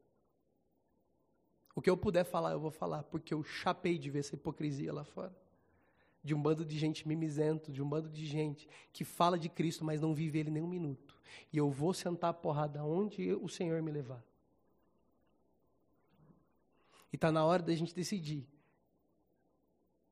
O 1.76 1.80
que 1.80 1.88
eu 1.88 1.96
puder 1.96 2.24
falar, 2.24 2.50
eu 2.50 2.58
vou 2.58 2.72
falar, 2.72 3.04
porque 3.04 3.32
eu 3.32 3.44
chapei 3.44 3.96
de 3.96 4.10
ver 4.10 4.18
essa 4.20 4.34
hipocrisia 4.34 4.92
lá 4.92 5.04
fora 5.04 5.32
de 6.26 6.34
um 6.34 6.42
bando 6.42 6.64
de 6.64 6.76
gente 6.76 7.06
mimizento, 7.06 7.70
de 7.70 7.80
um 7.80 7.88
bando 7.88 8.08
de 8.08 8.26
gente 8.26 8.68
que 8.92 9.04
fala 9.04 9.38
de 9.38 9.48
Cristo, 9.48 9.84
mas 9.84 10.00
não 10.00 10.12
vive 10.12 10.40
ele 10.40 10.50
nem 10.50 10.60
um 10.60 10.66
minuto. 10.66 11.16
E 11.52 11.56
eu 11.56 11.70
vou 11.70 11.94
sentar 11.94 12.30
a 12.30 12.34
porrada 12.34 12.82
onde 12.82 13.32
o 13.34 13.48
Senhor 13.48 13.80
me 13.80 13.92
levar. 13.92 14.20
E 17.12 17.16
está 17.16 17.30
na 17.30 17.44
hora 17.44 17.62
da 17.62 17.72
gente 17.76 17.94
decidir 17.94 18.44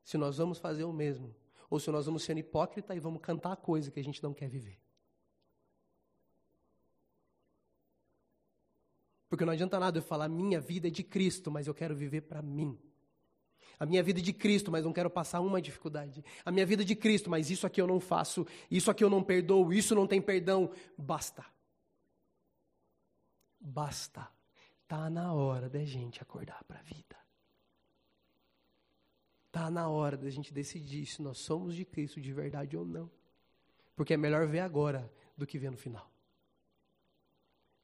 se 0.05 0.17
nós 0.17 0.37
vamos 0.37 0.59
fazer 0.59 0.85
o 0.85 0.93
mesmo, 0.93 1.35
ou 1.69 1.81
se 1.81 1.91
nós 1.91 2.07
vamos 2.07 2.23
ser 2.23 2.39
hipócrita 2.39 2.95
e 2.95 3.01
vamos 3.01 3.21
cantar 3.21 3.51
a 3.51 3.57
coisa 3.57 3.91
que 3.91 3.99
a 3.99 4.05
gente 4.05 4.23
não 4.23 4.33
quer 4.33 4.49
viver. 4.49 4.79
Porque 9.35 9.45
não 9.45 9.53
adianta 9.53 9.81
nada 9.81 9.99
eu 9.99 10.03
falar, 10.03 10.29
minha 10.29 10.61
vida 10.61 10.87
é 10.87 10.91
de 10.93 11.03
Cristo, 11.03 11.51
mas 11.51 11.67
eu 11.67 11.75
quero 11.75 11.93
viver 11.93 12.21
para 12.21 12.41
mim. 12.41 12.79
A 13.81 13.85
minha 13.85 14.01
vida 14.01 14.21
é 14.21 14.23
de 14.23 14.33
Cristo, 14.33 14.71
mas 14.71 14.85
não 14.85 14.93
quero 14.93 15.11
passar 15.11 15.41
uma 15.41 15.61
dificuldade. 15.61 16.25
A 16.45 16.53
minha 16.53 16.65
vida 16.65 16.83
é 16.83 16.85
de 16.85 16.95
Cristo, 16.95 17.29
mas 17.29 17.51
isso 17.51 17.67
aqui 17.67 17.81
eu 17.81 17.87
não 17.89 17.99
faço, 17.99 18.47
isso 18.71 18.93
aqui 18.93 19.03
eu 19.03 19.11
não 19.11 19.25
perdoo, 19.25 19.73
isso 19.73 19.93
não 19.93 20.07
tem 20.07 20.23
perdão. 20.23 20.71
Basta. 20.97 21.45
Basta. 23.59 24.31
Tá 24.87 25.11
na 25.11 25.33
hora 25.33 25.69
da 25.69 25.85
gente 25.85 26.23
acordar 26.23 26.63
para 26.63 26.79
a 26.79 26.83
vida. 26.85 27.17
Tá 29.51 29.69
na 29.69 29.89
hora 29.89 30.17
da 30.17 30.31
gente 30.31 30.55
decidir 30.55 31.07
se 31.07 31.21
nós 31.21 31.39
somos 31.39 31.75
de 31.75 31.85
Cristo 31.85 32.21
de 32.21 32.33
verdade 32.33 32.77
ou 32.77 32.85
não. 32.85 33.11
Porque 33.97 34.15
é 34.15 34.17
melhor 34.17 34.47
ver 34.47 34.61
agora 34.61 35.13
do 35.37 35.45
que 35.45 35.59
ver 35.59 35.73
no 35.73 35.77
final. 35.77 36.14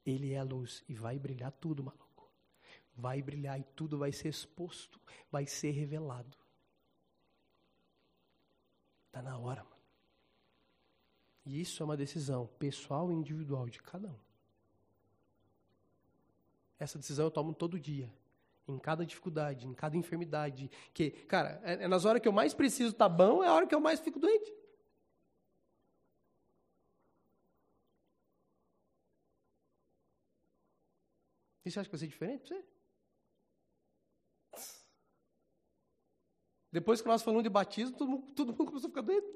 Ele 0.05 0.33
é 0.33 0.39
a 0.39 0.43
luz 0.43 0.83
e 0.87 0.95
vai 0.95 1.19
brilhar 1.19 1.51
tudo, 1.51 1.83
maluco 1.83 2.11
vai 2.95 3.21
brilhar 3.21 3.59
e 3.59 3.63
tudo 3.75 3.97
vai 3.97 4.11
ser 4.11 4.29
exposto, 4.29 4.99
vai 5.31 5.45
ser 5.45 5.71
revelado. 5.71 6.37
Está 9.07 9.21
na 9.21 9.37
hora, 9.37 9.63
mano. 9.63 9.75
E 11.45 11.59
isso 11.59 11.81
é 11.81 11.85
uma 11.85 11.97
decisão 11.97 12.47
pessoal 12.59 13.11
e 13.11 13.15
individual 13.15 13.67
de 13.67 13.81
cada 13.81 14.09
um. 14.09 14.19
Essa 16.79 16.97
decisão 16.97 17.25
eu 17.25 17.31
tomo 17.31 17.53
todo 17.53 17.79
dia. 17.79 18.11
Em 18.67 18.77
cada 18.77 19.05
dificuldade, 19.05 19.67
em 19.67 19.73
cada 19.73 19.97
enfermidade. 19.97 20.69
Que, 20.93 21.09
cara, 21.09 21.59
é, 21.63 21.83
é 21.83 21.87
nas 21.87 22.05
horas 22.05 22.21
que 22.21 22.27
eu 22.27 22.31
mais 22.31 22.53
preciso 22.53 22.91
estar 22.91 23.09
tá 23.09 23.15
bom, 23.15 23.43
é 23.43 23.47
a 23.47 23.53
hora 23.53 23.67
que 23.67 23.75
eu 23.75 23.81
mais 23.81 23.99
fico 23.99 24.19
doente. 24.19 24.53
Você 31.71 31.79
acha 31.79 31.89
que 31.89 31.95
vai 31.95 31.99
ser 31.99 32.07
diferente 32.07 32.47
para 32.47 32.57
você? 32.57 32.65
Depois 36.71 37.01
que 37.01 37.07
nós 37.07 37.21
falamos 37.21 37.43
de 37.43 37.49
batismo, 37.49 37.97
todo 37.97 38.09
mundo, 38.09 38.33
todo 38.33 38.47
mundo 38.47 38.65
começou 38.65 38.87
a 38.87 38.91
ficar 38.91 39.01
doido. 39.01 39.27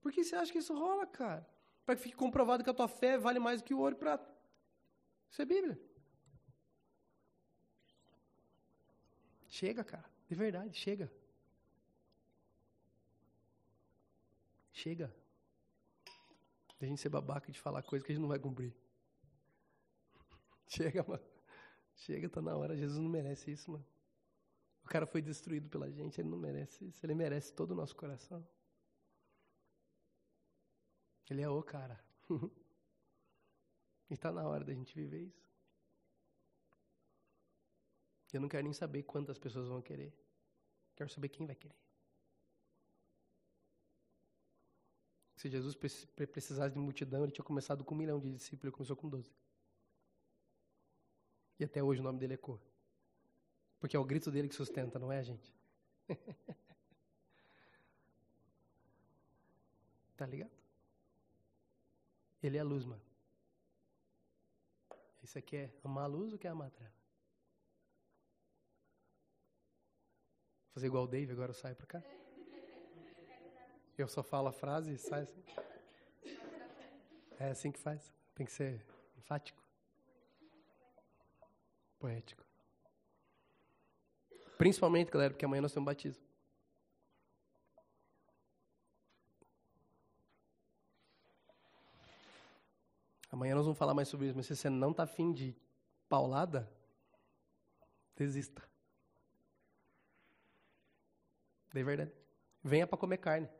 Por 0.00 0.12
que 0.12 0.22
você 0.22 0.36
acha 0.36 0.52
que 0.52 0.58
isso 0.58 0.74
rola, 0.74 1.06
cara? 1.06 1.48
Para 1.84 1.96
que 1.96 2.02
fique 2.02 2.16
comprovado 2.16 2.62
que 2.62 2.70
a 2.70 2.74
tua 2.74 2.88
fé 2.88 3.16
vale 3.16 3.38
mais 3.38 3.60
do 3.60 3.64
que 3.64 3.74
o 3.74 3.78
ouro 3.78 3.94
e 3.94 3.98
prata. 3.98 4.30
Isso 5.30 5.40
é 5.40 5.44
Bíblia. 5.44 5.80
Chega, 9.48 9.82
cara. 9.82 10.10
De 10.28 10.34
verdade, 10.34 10.76
chega. 10.78 11.10
Chega. 14.72 15.14
De 16.78 16.84
a 16.84 16.88
gente 16.88 17.00
ser 17.00 17.08
babaca 17.08 17.50
de 17.50 17.60
falar 17.60 17.82
coisa 17.82 18.04
que 18.04 18.12
a 18.12 18.14
gente 18.14 18.22
não 18.22 18.28
vai 18.28 18.38
cumprir. 18.38 18.74
Chega, 20.68 21.04
mano. 21.06 21.24
Chega, 21.94 22.28
tá 22.28 22.40
na 22.40 22.56
hora. 22.56 22.76
Jesus 22.76 22.98
não 22.98 23.10
merece 23.10 23.50
isso, 23.50 23.70
mano. 23.70 23.84
O 24.84 24.88
cara 24.88 25.06
foi 25.06 25.20
destruído 25.20 25.68
pela 25.68 25.90
gente, 25.90 26.20
ele 26.20 26.28
não 26.28 26.38
merece 26.38 26.84
isso. 26.86 27.04
Ele 27.04 27.14
merece 27.14 27.52
todo 27.52 27.72
o 27.72 27.74
nosso 27.74 27.94
coração. 27.94 28.46
Ele 31.28 31.42
é 31.42 31.48
o 31.48 31.62
cara. 31.62 32.02
e 34.08 34.14
está 34.14 34.32
na 34.32 34.48
hora 34.48 34.64
da 34.64 34.72
gente 34.72 34.94
viver 34.94 35.24
isso. 35.24 35.48
Eu 38.32 38.40
não 38.40 38.48
quero 38.48 38.64
nem 38.64 38.72
saber 38.72 39.02
quantas 39.02 39.38
pessoas 39.38 39.68
vão 39.68 39.82
querer. 39.82 40.14
Quero 40.94 41.10
saber 41.10 41.28
quem 41.28 41.46
vai 41.46 41.56
querer. 41.56 41.87
Se 45.38 45.48
Jesus 45.48 45.76
precisasse 45.76 46.74
de 46.74 46.80
multidão, 46.80 47.22
ele 47.22 47.30
tinha 47.30 47.44
começado 47.44 47.84
com 47.84 47.94
um 47.94 47.98
milhão 47.98 48.18
de 48.18 48.28
discípulos, 48.28 48.64
ele 48.64 48.72
começou 48.72 48.96
com 48.96 49.08
doze. 49.08 49.30
E 51.60 51.64
até 51.64 51.80
hoje 51.80 52.00
o 52.00 52.02
nome 52.02 52.18
dele 52.18 52.34
é 52.34 52.36
Cor. 52.36 52.60
Porque 53.78 53.96
é 53.96 54.00
o 54.00 54.04
grito 54.04 54.32
dele 54.32 54.48
que 54.48 54.56
sustenta, 54.56 54.98
não 54.98 55.12
é 55.12 55.20
a 55.20 55.22
gente. 55.22 55.54
tá 60.16 60.26
ligado? 60.26 60.50
Ele 62.42 62.56
é 62.56 62.60
a 62.60 62.64
luz, 62.64 62.84
mano. 62.84 63.02
Isso 65.22 65.38
aqui 65.38 65.56
é 65.56 65.72
amar 65.84 66.02
a 66.02 66.08
luz 66.08 66.32
ou 66.32 66.38
quer 66.38 66.48
amar 66.48 66.66
a 66.66 66.70
treva? 66.70 66.98
Fazer 70.72 70.88
igual 70.88 71.04
o 71.04 71.08
Dave, 71.08 71.30
agora 71.30 71.50
eu 71.50 71.54
saio 71.54 71.76
pra 71.76 71.86
cá. 71.86 72.02
Eu 73.98 74.06
só 74.06 74.22
falo 74.22 74.46
a 74.46 74.52
frase 74.52 74.92
e 74.92 74.96
sai 74.96 75.22
assim. 75.22 75.44
É 77.36 77.50
assim 77.50 77.72
que 77.72 77.80
faz. 77.80 78.12
Tem 78.32 78.46
que 78.46 78.52
ser 78.52 78.86
enfático. 79.16 79.60
Poético. 81.98 82.46
Principalmente, 84.56 85.10
galera, 85.10 85.32
porque 85.32 85.44
amanhã 85.44 85.60
nós 85.60 85.72
temos 85.72 85.86
batismo. 85.86 86.24
Amanhã 93.32 93.56
nós 93.56 93.64
vamos 93.64 93.78
falar 93.78 93.94
mais 93.94 94.06
sobre 94.06 94.26
isso, 94.26 94.36
mas 94.36 94.46
se 94.46 94.54
você 94.54 94.70
não 94.70 94.92
está 94.92 95.02
afim 95.02 95.32
de 95.32 95.56
paulada, 96.08 96.72
desista. 98.16 98.62
De 101.72 101.82
verdade. 101.82 102.12
Venha 102.62 102.86
para 102.86 102.96
comer 102.96 103.18
carne. 103.18 103.57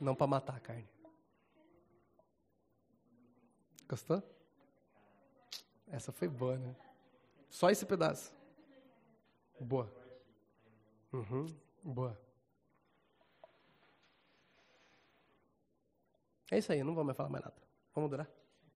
Não 0.00 0.14
para 0.14 0.26
matar 0.26 0.56
a 0.56 0.60
carne. 0.60 0.88
Gostou? 3.88 4.22
Essa 5.86 6.12
foi 6.12 6.28
boa, 6.28 6.56
né? 6.56 6.76
Só 7.48 7.70
esse 7.70 7.86
pedaço. 7.86 8.32
Boa. 9.58 9.90
Uhum, 11.12 11.46
boa. 11.82 12.20
É 16.50 16.58
isso 16.58 16.72
aí, 16.72 16.82
não 16.84 16.94
vou 16.94 17.04
mais 17.04 17.16
falar 17.16 17.28
mais 17.28 17.44
nada. 17.44 17.56
Vamos 17.94 18.10
durar? 18.10 18.37